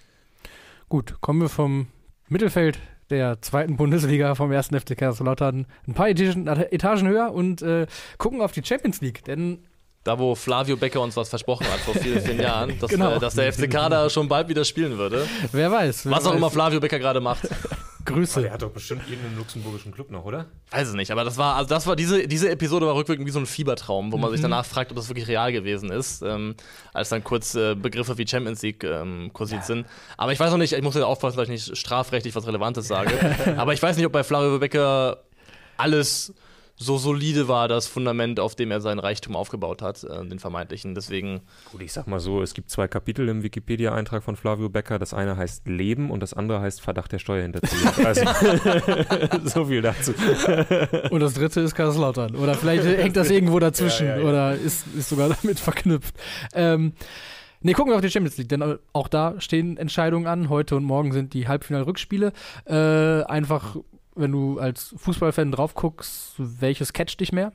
Gut, 0.90 1.20
kommen 1.20 1.42
wir 1.42 1.50
vom 1.50 1.88
Mittelfeld 2.30 2.80
der 3.10 3.42
zweiten 3.42 3.78
Bundesliga 3.78 4.36
vom 4.36 4.52
ersten 4.52 4.80
FC 4.80 4.98
Kaiserslautern 4.98 5.66
ein 5.88 5.94
paar 5.94 6.10
Etagen, 6.10 6.48
Etagen 6.48 7.08
höher 7.08 7.32
und 7.32 7.62
äh, 7.62 7.88
gucken 8.18 8.42
auf 8.42 8.52
die 8.52 8.64
Champions 8.64 9.02
League. 9.02 9.24
Denn 9.24 9.67
Da, 10.08 10.18
wo 10.18 10.36
Flavio 10.36 10.78
Becker 10.78 11.02
uns 11.02 11.18
was 11.18 11.28
versprochen 11.28 11.68
hat 11.70 11.80
vor 11.82 11.94
vielen, 11.94 12.22
vielen 12.26 12.40
Jahren, 12.40 12.80
dass, 12.80 12.90
Genau. 12.90 13.16
äh, 13.16 13.20
dass 13.20 13.36
der 13.36 13.52
FCK 13.52 13.90
da 13.90 14.10
schon 14.10 14.28
bald 14.30 14.48
wieder 14.48 14.64
spielen 14.64 14.98
würde. 14.98 15.28
wer 15.52 15.70
weiß. 15.72 16.06
Wer 16.06 16.12
Was 16.14 16.26
auch 16.26 16.30
weiß. 16.32 16.38
immer 16.38 16.50
Flavio 16.50 16.80
Becker 16.80 16.98
gerade 17.00 17.20
macht. 17.20 17.48
Grüße. 18.06 18.50
hat 18.50 18.62
doch 18.62 18.70
bestimmt 18.72 19.02
irgendeinen 19.10 19.36
luxemburgischen 19.38 19.92
Club 19.92 20.12
noch, 20.12 20.24
oder? 20.24 20.46
Weiß 20.72 20.88
es 20.88 20.94
nicht, 20.94 21.12
aber 21.12 21.26
das 21.26 21.36
war, 21.38 21.56
also 21.58 21.68
das 21.68 21.86
war 21.88 21.98
diese, 21.98 22.26
diese 22.26 22.50
Episode 22.50 22.88
war 22.88 22.96
rückwirkend 22.96 23.28
wie 23.28 23.32
so 23.32 23.40
ein 23.40 23.46
Fiebertraum, 23.46 24.14
wo 24.14 24.18
man 24.18 24.30
Mhm. 24.30 24.36
sich 24.36 24.42
danach 24.42 24.66
fragt, 24.66 24.92
ob 24.92 24.96
das 24.96 25.10
wirklich 25.10 25.28
real 25.28 25.52
gewesen 25.52 25.92
ist, 25.92 26.22
ähm, 26.22 26.56
als 26.94 27.10
dann 27.10 27.22
kurz 27.22 27.54
äh, 27.56 27.76
Begriffe 27.76 28.18
wie 28.18 28.26
Champions 28.26 28.62
League 28.62 28.86
ähm, 28.86 29.32
kursiert 29.34 29.66
sind. 29.66 29.86
Aber 30.16 30.32
ich 30.32 30.40
weiß 30.40 30.52
noch 30.52 30.58
nicht, 30.58 30.72
ich 30.72 30.82
muss 30.82 30.96
jetzt 30.96 31.04
aufpassen, 31.04 31.36
dass 31.36 31.50
ich 31.50 31.68
nicht 31.68 31.78
strafrechtlich 31.78 32.34
was 32.34 32.48
Relevantes 32.48 32.88
sage. 32.88 33.12
aber 33.58 33.74
ich 33.74 33.84
weiß 33.84 33.98
nicht, 33.98 34.06
ob 34.06 34.14
bei 34.14 34.24
Flavio 34.24 34.58
Becker 34.58 35.18
alles 35.76 36.34
so 36.80 36.98
solide 37.00 37.48
war, 37.48 37.68
das 37.68 37.88
Fundament, 37.88 38.40
auf 38.40 38.56
dem 38.56 38.70
er 38.70 38.82
seinen 38.82 39.00
Reichtum 39.00 39.36
aufgebaut 39.36 39.82
hat, 39.82 40.04
äh, 40.04 40.24
den 40.26 40.38
vermeintlichen. 40.38 40.94
Deswegen, 40.94 41.42
Gut, 41.72 41.82
ich 41.82 41.92
sag 41.92 42.08
mal 42.08 42.20
so, 42.20 42.42
es 42.44 42.54
gibt 42.54 42.70
zwei 42.70 42.88
Kapitel 42.88 43.28
im 43.30 43.42
Wikipedia-Eintrag 43.42 44.24
von 44.24 44.36
Flavio 44.36 44.70
Becker. 44.70 45.00
Das 45.00 45.14
eine 45.14 45.38
heißt 45.38 45.68
Leben 45.68 46.12
und 46.12 46.22
das 46.22 46.36
andere 46.36 46.62
heißt 46.62 46.80
Verdacht 46.82 47.12
der 47.12 47.20
Steuerhinterziehung. 47.20 47.94
Also, 48.08 48.22
so 49.46 49.66
viel 49.66 49.82
dazu. 49.82 50.14
Und 51.12 51.20
das 51.20 51.34
dritte 51.34 51.62
ist 51.62 51.76
Kaiserslautern. 51.76 52.36
Oder 52.36 52.54
vielleicht 52.54 52.86
hängt 52.86 53.18
das 53.18 53.30
irgendwo 53.30 53.60
dazwischen 53.60 54.08
Ja, 54.08 54.18
ja, 54.18 54.22
ja. 54.22 54.30
oder 54.30 54.54
ist, 54.54 54.86
ist 54.96 55.10
sogar 55.10 55.30
damit 55.30 55.60
verknüpft. 55.60 56.16
Ähm, 56.54 56.94
ne, 57.62 57.74
gucken 57.74 57.92
wir 57.92 57.96
auf 57.96 58.02
die 58.02 58.10
Champions 58.10 58.38
League, 58.38 58.50
denn 58.50 58.78
auch 58.94 59.08
da 59.08 59.40
stehen 59.40 59.78
Entscheidungen 59.78 60.28
an. 60.28 60.50
Heute 60.50 60.76
und 60.76 60.84
morgen 60.84 61.12
sind 61.12 61.34
die 61.34 61.48
Halbfinal-Rückspiele. 61.48 62.32
Äh, 62.66 63.24
einfach, 63.24 63.78
wenn 64.18 64.32
du 64.32 64.60
als 64.60 64.94
Fußballfan 64.98 65.52
drauf 65.52 65.74
guckst, 65.76 66.34
welches 66.38 66.94
catcht 66.94 67.20
dich 67.20 67.32
mehr? 67.32 67.52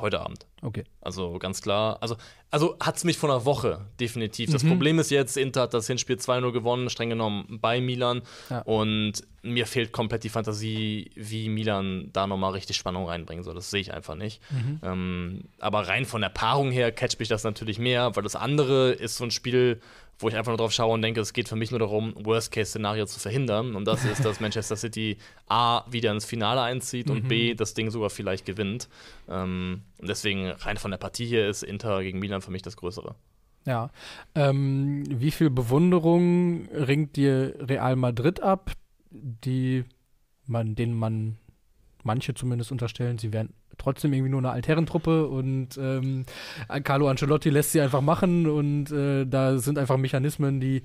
heute 0.00 0.20
Abend. 0.20 0.46
Okay. 0.62 0.84
Also 1.00 1.40
ganz 1.40 1.60
klar. 1.60 1.98
Also, 2.00 2.16
also 2.52 2.76
hat 2.78 2.96
es 2.98 3.02
mich 3.02 3.18
vor 3.18 3.30
einer 3.30 3.44
Woche 3.44 3.86
definitiv. 3.98 4.48
Das 4.52 4.62
Mhm. 4.62 4.68
Problem 4.68 5.00
ist 5.00 5.10
jetzt, 5.10 5.36
Inter 5.36 5.62
hat 5.62 5.74
das 5.74 5.88
Hinspiel 5.88 6.14
2-0 6.18 6.52
gewonnen, 6.52 6.88
streng 6.88 7.08
genommen 7.10 7.58
bei 7.60 7.80
Milan. 7.80 8.22
Ja. 8.48 8.60
Und 8.60 9.14
mir 9.42 9.66
fehlt 9.66 9.90
komplett 9.90 10.22
die 10.22 10.28
Fantasie, 10.28 11.10
wie 11.16 11.48
Milan 11.48 12.10
da 12.12 12.28
nochmal 12.28 12.52
richtig 12.52 12.76
Spannung 12.76 13.06
reinbringen 13.08 13.42
soll. 13.42 13.56
Das 13.56 13.70
sehe 13.72 13.80
ich 13.80 13.92
einfach 13.92 14.14
nicht. 14.14 14.40
Mhm. 14.52 14.80
Ähm, 14.84 15.44
aber 15.58 15.88
rein 15.88 16.04
von 16.06 16.20
der 16.20 16.28
Paarung 16.28 16.70
her 16.70 16.92
catcht 16.92 17.18
mich 17.18 17.28
das 17.28 17.42
natürlich 17.42 17.80
mehr, 17.80 18.14
weil 18.14 18.22
das 18.22 18.36
andere 18.36 18.92
ist 18.92 19.16
so 19.16 19.24
ein 19.24 19.32
Spiel, 19.32 19.80
wo 20.18 20.28
ich 20.28 20.36
einfach 20.36 20.50
nur 20.50 20.58
drauf 20.58 20.72
schaue 20.72 20.94
und 20.94 21.02
denke, 21.02 21.20
es 21.20 21.32
geht 21.32 21.48
für 21.48 21.56
mich 21.56 21.70
nur 21.70 21.78
darum, 21.78 22.14
Worst-Case-Szenario 22.16 23.06
zu 23.06 23.20
verhindern. 23.20 23.76
Und 23.76 23.84
das 23.84 24.04
ist, 24.04 24.24
dass 24.24 24.40
Manchester 24.40 24.76
City 24.76 25.16
A 25.46 25.84
wieder 25.90 26.10
ins 26.12 26.24
Finale 26.24 26.62
einzieht 26.62 27.08
und 27.08 27.28
B 27.28 27.54
das 27.54 27.74
Ding 27.74 27.90
sogar 27.90 28.10
vielleicht 28.10 28.44
gewinnt. 28.44 28.88
Ähm, 29.28 29.82
und 29.98 30.08
deswegen 30.08 30.48
rein 30.48 30.76
von 30.76 30.90
der 30.90 30.98
Partie 30.98 31.26
hier 31.26 31.48
ist 31.48 31.62
Inter 31.62 32.02
gegen 32.02 32.18
Milan 32.18 32.42
für 32.42 32.50
mich 32.50 32.62
das 32.62 32.76
Größere. 32.76 33.14
Ja. 33.64 33.90
Ähm, 34.34 35.04
wie 35.08 35.30
viel 35.30 35.50
Bewunderung 35.50 36.68
ringt 36.68 37.16
dir 37.16 37.54
Real 37.60 37.96
Madrid 37.96 38.40
ab, 38.40 38.72
die 39.10 39.84
man, 40.46 40.74
denen 40.74 40.94
man 40.94 41.36
manche 42.02 42.34
zumindest 42.34 42.72
unterstellen, 42.72 43.18
sie 43.18 43.32
wären 43.32 43.52
trotzdem 43.78 44.12
irgendwie 44.12 44.30
nur 44.30 44.40
eine 44.40 44.50
Altherrentruppe 44.50 45.26
und 45.26 45.78
ähm, 45.78 46.24
Carlo 46.84 47.08
Ancelotti 47.08 47.50
lässt 47.50 47.72
sie 47.72 47.80
einfach 47.80 48.00
machen 48.00 48.46
und 48.46 48.90
äh, 48.90 49.26
da 49.26 49.58
sind 49.58 49.78
einfach 49.78 49.96
Mechanismen, 49.96 50.60
die 50.60 50.82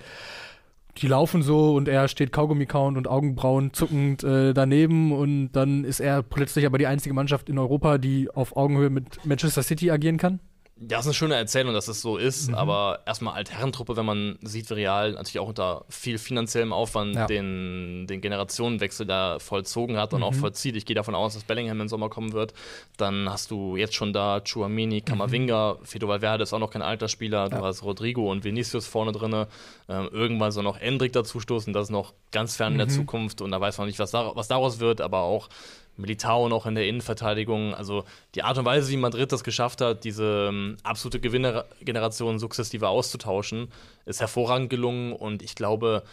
die 0.97 1.07
laufen 1.07 1.41
so 1.41 1.75
und 1.75 1.87
er 1.87 2.07
steht 2.07 2.31
Kaugummi 2.31 2.65
count 2.65 2.97
und 2.97 3.07
Augenbrauen 3.07 3.73
zuckend 3.73 4.23
äh, 4.23 4.53
daneben 4.53 5.11
und 5.11 5.51
dann 5.53 5.83
ist 5.83 5.99
er 5.99 6.21
plötzlich 6.21 6.65
aber 6.65 6.77
die 6.77 6.87
einzige 6.87 7.15
Mannschaft 7.15 7.49
in 7.49 7.57
Europa, 7.57 7.97
die 7.97 8.29
auf 8.29 8.55
Augenhöhe 8.55 8.89
mit 8.89 9.25
Manchester 9.25 9.63
City 9.63 9.89
agieren 9.89 10.17
kann. 10.17 10.39
Ja, 10.75 10.99
ist 10.99 11.05
eine 11.05 11.13
schöne 11.13 11.35
Erzählung, 11.35 11.73
dass 11.75 11.87
es 11.87 12.01
so 12.01 12.17
ist, 12.17 12.49
Mhm. 12.49 12.55
aber 12.55 13.01
erstmal 13.05 13.35
Altherrentruppe, 13.35 13.95
wenn 13.95 14.05
man 14.07 14.39
sieht, 14.41 14.69
wie 14.71 14.73
Real 14.73 15.11
natürlich 15.11 15.37
auch 15.39 15.47
unter 15.47 15.85
viel 15.87 16.17
finanziellem 16.17 16.73
Aufwand 16.73 17.15
Ja. 17.15 17.27
den, 17.27 18.07
den 18.07 18.21
Generationenwechsel 18.21 19.05
da 19.05 19.37
vollzogen 19.39 19.97
hat 19.97 20.13
und 20.15 20.23
auch 20.23 20.31
Mhm. 20.31 20.37
vollzieht. 20.39 20.75
Ich 20.75 20.85
gehe 20.87 20.95
davon 20.95 21.13
aus, 21.13 21.35
dass 21.35 21.43
Bellingham 21.43 21.79
im 21.79 21.87
Sommer 21.87 22.09
kommen 22.09 22.33
wird. 22.33 22.53
Dann 22.97 23.29
hast 23.29 23.51
du 23.51 23.75
jetzt 23.77 23.93
schon 23.93 24.13
da 24.13 24.41
Chuamini, 24.41 25.01
Kamavinga, 25.01 25.77
Fede 25.83 26.07
Valverde 26.07 26.41
ist 26.43 26.53
auch 26.53 26.59
noch 26.59 26.71
kein 26.71 26.81
alter 26.81 27.07
Spieler. 27.07 27.49
Du 27.49 27.57
Mhm. 27.57 27.61
Ja. 27.61 27.67
hast 27.67 27.83
Rodrigo 27.83 28.31
und 28.31 28.43
Vinicius 28.43 28.87
vorne 28.87 29.11
drin. 29.11 29.45
Ähm, 29.87 30.09
irgendwann 30.11 30.51
soll 30.51 30.63
noch 30.63 30.79
Endrick 30.79 31.13
dazustoßen, 31.13 31.71
das 31.71 31.83
ist 31.87 31.91
noch 31.91 32.13
ganz 32.31 32.55
fern 32.55 32.73
in 32.73 32.77
der 32.79 32.87
Mhm. 32.87 32.91
Zukunft 32.91 33.41
und 33.41 33.51
da 33.51 33.61
weiß 33.61 33.77
man 33.77 33.87
nicht, 33.87 33.99
was, 33.99 34.09
da, 34.11 34.31
was 34.35 34.47
daraus 34.47 34.79
wird, 34.79 35.01
aber 35.01 35.19
auch 35.19 35.49
Militao 35.97 36.49
noch 36.49 36.65
in 36.65 36.75
der 36.75 36.87
Innenverteidigung. 36.87 37.73
Also 37.75 38.03
die 38.35 38.43
Art 38.43 38.57
und 38.57 38.65
Weise, 38.65 38.91
wie 38.91 38.97
Madrid 38.97 39.31
das 39.31 39.43
geschafft 39.43 39.81
hat, 39.81 40.03
diese 40.03 40.47
ähm, 40.49 40.77
absolute 40.83 41.19
Gewinnergeneration 41.19 42.39
sukzessive 42.39 42.87
auszutauschen, 42.87 43.69
ist 44.05 44.19
hervorragend 44.19 44.69
gelungen. 44.69 45.13
Und 45.13 45.43
ich 45.43 45.55
glaube, 45.55 46.03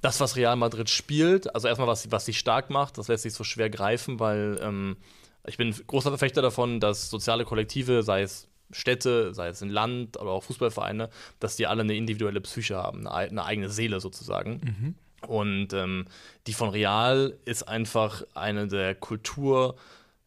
das, 0.00 0.20
was 0.20 0.36
Real 0.36 0.56
Madrid 0.56 0.90
spielt, 0.90 1.54
also 1.54 1.68
erstmal, 1.68 1.88
was, 1.88 2.10
was 2.10 2.24
sie 2.24 2.34
stark 2.34 2.70
macht, 2.70 2.98
das 2.98 3.08
lässt 3.08 3.22
sich 3.24 3.34
so 3.34 3.44
schwer 3.44 3.70
greifen, 3.70 4.20
weil 4.20 4.58
ähm, 4.62 4.96
ich 5.46 5.56
bin 5.56 5.74
großer 5.86 6.10
Verfechter 6.10 6.42
davon, 6.42 6.78
dass 6.80 7.10
soziale 7.10 7.44
Kollektive, 7.44 8.02
sei 8.02 8.22
es 8.22 8.48
Städte, 8.70 9.34
sei 9.34 9.48
es 9.48 9.62
ein 9.62 9.68
Land 9.68 10.16
oder 10.18 10.30
auch 10.30 10.44
Fußballvereine, 10.44 11.10
dass 11.40 11.56
die 11.56 11.66
alle 11.66 11.82
eine 11.82 11.94
individuelle 11.94 12.40
Psyche 12.40 12.76
haben, 12.76 13.00
eine, 13.00 13.12
ei- 13.14 13.28
eine 13.28 13.44
eigene 13.44 13.68
Seele 13.68 14.00
sozusagen. 14.00 14.96
Und 15.26 15.72
ähm, 15.72 16.06
die 16.46 16.52
von 16.52 16.70
Real 16.70 17.36
ist 17.44 17.64
einfach 17.64 18.22
eine 18.34 18.68
der 18.68 18.94
Kultur 18.94 19.76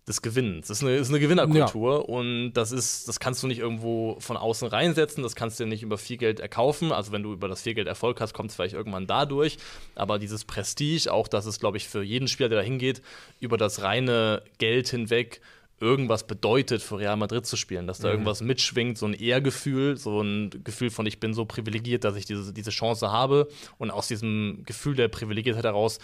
des 0.07 0.21
Gewinnens. 0.21 0.67
Das 0.67 0.77
ist 0.77 0.83
eine, 0.83 0.95
ist 0.97 1.09
eine 1.09 1.19
Gewinnerkultur 1.19 2.07
und 2.07 2.53
das 2.53 2.71
ist, 2.71 3.07
das 3.07 3.19
kannst 3.19 3.41
du 3.41 3.47
nicht 3.47 3.57
irgendwo 3.57 4.17
von 4.19 4.37
außen 4.37 4.67
reinsetzen, 4.67 5.23
das 5.23 5.35
kannst 5.35 5.59
du 5.59 5.63
dir 5.63 5.69
nicht 5.69 5.81
über 5.81 5.97
viel 5.97 6.17
Geld 6.17 6.39
erkaufen. 6.39 6.91
Also 6.91 7.11
wenn 7.11 7.23
du 7.23 7.33
über 7.33 7.47
das 7.47 7.63
viel 7.63 7.73
Geld 7.73 7.87
Erfolg 7.87 8.21
hast, 8.21 8.33
kommt 8.33 8.51
es 8.51 8.55
vielleicht 8.55 8.75
irgendwann 8.75 9.07
dadurch. 9.07 9.57
Aber 9.95 10.19
dieses 10.19 10.45
Prestige, 10.45 11.11
auch 11.11 11.27
das 11.27 11.47
ist, 11.47 11.59
glaube 11.59 11.77
ich, 11.77 11.87
für 11.87 12.03
jeden 12.03 12.27
Spieler, 12.27 12.49
der 12.49 12.59
da 12.59 12.63
hingeht, 12.63 13.01
über 13.39 13.57
das 13.57 13.81
reine 13.81 14.43
Geld 14.59 14.89
hinweg 14.89 15.41
irgendwas 15.79 16.25
bedeutet, 16.25 16.81
für 16.81 16.99
Real 16.99 17.17
Madrid 17.17 17.45
zu 17.45 17.57
spielen, 17.57 17.87
dass 17.87 17.99
da 17.99 18.09
irgendwas 18.09 18.41
mitschwingt, 18.41 18.97
so 18.97 19.05
ein 19.05 19.13
Ehrgefühl, 19.13 19.97
so 19.97 20.21
ein 20.21 20.49
Gefühl 20.63 20.89
von, 20.89 21.05
ich 21.05 21.19
bin 21.19 21.33
so 21.33 21.45
privilegiert, 21.45 22.03
dass 22.03 22.15
ich 22.15 22.25
diese, 22.25 22.53
diese 22.53 22.71
Chance 22.71 23.11
habe. 23.11 23.49
Und 23.77 23.91
aus 23.91 24.07
diesem 24.07 24.63
Gefühl 24.65 24.95
der 24.95 25.09
Privilegiertheit 25.09 25.65
heraus 25.65 25.99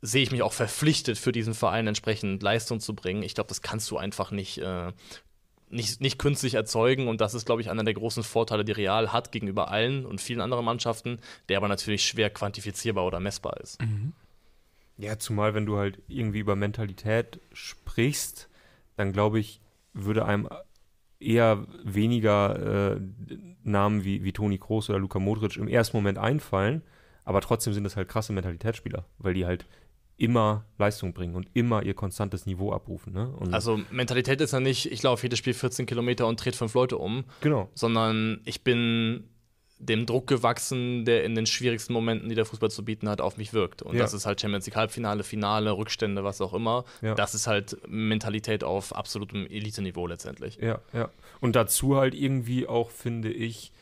sehe 0.00 0.22
ich 0.22 0.30
mich 0.30 0.42
auch 0.42 0.52
verpflichtet, 0.52 1.18
für 1.18 1.32
diesen 1.32 1.54
Verein 1.54 1.86
entsprechend 1.86 2.42
Leistung 2.42 2.80
zu 2.80 2.94
bringen. 2.94 3.22
Ich 3.22 3.34
glaube, 3.34 3.48
das 3.48 3.62
kannst 3.62 3.90
du 3.90 3.98
einfach 3.98 4.30
nicht, 4.30 4.58
äh, 4.58 4.92
nicht, 5.70 6.00
nicht 6.00 6.18
künstlich 6.18 6.54
erzeugen. 6.54 7.08
Und 7.08 7.20
das 7.20 7.34
ist, 7.34 7.46
glaube 7.46 7.62
ich, 7.62 7.70
einer 7.70 7.84
der 7.84 7.94
großen 7.94 8.22
Vorteile, 8.22 8.64
die 8.64 8.72
Real 8.72 9.12
hat 9.12 9.32
gegenüber 9.32 9.70
allen 9.70 10.06
und 10.06 10.20
vielen 10.20 10.40
anderen 10.40 10.64
Mannschaften, 10.64 11.18
der 11.48 11.56
aber 11.56 11.68
natürlich 11.68 12.06
schwer 12.06 12.30
quantifizierbar 12.30 13.04
oder 13.04 13.18
messbar 13.18 13.58
ist. 13.60 13.78
Ja, 14.98 15.18
zumal 15.18 15.54
wenn 15.54 15.66
du 15.66 15.78
halt 15.78 15.98
irgendwie 16.08 16.40
über 16.40 16.56
Mentalität 16.56 17.40
sprichst, 17.52 18.49
dann 19.00 19.12
glaube 19.12 19.40
ich, 19.40 19.60
würde 19.92 20.24
einem 20.24 20.48
eher 21.18 21.66
weniger 21.84 22.94
äh, 22.94 23.00
Namen 23.62 24.04
wie, 24.04 24.24
wie 24.24 24.32
Toni 24.32 24.58
Kroos 24.58 24.88
oder 24.88 24.98
Luka 24.98 25.18
Modric 25.18 25.56
im 25.56 25.68
ersten 25.68 25.96
Moment 25.96 26.18
einfallen, 26.18 26.82
aber 27.24 27.40
trotzdem 27.40 27.72
sind 27.72 27.84
das 27.84 27.96
halt 27.96 28.08
krasse 28.08 28.32
Mentalitätsspieler, 28.32 29.04
weil 29.18 29.34
die 29.34 29.46
halt 29.46 29.66
immer 30.16 30.66
Leistung 30.76 31.14
bringen 31.14 31.34
und 31.34 31.48
immer 31.54 31.82
ihr 31.82 31.94
konstantes 31.94 32.44
Niveau 32.44 32.72
abrufen. 32.72 33.14
Ne? 33.14 33.32
also 33.52 33.80
Mentalität 33.90 34.40
ist 34.42 34.52
ja 34.52 34.60
nicht, 34.60 34.92
ich 34.92 35.02
laufe 35.02 35.22
jedes 35.22 35.38
Spiel 35.38 35.54
14 35.54 35.86
Kilometer 35.86 36.26
und 36.26 36.38
trete 36.38 36.58
fünf 36.58 36.74
Leute 36.74 36.98
um. 36.98 37.24
Genau. 37.40 37.70
Sondern 37.74 38.40
ich 38.44 38.62
bin 38.62 39.29
dem 39.80 40.04
Druck 40.04 40.26
gewachsen, 40.26 41.06
der 41.06 41.24
in 41.24 41.34
den 41.34 41.46
schwierigsten 41.46 41.94
Momenten, 41.94 42.28
die 42.28 42.34
der 42.34 42.44
Fußball 42.44 42.70
zu 42.70 42.84
bieten 42.84 43.08
hat, 43.08 43.20
auf 43.22 43.38
mich 43.38 43.54
wirkt. 43.54 43.80
Und 43.80 43.94
ja. 43.94 44.02
das 44.02 44.12
ist 44.12 44.26
halt 44.26 44.40
Champions 44.40 44.66
League 44.66 44.76
Halbfinale, 44.76 45.24
Finale, 45.24 45.76
Rückstände, 45.76 46.22
was 46.22 46.40
auch 46.42 46.52
immer. 46.52 46.84
Ja. 47.00 47.14
Das 47.14 47.34
ist 47.34 47.46
halt 47.46 47.78
Mentalität 47.88 48.62
auf 48.62 48.94
absolutem 48.94 49.46
Elite-Niveau 49.46 50.06
letztendlich. 50.06 50.58
Ja, 50.60 50.80
ja. 50.92 51.08
Und 51.40 51.56
dazu 51.56 51.96
halt 51.96 52.14
irgendwie 52.14 52.66
auch, 52.66 52.90
finde 52.90 53.32
ich, 53.32 53.72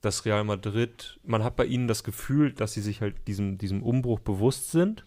dass 0.00 0.24
Real 0.24 0.44
Madrid, 0.44 1.18
man 1.22 1.44
hat 1.44 1.56
bei 1.56 1.66
ihnen 1.66 1.88
das 1.88 2.04
Gefühl, 2.04 2.52
dass 2.52 2.72
sie 2.72 2.80
sich 2.80 3.02
halt 3.02 3.14
diesem, 3.26 3.58
diesem 3.58 3.82
Umbruch 3.82 4.20
bewusst 4.20 4.70
sind 4.70 5.04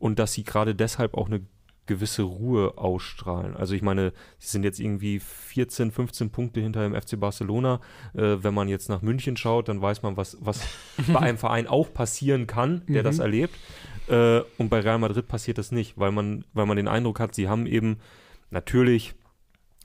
und 0.00 0.18
dass 0.18 0.32
sie 0.32 0.42
gerade 0.42 0.74
deshalb 0.74 1.14
auch 1.14 1.26
eine 1.26 1.42
gewisse 1.90 2.22
Ruhe 2.22 2.78
ausstrahlen. 2.78 3.56
Also 3.56 3.74
ich 3.74 3.82
meine, 3.82 4.12
sie 4.38 4.48
sind 4.48 4.62
jetzt 4.62 4.78
irgendwie 4.78 5.18
14, 5.18 5.90
15 5.90 6.30
Punkte 6.30 6.60
hinter 6.60 6.88
dem 6.88 6.94
FC 6.94 7.18
Barcelona. 7.18 7.80
Äh, 8.14 8.36
wenn 8.44 8.54
man 8.54 8.68
jetzt 8.68 8.88
nach 8.88 9.02
München 9.02 9.36
schaut, 9.36 9.68
dann 9.68 9.82
weiß 9.82 10.02
man, 10.02 10.16
was, 10.16 10.38
was 10.40 10.62
bei 11.12 11.18
einem 11.18 11.36
Verein 11.36 11.66
auch 11.66 11.92
passieren 11.92 12.46
kann, 12.46 12.82
der 12.86 13.02
mhm. 13.02 13.06
das 13.06 13.18
erlebt. 13.18 13.56
Äh, 14.08 14.42
und 14.56 14.68
bei 14.68 14.78
Real 14.78 14.98
Madrid 14.98 15.26
passiert 15.26 15.58
das 15.58 15.72
nicht, 15.72 15.98
weil 15.98 16.12
man, 16.12 16.44
weil 16.52 16.66
man 16.66 16.76
den 16.76 16.86
Eindruck 16.86 17.18
hat, 17.18 17.34
sie 17.34 17.48
haben 17.48 17.66
eben 17.66 17.98
natürlich 18.50 19.14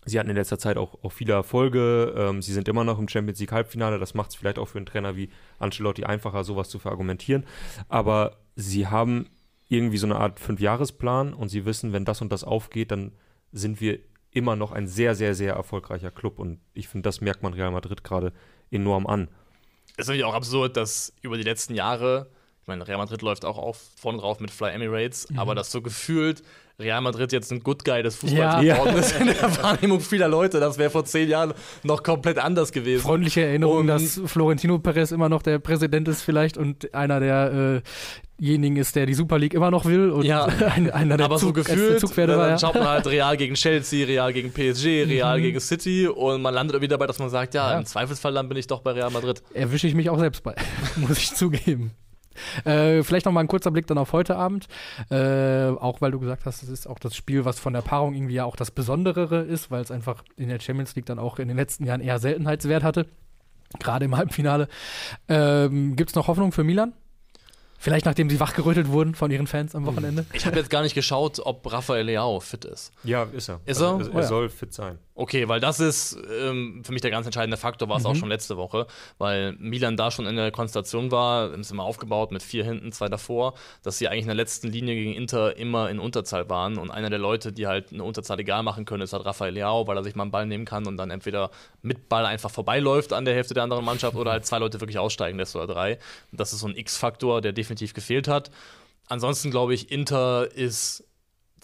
Sie 0.08 0.20
hatten 0.20 0.30
in 0.30 0.36
letzter 0.36 0.60
Zeit 0.60 0.78
auch, 0.78 1.04
auch 1.04 1.12
viele 1.12 1.34
Erfolge. 1.34 2.14
Ähm, 2.16 2.40
sie 2.44 2.54
sind 2.54 2.68
immer 2.68 2.84
noch 2.84 3.00
im 3.00 3.10
Champions 3.10 3.40
League 3.40 3.52
Halbfinale. 3.52 3.98
Das 3.98 4.14
macht 4.14 4.30
es 4.30 4.36
vielleicht 4.36 4.60
auch 4.60 4.68
für 4.68 4.78
einen 4.78 4.86
Trainer 4.86 5.16
wie 5.16 5.32
Ancelotti 5.58 6.04
einfacher, 6.04 6.44
sowas 6.44 6.70
zu 6.70 6.78
verargumentieren. 6.78 7.44
Aber 7.90 8.38
sie 8.56 8.86
haben 8.86 9.26
irgendwie 9.76 9.98
so 9.98 10.08
eine 10.08 10.18
Art 10.18 10.40
Fünfjahresplan 10.40 11.34
und 11.34 11.50
sie 11.50 11.66
wissen, 11.66 11.94
wenn 11.94 12.06
das 12.06 12.22
und 12.22 12.32
das 12.32 12.44
aufgeht, 12.44 12.92
dann 12.92 13.12
sind 13.52 13.82
wir 13.82 14.00
immer 14.32 14.56
noch 14.56 14.72
ein 14.72 14.88
sehr, 14.88 15.16
sehr, 15.16 15.34
sehr 15.34 15.54
erfolgreicher 15.54 16.12
Club. 16.12 16.40
Und 16.40 16.60
ich 16.74 16.88
finde, 16.88 17.08
das 17.08 17.22
merkt 17.22 17.42
man 17.42 17.54
Real 17.54 17.72
Madrid 17.72 18.04
gerade 18.04 18.34
enorm 18.70 19.08
an. 19.08 19.30
Es 19.98 20.04
ist 20.04 20.08
natürlich 20.08 20.26
auch 20.26 20.34
absurd, 20.34 20.76
dass 20.76 21.14
über 21.22 21.38
die 21.38 21.44
letzten 21.44 21.74
Jahre, 21.74 22.30
ich 22.62 22.68
meine, 22.68 22.86
Real 22.88 22.98
Madrid 22.98 23.22
läuft 23.22 23.46
auch 23.46 23.58
auf, 23.58 23.92
vorne 23.96 24.20
drauf 24.20 24.40
mit 24.42 24.52
Fly 24.52 24.72
Emirates, 24.72 25.30
mhm. 25.30 25.40
aber 25.40 25.56
das 25.56 25.72
so 25.72 25.82
gefühlt 25.82 26.44
Real 26.80 27.00
Madrid 27.02 27.32
jetzt 27.32 27.52
ein 27.52 27.62
Good 27.62 27.86
Guy 27.86 28.04
des 28.04 28.18
Fußballs 28.18 28.64
ja. 28.64 28.76
geworden 28.76 28.98
ist 28.98 29.18
in 29.18 29.28
der 29.28 29.64
Wahrnehmung 29.64 30.02
vieler 30.02 30.28
Leute. 30.28 30.60
Das 30.60 30.78
wäre 30.78 30.90
vor 30.90 31.06
zehn 31.06 31.30
Jahren 31.30 31.54
noch 31.84 32.04
komplett 32.04 32.38
anders 32.38 32.72
gewesen. 32.72 33.02
Freundliche 33.02 33.46
Erinnerung, 33.46 33.78
und 33.78 33.88
dass 33.88 34.22
Florentino 34.26 34.78
Perez 34.80 35.12
immer 35.12 35.30
noch 35.30 35.42
der 35.42 35.60
Präsident 35.60 36.08
ist 36.08 36.22
vielleicht 36.22 36.58
und 36.58 36.94
einer 36.94 37.20
der 37.20 37.82
äh, 38.40 38.78
ist, 38.78 38.96
der 38.96 39.06
die 39.06 39.14
Super 39.14 39.40
League 39.40 39.54
immer 39.54 39.72
noch 39.72 39.86
will 39.86 40.10
und 40.10 40.26
ja, 40.26 40.46
einer 40.94 41.16
der, 41.16 41.26
aber 41.26 41.38
Zug, 41.38 41.50
so 41.50 41.54
gefühlt, 41.54 42.02
Zugpferde 42.02 42.34
dann 42.34 42.42
war. 42.42 42.50
Dann 42.50 42.60
schaut 42.60 42.76
man 42.76 42.88
halt 42.88 43.08
Real 43.08 43.38
gegen 43.38 43.56
Chelsea, 43.56 44.06
Real 44.06 44.34
gegen 44.34 44.52
PSG, 44.52 45.06
Real 45.08 45.38
mhm. 45.38 45.44
gegen 45.44 45.60
City 45.62 46.08
und 46.08 46.42
man 46.42 46.54
landet 46.54 46.76
irgendwie 46.76 46.90
dabei, 46.90 47.08
dass 47.08 47.20
man 47.20 47.30
sagt, 47.30 47.54
ja, 47.54 47.72
ja, 47.72 47.80
im 47.80 47.86
Zweifelsfall 47.86 48.34
dann 48.34 48.50
bin 48.50 48.58
ich 48.58 48.68
doch 48.68 48.82
bei 48.82 48.92
Real 48.92 49.12
Madrid. 49.12 49.42
Erwische 49.54 49.88
ich 49.88 49.96
mich 49.96 50.10
auch 50.10 50.20
selbst 50.20 50.44
bei, 50.44 50.56
muss 50.98 51.18
ich 51.18 51.34
zugeben. 51.34 51.92
Äh, 52.64 53.04
vielleicht 53.04 53.26
noch 53.26 53.34
mal 53.34 53.42
ein 53.42 53.48
kurzer 53.48 53.72
Blick 53.72 53.88
dann 53.88 53.98
auf 53.98 54.14
heute 54.14 54.36
Abend. 54.36 54.68
Äh, 55.10 55.70
auch 55.70 56.02
weil 56.02 56.12
du 56.12 56.20
gesagt 56.20 56.46
hast, 56.46 56.64
es 56.64 56.70
ist 56.70 56.88
auch 56.88 57.00
das 57.00 57.16
Spiel, 57.16 57.46
was 57.46 57.60
von 57.60 57.74
der 57.74 57.82
Paarung 57.82 58.14
irgendwie 58.14 58.36
ja 58.36 58.46
auch 58.46 58.56
das 58.56 58.72
Besonderere 58.72 59.42
ist, 59.42 59.72
weil 59.72 59.82
es 59.82 59.92
einfach 59.92 60.24
in 60.38 60.50
der 60.50 60.60
Champions 60.60 60.96
League 60.96 61.06
dann 61.06 61.20
auch 61.20 61.40
in 61.40 61.48
den 61.48 61.58
letzten 61.58 61.86
Jahren 61.86 62.02
eher 62.02 62.20
Seltenheitswert 62.20 62.84
hatte. 62.84 63.08
Gerade 63.80 64.06
im 64.06 64.16
Halbfinale. 64.16 64.68
Ähm, 65.28 65.96
Gibt 65.96 66.12
es 66.12 66.16
noch 66.16 66.28
Hoffnung 66.28 66.52
für 66.52 66.64
Milan? 66.64 66.94
Vielleicht 67.78 68.06
nachdem 68.06 68.30
sie 68.30 68.40
wachgerüttelt 68.40 68.88
wurden 68.90 69.14
von 69.16 69.30
ihren 69.30 69.48
Fans 69.48 69.76
am 69.76 69.86
Wochenende? 69.86 70.26
Ich 70.34 70.46
habe 70.46 70.58
jetzt 70.58 70.70
gar 70.70 70.82
nicht 70.82 70.96
geschaut, 70.96 71.40
ob 71.44 71.72
Rafael 71.72 72.06
Leao 72.06 72.40
fit 72.40 72.66
ist. 72.66 72.92
Ja, 73.04 73.24
ist 73.32 73.50
er. 73.50 73.60
Ist 73.66 73.82
er? 73.82 73.96
Also, 73.96 74.12
er, 74.12 74.16
er 74.16 74.24
soll 74.24 74.50
fit 74.50 74.74
sein. 74.74 74.98
Okay, 75.18 75.48
weil 75.48 75.62
das 75.62 75.80
ist 75.80 76.18
ähm, 76.30 76.84
für 76.84 76.92
mich 76.92 77.02
der 77.02 77.10
ganz 77.10 77.26
entscheidende 77.26 77.56
Faktor, 77.56 77.88
war 77.88 77.96
es 77.96 78.04
mhm. 78.04 78.10
auch 78.10 78.16
schon 78.18 78.28
letzte 78.28 78.58
Woche, 78.58 78.86
weil 79.18 79.54
Milan 79.54 79.96
da 79.96 80.12
schon 80.12 80.26
in 80.26 80.36
der 80.36 80.52
Konstellation 80.52 81.10
war, 81.10 81.52
sind 81.52 81.72
immer 81.72 81.84
aufgebaut 81.84 82.34
mit 82.34 82.44
vier 82.44 82.66
hinten, 82.66 82.92
zwei 82.92 83.08
davor, 83.08 83.54
dass 83.82 83.98
sie 83.98 84.10
eigentlich 84.10 84.24
in 84.24 84.28
der 84.28 84.36
letzten 84.36 84.68
Linie 84.68 84.94
gegen 84.94 85.14
Inter 85.14 85.56
immer 85.56 85.90
in 85.90 86.00
Unterzahl 86.00 86.50
waren 86.50 86.78
und 86.78 86.92
einer 86.92 87.10
der 87.10 87.20
Leute, 87.20 87.54
die 87.54 87.66
halt 87.66 87.94
eine 87.94 88.04
Unterzahl 88.04 88.42
egal 88.42 88.62
machen 88.64 88.84
können, 88.84 89.04
ist 89.04 89.14
halt 89.14 89.26
Rafael 89.26 89.54
Leao, 89.54 89.88
weil 89.88 89.96
er 89.96 90.04
sich 90.04 90.16
mal 90.16 90.24
einen 90.24 90.32
Ball 90.32 90.48
nehmen 90.48 90.66
kann 90.66 90.86
und 90.86 90.98
dann 90.98 91.12
entweder 91.12 91.50
mit 91.82 92.10
Ball 92.10 92.26
einfach 92.26 92.52
vorbeiläuft 92.52 93.14
an 93.14 93.24
der 93.24 93.36
Hälfte 93.36 93.54
der 93.54 93.64
anderen 93.64 93.86
Mannschaft 93.86 94.18
oder 94.18 94.32
halt 94.32 94.46
zwei 94.46 94.60
Leute 94.60 94.82
wirklich 94.82 95.00
aussteigen 95.00 95.38
lässt 95.38 95.56
oder 95.56 95.68
drei. 95.68 95.98
Das 96.34 96.52
ist 96.52 96.60
so 96.60 96.68
ein 96.68 96.76
X-Faktor, 96.76 97.40
der 97.40 97.54
definitiv 97.54 97.94
gefehlt 97.94 98.28
hat. 98.28 98.52
Ansonsten 99.08 99.50
glaube 99.50 99.74
ich, 99.76 99.92
Inter 99.92 100.52
ist 100.52 101.06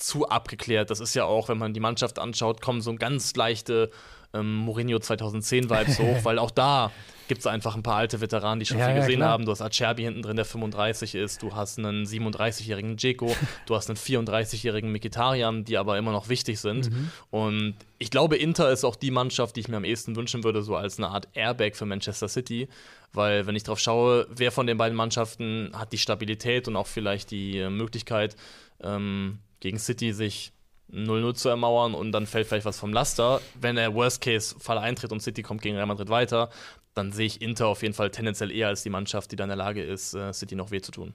zu 0.02 0.28
abgeklärt. 0.28 0.90
Das 0.90 1.00
ist 1.00 1.14
ja 1.14 1.26
auch, 1.26 1.50
wenn 1.50 1.58
man 1.58 1.74
die 1.74 1.80
Mannschaft 1.80 2.20
anschaut, 2.20 2.62
kommen 2.62 2.82
so 2.82 2.94
ganz 2.96 3.36
leichte 3.36 3.92
ähm, 4.34 4.56
Mourinho 4.56 4.98
2010-Vibes 4.98 6.00
hoch, 6.00 6.18
weil 6.24 6.40
auch 6.40 6.52
da 6.52 6.92
gibt 7.28 7.40
es 7.40 7.48
einfach 7.48 7.76
ein 7.76 7.84
paar 7.84 7.96
alte 7.96 8.20
Veteranen, 8.20 8.60
die 8.60 8.66
schon 8.66 8.78
ja, 8.78 8.88
viel 8.88 8.96
gesehen 8.96 9.22
ja, 9.22 9.28
haben. 9.28 9.46
Du 9.46 9.52
hast 9.52 9.62
Acerbi 9.62 10.04
hinten 10.04 10.22
drin, 10.22 10.36
der 10.36 10.44
35 10.44 11.16
ist, 11.16 11.42
du 11.42 11.56
hast 11.56 11.80
einen 11.80 12.06
37-jährigen 12.06 12.98
Dzeko, 12.98 13.34
du 13.68 13.76
hast 13.76 13.90
einen 13.90 13.98
34-jährigen 13.98 14.92
Mikitarian, 14.92 15.64
die 15.64 15.78
aber 15.78 15.98
immer 15.98 16.12
noch 16.12 16.28
wichtig 16.28 16.60
sind. 16.60 16.92
Mhm. 16.92 17.12
Und 17.30 17.76
ich 18.00 18.12
glaube, 18.12 18.36
Inter 18.36 18.70
ist 18.70 18.84
auch 18.84 18.98
die 18.98 19.12
Mannschaft, 19.12 19.56
die 19.56 19.62
ich 19.62 19.70
mir 19.70 19.78
am 19.78 19.86
ehesten 19.86 20.16
wünschen 20.18 20.44
würde, 20.44 20.62
so 20.62 20.76
als 20.76 20.98
eine 20.98 21.08
Art 21.08 21.30
Airbag 21.34 21.76
für 21.76 21.86
Manchester 21.86 22.28
City. 22.28 22.68
Weil, 23.14 23.46
wenn 23.46 23.56
ich 23.56 23.64
drauf 23.64 23.80
schaue, 23.80 24.28
wer 24.30 24.52
von 24.52 24.68
den 24.68 24.78
beiden 24.78 24.96
Mannschaften 24.96 25.72
hat 25.74 25.92
die 25.94 25.98
Stabilität 25.98 26.68
und 26.68 26.76
auch 26.76 26.88
vielleicht 26.88 27.32
die 27.32 27.60
äh, 27.60 27.70
Möglichkeit, 27.70 28.36
ähm, 28.82 29.40
gegen 29.62 29.80
City 29.80 30.12
sich 30.12 30.52
0-0 30.92 31.36
zu 31.36 31.48
ermauern 31.48 31.94
und 31.94 32.12
dann 32.12 32.28
fällt 32.28 32.48
vielleicht 32.48 32.66
was 32.66 32.78
vom 32.78 32.92
Laster. 32.92 33.40
Wenn 33.60 33.78
der 33.78 33.94
Worst-Case-Fall 33.94 34.78
eintritt 34.78 35.14
und 35.14 35.22
City 35.22 35.42
kommt 35.42 35.62
gegen 35.62 35.78
Real 35.78 35.88
Madrid 35.88 36.10
weiter, 36.10 36.50
dann 36.94 37.14
sehe 37.14 37.28
ich 37.28 37.42
Inter 37.42 37.68
auf 37.68 37.82
jeden 37.82 37.94
Fall 37.94 38.12
tendenziell 38.12 38.52
eher 38.52 38.68
als 38.68 38.84
die 38.84 38.90
Mannschaft, 38.90 39.32
die 39.32 39.38
dann 39.38 39.46
in 39.50 39.58
der 39.58 39.66
Lage 39.66 39.82
ist, 39.82 40.14
äh, 40.14 40.34
City 40.34 40.56
noch 40.56 40.72
weh 40.72 40.82
zu 40.82 40.92
tun. 40.92 41.14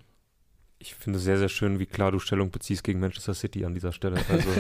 Ich 0.79 0.95
finde 0.95 1.19
es 1.19 1.25
sehr, 1.25 1.39
sehr 1.39 1.49
schön, 1.49 1.79
wie 1.79 1.87
klar 1.87 2.13
du 2.13 2.19
Stellung 2.19 2.51
beziehst 2.51 2.85
gegen 2.85 3.01
Manchester 3.01 3.33
City 3.33 3.65
an 3.65 3.75
dieser 3.75 3.93
Stelle. 3.93 4.17
Also, 4.29 4.51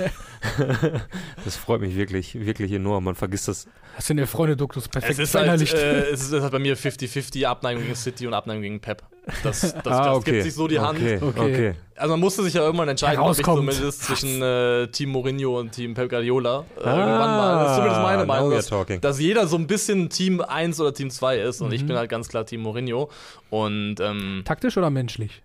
das 1.44 1.56
freut 1.56 1.80
mich 1.80 1.96
wirklich, 1.96 2.34
wirklich 2.34 2.72
enorm. 2.72 3.04
Man 3.04 3.14
vergisst 3.14 3.48
das. 3.48 3.66
Hast 3.96 4.08
du 4.08 4.12
in 4.12 4.16
der 4.18 4.26
Freunde-Duktus 4.26 4.88
perfekt 4.88 5.18
es 5.18 5.18
ist, 5.18 5.34
halt, 5.34 5.72
äh, 5.72 6.10
es 6.10 6.22
ist 6.22 6.32
halt 6.32 6.52
bei 6.52 6.58
mir 6.58 6.76
50-50 6.76 7.44
Abneigung 7.46 7.82
gegen 7.82 7.94
City 7.94 8.26
und 8.26 8.34
Abneigung 8.34 8.62
gegen 8.62 8.80
Pep. 8.80 9.02
Das, 9.42 9.60
das, 9.60 9.74
ah, 9.86 10.14
okay. 10.14 10.32
gibt 10.32 10.44
sich 10.44 10.54
so 10.54 10.68
die 10.68 10.78
Hand. 10.78 10.98
Okay. 10.98 11.20
okay. 11.22 11.74
Also 11.96 12.12
man 12.12 12.20
musste 12.20 12.42
sich 12.42 12.54
ja 12.54 12.62
irgendwann 12.62 12.88
entscheiden, 12.88 13.20
ob 13.20 13.36
ich 13.36 13.44
zumindest 13.44 14.04
zwischen 14.04 14.40
äh, 14.40 14.86
Team 14.88 15.10
Mourinho 15.10 15.58
und 15.58 15.72
Team 15.72 15.94
Pep 15.94 16.08
Guardiola 16.08 16.64
äh, 16.78 16.84
ah, 16.84 16.98
irgendwann 16.98 17.36
mal. 17.36 17.64
Das 17.64 17.70
ist 17.70 17.76
zumindest 17.76 18.02
meine 18.02 18.26
Meinung, 18.26 18.50
dass, 18.50 19.00
dass, 19.00 19.20
jeder 19.20 19.46
so 19.46 19.56
ein 19.56 19.66
bisschen 19.66 20.08
Team 20.08 20.40
1 20.40 20.80
oder 20.80 20.94
Team 20.94 21.10
2 21.10 21.38
ist 21.40 21.60
und 21.60 21.68
mhm. 21.68 21.74
ich 21.74 21.86
bin 21.86 21.96
halt 21.96 22.08
ganz 22.08 22.28
klar 22.28 22.46
Team 22.46 22.62
Mourinho. 22.62 23.10
Und, 23.50 23.96
ähm, 24.00 24.42
Taktisch 24.44 24.76
oder 24.76 24.90
menschlich? 24.90 25.42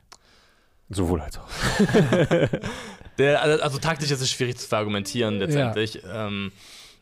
Sowohl 0.92 1.22
als 1.22 1.38
auch. 1.38 1.48
Der, 3.18 3.42
also, 3.42 3.64
also, 3.64 3.78
taktisch 3.78 4.10
ist 4.10 4.22
es 4.22 4.32
schwierig 4.32 4.58
zu 4.58 4.68
verargumentieren 4.68 5.38
letztendlich. 5.38 5.96
Ja. 5.96 6.28
Ähm, 6.28 6.52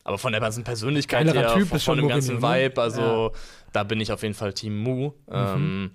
aber 0.04 0.18
von 0.18 0.32
der 0.32 0.42
ganzen 0.42 0.64
Persönlichkeit 0.64 1.28
Geilerer 1.28 1.56
her, 1.56 1.66
von, 1.66 1.80
von 1.80 1.98
dem 1.98 2.08
ganzen 2.08 2.40
ne? 2.40 2.42
Vibe, 2.42 2.82
also 2.82 3.32
ja. 3.34 3.40
da 3.74 3.84
bin 3.84 4.02
ich 4.02 4.12
auf 4.12 4.24
jeden 4.24 4.34
Fall 4.34 4.54
Team 4.54 4.78
Mu. 4.80 5.12
Mhm. 5.28 5.34
Ähm, 5.34 5.92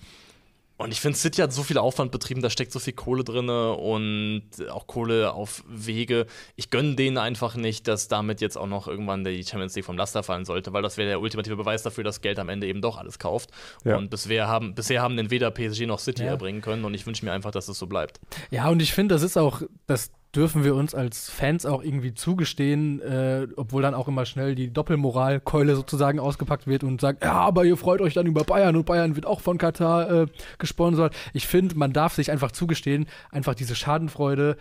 und 0.76 0.90
ich 0.90 1.00
finde, 1.00 1.16
City 1.16 1.40
hat 1.40 1.52
so 1.52 1.62
viel 1.62 1.78
Aufwand 1.78 2.10
betrieben, 2.10 2.42
da 2.42 2.50
steckt 2.50 2.72
so 2.72 2.80
viel 2.80 2.94
Kohle 2.94 3.22
drin 3.22 3.48
und 3.48 4.42
auch 4.70 4.88
Kohle 4.88 5.32
auf 5.32 5.62
Wege. 5.68 6.26
Ich 6.56 6.70
gönne 6.70 6.96
denen 6.96 7.16
einfach 7.16 7.54
nicht, 7.54 7.86
dass 7.86 8.08
damit 8.08 8.40
jetzt 8.40 8.58
auch 8.58 8.66
noch 8.66 8.88
irgendwann 8.88 9.22
die 9.22 9.44
Champions 9.44 9.76
League 9.76 9.84
vom 9.84 9.96
Laster 9.96 10.24
fallen 10.24 10.44
sollte, 10.44 10.72
weil 10.72 10.82
das 10.82 10.96
wäre 10.96 11.08
der 11.08 11.20
ultimative 11.20 11.54
Beweis 11.54 11.84
dafür, 11.84 12.02
dass 12.02 12.22
Geld 12.22 12.40
am 12.40 12.48
Ende 12.48 12.66
eben 12.66 12.80
doch 12.80 12.98
alles 12.98 13.20
kauft. 13.20 13.50
Ja. 13.84 13.96
Und 13.96 14.10
bisher 14.10 14.48
haben, 14.48 14.74
bisher 14.74 15.00
haben 15.00 15.16
den 15.16 15.30
weder 15.30 15.52
PSG 15.52 15.86
noch 15.86 16.00
City 16.00 16.24
ja. 16.24 16.30
erbringen 16.30 16.60
können 16.60 16.84
und 16.84 16.92
ich 16.94 17.06
wünsche 17.06 17.24
mir 17.24 17.32
einfach, 17.32 17.52
dass 17.52 17.68
es 17.68 17.78
so 17.78 17.86
bleibt. 17.86 18.18
Ja, 18.50 18.68
und 18.68 18.82
ich 18.82 18.92
finde, 18.92 19.14
das 19.14 19.22
ist 19.22 19.38
auch 19.38 19.62
das 19.86 20.10
dürfen 20.34 20.64
wir 20.64 20.74
uns 20.74 20.94
als 20.94 21.30
Fans 21.30 21.66
auch 21.66 21.82
irgendwie 21.82 22.14
zugestehen, 22.14 23.00
äh, 23.00 23.46
obwohl 23.56 23.82
dann 23.82 23.94
auch 23.94 24.08
immer 24.08 24.26
schnell 24.26 24.54
die 24.54 24.72
Doppelmoralkeule 24.72 25.76
sozusagen 25.76 26.18
ausgepackt 26.18 26.66
wird 26.66 26.84
und 26.84 27.00
sagt, 27.00 27.24
ja, 27.24 27.32
aber 27.32 27.64
ihr 27.64 27.76
freut 27.76 28.00
euch 28.00 28.14
dann 28.14 28.26
über 28.26 28.44
Bayern 28.44 28.76
und 28.76 28.86
Bayern 28.86 29.16
wird 29.16 29.26
auch 29.26 29.40
von 29.40 29.58
Katar 29.58 30.10
äh, 30.10 30.26
gesponsert. 30.58 31.14
Ich 31.32 31.46
finde, 31.46 31.76
man 31.76 31.92
darf 31.92 32.14
sich 32.14 32.30
einfach 32.30 32.52
zugestehen, 32.52 33.06
einfach 33.30 33.54
diese 33.54 33.74
Schadenfreude, 33.74 34.56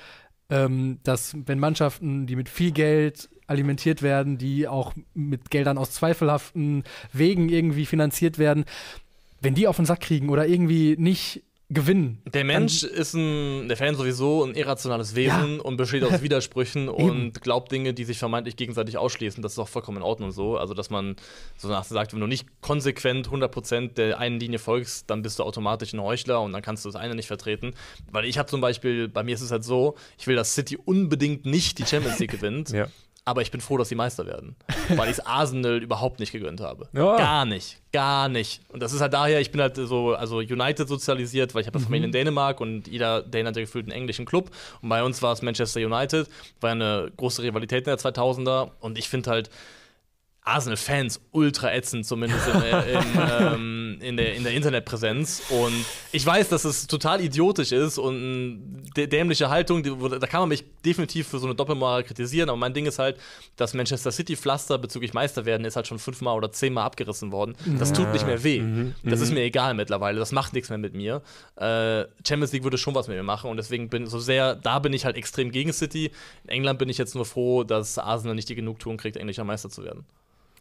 ähm, 0.49 0.99
dass 1.03 1.35
wenn 1.45 1.59
Mannschaften, 1.59 2.27
die 2.27 2.35
mit 2.35 2.49
viel 2.49 2.71
Geld 2.71 3.29
alimentiert 3.47 4.01
werden, 4.01 4.37
die 4.37 4.67
auch 4.67 4.93
mit 5.13 5.49
Geldern 5.49 5.77
aus 5.77 5.91
zweifelhaften 5.91 6.83
Wegen 7.11 7.49
irgendwie 7.49 7.85
finanziert 7.85 8.37
werden, 8.37 8.65
wenn 9.41 9.55
die 9.55 9.67
auf 9.67 9.75
den 9.75 9.85
Sack 9.85 10.01
kriegen 10.01 10.29
oder 10.29 10.47
irgendwie 10.47 10.95
nicht 10.97 11.43
gewinnen. 11.69 12.21
Der 12.31 12.43
Mensch 12.43 12.83
ist 12.83 13.13
ein, 13.13 13.67
der 13.67 13.77
Fan 13.77 13.95
sowieso 13.95 14.43
ein 14.43 14.53
irrationales 14.53 15.15
Wesen 15.15 15.59
und 15.59 15.77
besteht 15.77 16.03
aus 16.03 16.21
Widersprüchen 16.21 16.89
und 16.89 17.41
glaubt 17.41 17.71
Dinge, 17.71 17.93
die 17.93 18.03
sich 18.03 18.19
vermeintlich 18.19 18.55
gegenseitig 18.55 18.97
ausschließen. 18.97 19.41
Das 19.41 19.53
ist 19.53 19.59
auch 19.59 19.67
vollkommen 19.67 19.97
in 19.97 20.03
Ordnung 20.03 20.31
so. 20.31 20.57
Also, 20.57 20.73
dass 20.73 20.89
man 20.89 21.15
so 21.57 21.69
nach 21.69 21.83
sagt, 21.83 22.13
wenn 22.13 22.19
du 22.19 22.27
nicht 22.27 22.47
konsequent 22.61 23.29
100% 23.29 23.93
der 23.93 24.19
einen 24.19 24.39
Linie 24.39 24.59
folgst, 24.59 25.09
dann 25.09 25.21
bist 25.21 25.39
du 25.39 25.43
automatisch 25.43 25.93
ein 25.93 26.01
Heuchler 26.01 26.41
und 26.41 26.53
dann 26.53 26.61
kannst 26.61 26.85
du 26.85 26.89
das 26.89 26.95
eine 26.95 27.15
nicht 27.15 27.27
vertreten. 27.27 27.73
Weil 28.11 28.25
ich 28.25 28.37
habe 28.37 28.49
zum 28.49 28.61
Beispiel, 28.61 29.07
bei 29.07 29.23
mir 29.23 29.35
ist 29.35 29.41
es 29.41 29.51
halt 29.51 29.63
so, 29.63 29.95
ich 30.17 30.27
will, 30.27 30.35
dass 30.35 30.53
City 30.53 30.77
unbedingt 30.77 31.45
nicht 31.45 31.79
die 31.79 31.85
Champions 31.85 32.19
League 32.19 32.31
gewinnt. 32.39 32.69
Ja. 32.69 32.87
Aber 33.25 33.41
ich 33.41 33.51
bin 33.51 33.61
froh, 33.61 33.77
dass 33.77 33.89
sie 33.89 33.95
Meister 33.95 34.25
werden. 34.25 34.55
Weil 34.89 35.05
ich 35.09 35.17
es 35.17 35.25
Arsenal 35.25 35.81
überhaupt 35.81 36.19
nicht 36.19 36.31
gegönnt 36.31 36.59
habe. 36.59 36.89
Ja. 36.93 37.15
Gar 37.17 37.45
nicht. 37.45 37.79
Gar 37.93 38.27
nicht. 38.27 38.61
Und 38.69 38.81
das 38.81 38.91
ist 38.91 39.01
halt 39.01 39.13
daher, 39.13 39.39
ich 39.39 39.51
bin 39.51 39.61
halt 39.61 39.77
so, 39.77 40.13
also 40.13 40.37
United 40.37 40.87
sozialisiert, 40.87 41.55
weil 41.55 41.61
ich 41.61 41.67
habe 41.67 41.77
eine 41.77 41.85
Familie 41.85 42.07
in 42.07 42.11
Dänemark 42.11 42.59
und 42.59 42.87
jeder 42.87 43.21
Däne 43.21 43.49
hat 43.49 43.55
ja 43.55 43.61
gefühlt 43.61 43.85
einen 43.85 43.93
englischen 43.93 44.25
Club. 44.25 44.51
Und 44.81 44.89
bei 44.89 45.03
uns 45.03 45.21
war 45.21 45.31
es 45.31 45.41
Manchester 45.41 45.79
United, 45.79 46.27
war 46.59 46.71
eine 46.71 47.11
große 47.15 47.43
Rivalität 47.43 47.87
in 47.87 47.95
der 47.95 47.97
2000er. 47.97 48.71
Und 48.79 48.97
ich 48.97 49.07
finde 49.07 49.29
halt, 49.29 49.49
Arsenal-Fans 50.45 51.21
ultra 51.31 51.73
ätzend, 51.73 52.05
zumindest 52.05 52.47
in, 52.47 52.59
der- 52.61 52.85
in, 52.87 52.99
ähm, 53.53 53.97
in, 54.01 54.17
der, 54.17 54.35
in 54.35 54.43
der 54.43 54.53
Internetpräsenz. 54.53 55.43
Und 55.49 55.85
ich 56.11 56.25
weiß, 56.25 56.49
dass 56.49 56.65
es 56.65 56.87
total 56.87 57.21
idiotisch 57.21 57.71
ist 57.71 57.97
und 57.97 58.15
eine 58.95 59.07
dämliche 59.07 59.49
Haltung, 59.49 59.83
da 59.83 60.27
kann 60.27 60.41
man 60.41 60.49
mich 60.49 60.65
definitiv 60.85 61.27
für 61.29 61.39
so 61.39 61.45
eine 61.45 61.55
Doppelmoral 61.55 62.03
kritisieren, 62.03 62.49
aber 62.49 62.57
mein 62.57 62.73
Ding 62.73 62.85
ist 62.85 62.99
halt, 62.99 63.17
das 63.55 63.73
Manchester 63.73 64.11
City-Pflaster 64.11 64.77
bezüglich 64.77 65.13
Meister 65.13 65.45
werden 65.45 65.65
ist 65.65 65.75
halt 65.75 65.87
schon 65.87 65.99
fünfmal 65.99 66.35
oder 66.35 66.51
zehnmal 66.51 66.83
abgerissen 66.85 67.31
worden. 67.31 67.55
Das 67.79 67.93
tut 67.93 68.11
nicht 68.11 68.25
mehr 68.25 68.43
weh. 68.43 68.61
Das 69.03 69.21
ist 69.21 69.31
mir 69.33 69.41
egal 69.43 69.73
mittlerweile, 69.73 70.19
das 70.19 70.31
macht 70.31 70.53
nichts 70.53 70.69
mehr 70.69 70.77
mit 70.77 70.93
mir. 70.93 71.21
Äh, 71.55 72.03
Champions 72.27 72.51
League 72.51 72.63
würde 72.63 72.77
schon 72.77 72.95
was 72.95 73.07
mit 73.07 73.15
mir 73.17 73.23
machen 73.23 73.49
und 73.49 73.57
deswegen 73.57 73.89
bin 73.89 74.07
so 74.07 74.19
sehr, 74.19 74.55
da 74.55 74.79
bin 74.79 74.91
ich 74.93 75.05
halt 75.05 75.15
extrem 75.15 75.51
gegen 75.51 75.71
City. 75.71 76.11
In 76.43 76.49
England 76.49 76.79
bin 76.79 76.89
ich 76.89 76.97
jetzt 76.97 77.15
nur 77.15 77.25
froh, 77.25 77.63
dass 77.63 77.97
Arsenal 77.97 78.35
nicht 78.35 78.49
die 78.49 78.55
Genugtuung 78.55 78.97
kriegt, 78.97 79.15
englischer 79.17 79.43
Meister 79.45 79.69
zu 79.69 79.83
werden. 79.83 80.05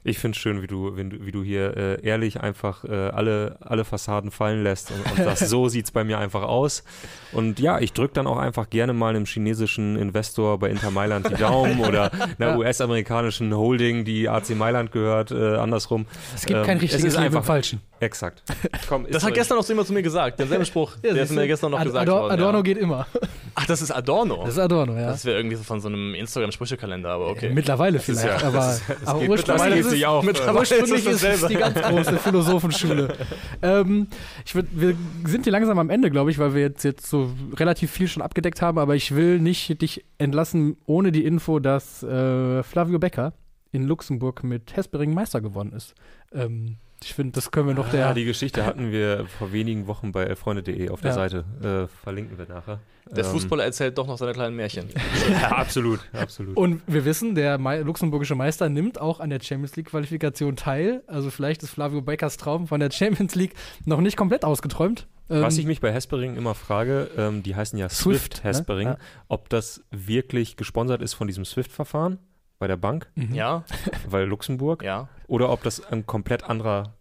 Ich 0.04 0.18
finde 0.18 0.34
es 0.36 0.42
schön, 0.42 0.62
wie 0.62 0.66
du, 0.66 0.90
du, 0.90 1.24
wie 1.24 1.30
du 1.30 1.44
hier 1.44 1.76
äh, 1.76 2.04
ehrlich 2.04 2.40
einfach 2.40 2.82
äh, 2.84 2.88
alle, 2.92 3.56
alle 3.60 3.84
Fassaden 3.84 4.32
fallen 4.32 4.64
lässt 4.64 4.90
und, 4.90 4.98
und 5.12 5.16
sagst, 5.24 5.46
so 5.48 5.68
sieht 5.68 5.84
es 5.84 5.90
bei 5.92 6.02
mir 6.02 6.18
einfach 6.18 6.42
aus. 6.42 6.82
Und 7.30 7.60
ja, 7.60 7.78
ich 7.78 7.92
drücke 7.92 8.14
dann 8.14 8.26
auch 8.26 8.38
einfach 8.38 8.68
gerne 8.68 8.94
mal 8.94 9.10
einem 9.14 9.26
chinesischen 9.26 9.94
Investor 9.96 10.58
bei 10.58 10.70
Inter 10.70 10.90
Mailand 10.90 11.30
die 11.30 11.34
Daumen 11.36 11.80
oder 11.86 12.10
einer 12.38 12.58
US-amerikanischen 12.58 13.54
Holding, 13.56 14.04
die 14.04 14.28
AC 14.28 14.50
Mailand 14.56 14.90
gehört, 14.90 15.30
äh, 15.30 15.54
andersrum. 15.56 16.06
Es 16.34 16.46
gibt 16.46 16.58
Ähm, 16.58 16.66
kein 16.66 16.76
es 16.78 16.82
richtiges 16.82 17.04
ist 17.04 17.12
Leben 17.14 17.26
im 17.26 17.36
einfach- 17.36 17.44
Falschen. 17.46 17.80
Exakt. 18.00 18.42
Komm, 18.88 19.06
ist 19.06 19.14
Das 19.14 19.22
hat 19.22 19.30
so. 19.30 19.34
gestern 19.34 19.58
auch 19.58 19.62
so 19.62 19.72
jemand 19.72 19.86
zu 19.86 19.92
mir 19.94 20.02
gesagt, 20.02 20.40
denselben 20.40 20.64
Spruch. 20.66 20.96
der 20.96 21.14
ist 21.14 21.30
mir 21.30 21.46
gestern 21.46 21.70
noch 21.70 21.78
Ad 21.78 21.86
gesagt 21.88 22.08
Ador 22.08 22.22
worden. 22.22 22.32
Adorno 22.32 22.58
ja. 22.58 22.62
geht 22.62 22.78
immer. 22.78 23.06
Ach, 23.54 23.66
das 23.66 23.82
ist 23.82 23.90
Adorno. 23.90 24.42
Das 24.44 24.54
ist 24.54 24.58
Adorno, 24.58 24.94
ja. 24.94 25.08
Das 25.08 25.24
wäre 25.24 25.38
irgendwie 25.38 25.56
so 25.56 25.62
von 25.62 25.80
so 25.80 25.88
einem 25.88 26.14
Instagram-Sprüchekalender, 26.14 27.10
aber 27.10 27.28
okay. 27.28 27.50
Mittlerweile 27.52 27.98
vielleicht, 27.98 28.26
ja- 28.42 28.48
aber, 28.48 28.56
das 28.58 28.82
es 28.88 29.06
aber 29.06 29.20
geht 29.20 29.28
ursprünglich 29.28 29.38
mittlerweile 29.38 29.76
ist 29.76 29.92
es, 29.92 30.04
auch. 30.04 30.22
Mittlerweile 30.22 30.58
ursprünglich 30.58 31.06
ist 31.06 31.22
es 31.22 31.34
ist 31.34 31.42
es 31.42 31.48
die 31.48 31.54
ganz 31.56 31.80
große 31.80 32.18
Philosophenschule. 32.18 33.16
ähm, 33.62 34.06
ich 34.44 34.54
würd, 34.54 34.66
wir 34.72 34.96
sind 35.26 35.44
hier 35.44 35.52
langsam 35.52 35.78
am 35.78 35.90
Ende, 35.90 36.10
glaube 36.10 36.30
ich, 36.30 36.38
weil 36.38 36.54
wir 36.54 36.62
jetzt, 36.62 36.82
jetzt 36.84 37.06
so 37.06 37.30
relativ 37.54 37.90
viel 37.90 38.08
schon 38.08 38.22
abgedeckt 38.22 38.62
haben, 38.62 38.78
aber 38.78 38.94
ich 38.94 39.14
will 39.14 39.38
nicht 39.38 39.80
dich 39.82 40.04
entlassen 40.18 40.76
ohne 40.86 41.12
die 41.12 41.24
Info, 41.24 41.58
dass 41.58 42.02
äh, 42.02 42.62
Flavio 42.62 42.98
Becker 42.98 43.32
in 43.72 43.84
Luxemburg 43.84 44.44
mit 44.44 44.76
Hespering 44.76 45.14
Meister 45.14 45.40
geworden 45.40 45.72
ist. 45.72 45.94
Ähm, 46.32 46.76
ich 47.04 47.14
finde, 47.14 47.32
das 47.32 47.50
können 47.50 47.68
wir 47.68 47.74
noch 47.74 47.90
der. 47.90 48.00
Ja, 48.00 48.14
die 48.14 48.24
Geschichte 48.24 48.64
hatten 48.64 48.90
wir 48.92 49.26
vor 49.38 49.52
wenigen 49.52 49.86
Wochen 49.86 50.12
bei 50.12 50.24
elfreunde.de 50.24 50.90
auf 50.90 51.00
der 51.00 51.10
Ja. 51.10 51.14
Seite. 51.14 51.44
Äh, 51.62 51.86
verlinken 52.02 52.38
wir 52.38 52.46
nachher. 52.46 52.80
Der 53.10 53.24
Ähm, 53.24 53.30
Fußballer 53.32 53.64
erzählt 53.64 53.98
doch 53.98 54.06
noch 54.06 54.16
seine 54.16 54.32
kleinen 54.32 54.54
Märchen. 54.56 54.86
Ja, 55.30 55.52
absolut, 55.52 56.00
absolut. 56.12 56.56
Und 56.56 56.82
wir 56.86 57.04
wissen, 57.04 57.34
der 57.34 57.58
Mei 57.58 57.80
luxemburgische 57.80 58.34
Meister 58.34 58.68
nimmt 58.68 59.00
auch 59.00 59.18
an 59.20 59.30
der 59.30 59.40
Champions 59.40 59.74
League-Qualifikation 59.76 60.56
teil. 60.56 61.02
Also 61.06 61.30
vielleicht 61.30 61.62
ist 61.62 61.70
Flavio 61.70 62.00
Beckers 62.00 62.36
Traum 62.36 62.66
von 62.68 62.80
der 62.80 62.90
Champions 62.90 63.34
League 63.34 63.54
noch 63.84 64.00
nicht 64.00 64.16
komplett 64.16 64.44
ausgeträumt. 64.44 65.08
Was 65.28 65.54
Ähm, 65.54 65.60
ich 65.60 65.66
mich 65.66 65.80
bei 65.80 65.92
Hespering 65.92 66.36
immer 66.36 66.54
frage, 66.54 67.10
ähm, 67.16 67.42
die 67.42 67.54
heißen 67.56 67.78
ja 67.78 67.88
Swift, 67.88 68.34
Swift, 68.34 68.44
ne? 68.44 68.50
Hespering, 68.50 68.88
Ja. 68.88 68.96
ob 69.28 69.48
das 69.48 69.82
wirklich 69.90 70.56
gesponsert 70.56 71.00
ist 71.02 71.14
von 71.14 71.26
diesem 71.26 71.44
Swift-Verfahren 71.44 72.18
bei 72.62 72.68
der 72.68 72.76
Bank, 72.76 73.10
mhm. 73.16 73.34
Ja, 73.34 73.64
weil 74.08 74.24
Luxemburg, 74.24 74.84
ja. 74.84 75.08
oder 75.26 75.50
ob 75.50 75.64
das 75.64 75.84
ein 75.84 76.06
komplett 76.06 76.44
anderer, 76.44 76.94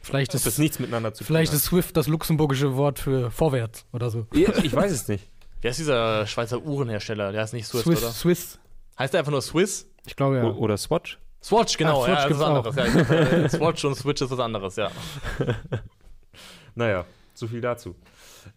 Vielleicht 0.00 0.30
ob 0.30 0.42
das 0.42 0.46
ist, 0.46 0.58
nichts 0.58 0.78
miteinander 0.78 1.12
zu 1.12 1.22
vielleicht 1.22 1.52
tun 1.52 1.58
ist 1.58 1.66
Swift 1.66 1.98
das 1.98 2.06
luxemburgische 2.08 2.76
Wort 2.78 2.98
für 2.98 3.30
vorwärts 3.30 3.84
oder 3.92 4.08
so. 4.08 4.26
Ja, 4.32 4.48
ich 4.62 4.74
weiß 4.74 4.90
es 4.90 5.06
nicht. 5.06 5.28
Wer 5.60 5.72
ist 5.72 5.80
dieser 5.80 6.26
Schweizer 6.26 6.62
Uhrenhersteller? 6.62 7.30
Der 7.30 7.42
heißt 7.42 7.52
nicht 7.52 7.66
Swift, 7.66 7.84
Swiss, 7.84 8.02
oder? 8.02 8.10
Swiss. 8.10 8.58
Heißt 8.98 9.12
der 9.12 9.18
einfach 9.18 9.32
nur 9.32 9.42
Swiss? 9.42 9.86
Ich 10.06 10.16
glaube 10.16 10.38
ja. 10.38 10.44
O 10.44 10.52
oder 10.52 10.78
Swatch? 10.78 11.18
Swatch, 11.42 11.76
genau. 11.76 12.00
Ach, 12.02 12.06
Swatch 12.06 12.08
ja, 12.08 12.28
das 12.28 12.30
ist 12.30 12.38
was 12.38 12.46
anderes. 12.46 12.76
Ja, 12.76 12.84
dachte, 12.86 13.44
äh, 13.44 13.48
Swatch 13.50 13.84
und 13.84 13.94
Switch 13.96 14.22
ist 14.22 14.30
was 14.30 14.40
anderes, 14.40 14.76
ja. 14.76 14.90
Naja, 16.74 17.04
so 17.34 17.46
viel 17.46 17.60
dazu. 17.60 17.94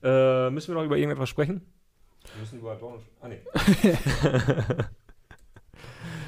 Äh, 0.02 0.50
müssen 0.52 0.70
wir 0.70 0.76
noch 0.76 0.86
über 0.86 0.96
irgendetwas 0.96 1.28
sprechen? 1.28 1.62
Wir 2.24 2.40
müssen 2.40 2.60
über 2.60 2.72
Adorno 2.72 3.02
Ah, 3.20 3.28
nee. 3.28 3.42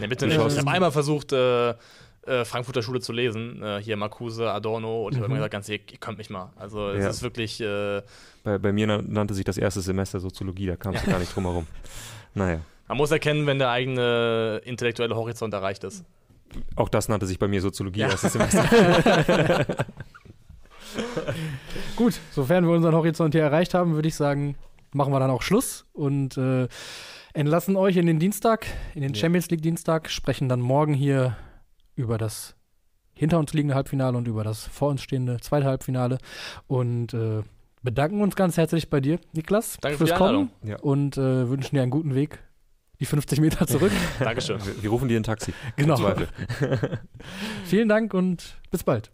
Nee, 0.02 0.08
bitte 0.08 0.28
nicht. 0.28 0.36
Ich 0.38 0.58
habe 0.58 0.70
einmal 0.72 0.92
versucht, 0.92 1.32
äh, 1.32 1.70
äh, 1.70 2.46
Frankfurter 2.46 2.84
Schule 2.84 3.00
zu 3.00 3.14
lesen. 3.14 3.64
Äh, 3.64 3.82
hier 3.82 3.96
Marcuse, 3.98 4.52
Adorno. 4.52 5.06
Und 5.06 5.14
ich 5.14 5.18
habe 5.20 5.28
Mhm. 5.30 5.32
immer 5.32 5.38
gesagt, 5.40 5.54
ganz 5.54 5.70
ehrlich, 5.70 5.86
ihr 5.94 5.98
könnt 6.00 6.18
mich 6.18 6.30
mal. 6.30 6.52
Also, 6.58 6.90
es 6.90 7.04
Ja. 7.04 7.10
ist 7.10 7.22
wirklich. 7.24 7.62
Äh, 7.62 8.02
Bei, 8.44 8.58
bei 8.58 8.72
mir 8.74 8.86
nan- 8.88 9.06
nannte 9.12 9.34
sich 9.34 9.46
das 9.46 9.58
erste 9.58 9.82
Semester 9.82 10.20
Soziologie, 10.20 10.68
da 10.68 10.76
kam 10.76 10.94
es 10.94 11.04
gar 11.06 11.18
nicht 11.20 11.34
drum 11.36 11.46
herum. 11.46 11.68
Naja, 12.34 12.60
man 12.88 12.98
muss 12.98 13.12
erkennen, 13.12 13.48
wenn 13.48 13.58
der 13.60 13.70
eigene 13.70 14.62
intellektuelle 14.66 15.16
Horizont 15.16 15.54
erreicht 15.54 15.84
ist. 15.84 16.04
auch 16.76 16.90
das 16.90 17.08
nannte 17.08 17.26
sich 17.28 17.40
bei 17.40 17.48
mir 17.48 17.62
Soziologie 17.62 18.02
Ja. 18.02 18.10
erstes 18.10 18.34
Semester. 18.34 18.66
Gut, 21.96 22.20
sofern 22.32 22.66
wir 22.68 22.74
unseren 22.74 22.96
Horizont 22.96 23.34
hier 23.34 23.44
erreicht 23.44 23.74
haben, 23.74 23.94
würde 23.96 24.08
ich 24.08 24.16
sagen, 24.16 24.56
machen 24.94 25.14
wir 25.14 25.20
dann 25.20 25.30
auch 25.32 25.42
Schluss 25.42 25.86
und 25.94 26.38
äh, 26.38 26.68
entlassen 27.34 27.76
euch 27.76 27.98
in 27.98 28.06
den 28.06 28.20
Dienstag, 28.20 28.66
in 28.96 29.02
den 29.02 29.14
Ja. 29.14 29.20
Champions 29.22 29.50
League 29.50 29.62
Dienstag, 29.62 30.10
sprechen 30.10 30.50
dann 30.50 30.60
morgen 30.62 30.94
hier 30.94 31.36
über 31.96 32.18
das 32.18 32.56
hinter 33.14 33.38
uns 33.40 33.54
liegende 33.54 33.76
Halbfinale 33.76 34.18
und 34.18 34.28
über 34.28 34.44
das 34.44 34.66
vor 34.66 34.90
uns 34.90 35.02
stehende 35.04 35.40
zweite 35.40 35.66
Halbfinale 35.68 36.18
und 36.68 37.14
äh, 37.14 37.44
bedanken 37.84 38.22
uns 38.22 38.36
ganz 38.36 38.58
herzlich 38.58 38.90
bei 38.90 39.00
dir, 39.00 39.20
Niklas, 39.34 39.78
Danke 39.82 39.98
für 39.98 40.08
fürs 40.08 40.18
die 40.18 40.24
Kommen 40.24 40.50
Ja. 40.64 40.80
und 40.80 41.18
äh, 41.18 41.50
wünschen 41.50 41.76
dir 41.76 41.82
einen 41.84 41.92
guten 41.92 42.16
Weg, 42.16 42.40
die 43.00 43.06
50 43.06 43.40
Meter 43.42 43.68
zurück. 43.68 43.92
Dankeschön. 44.20 44.64
Wir, 44.66 44.84
wir 44.84 44.90
rufen 44.90 45.08
dir 45.08 45.20
ein 45.20 45.24
Taxi. 45.24 45.54
genau. 45.76 45.98
Vielen 47.66 47.90
Dank 47.90 48.14
und 48.14 48.56
bis 48.72 48.84
bald. 48.84 49.12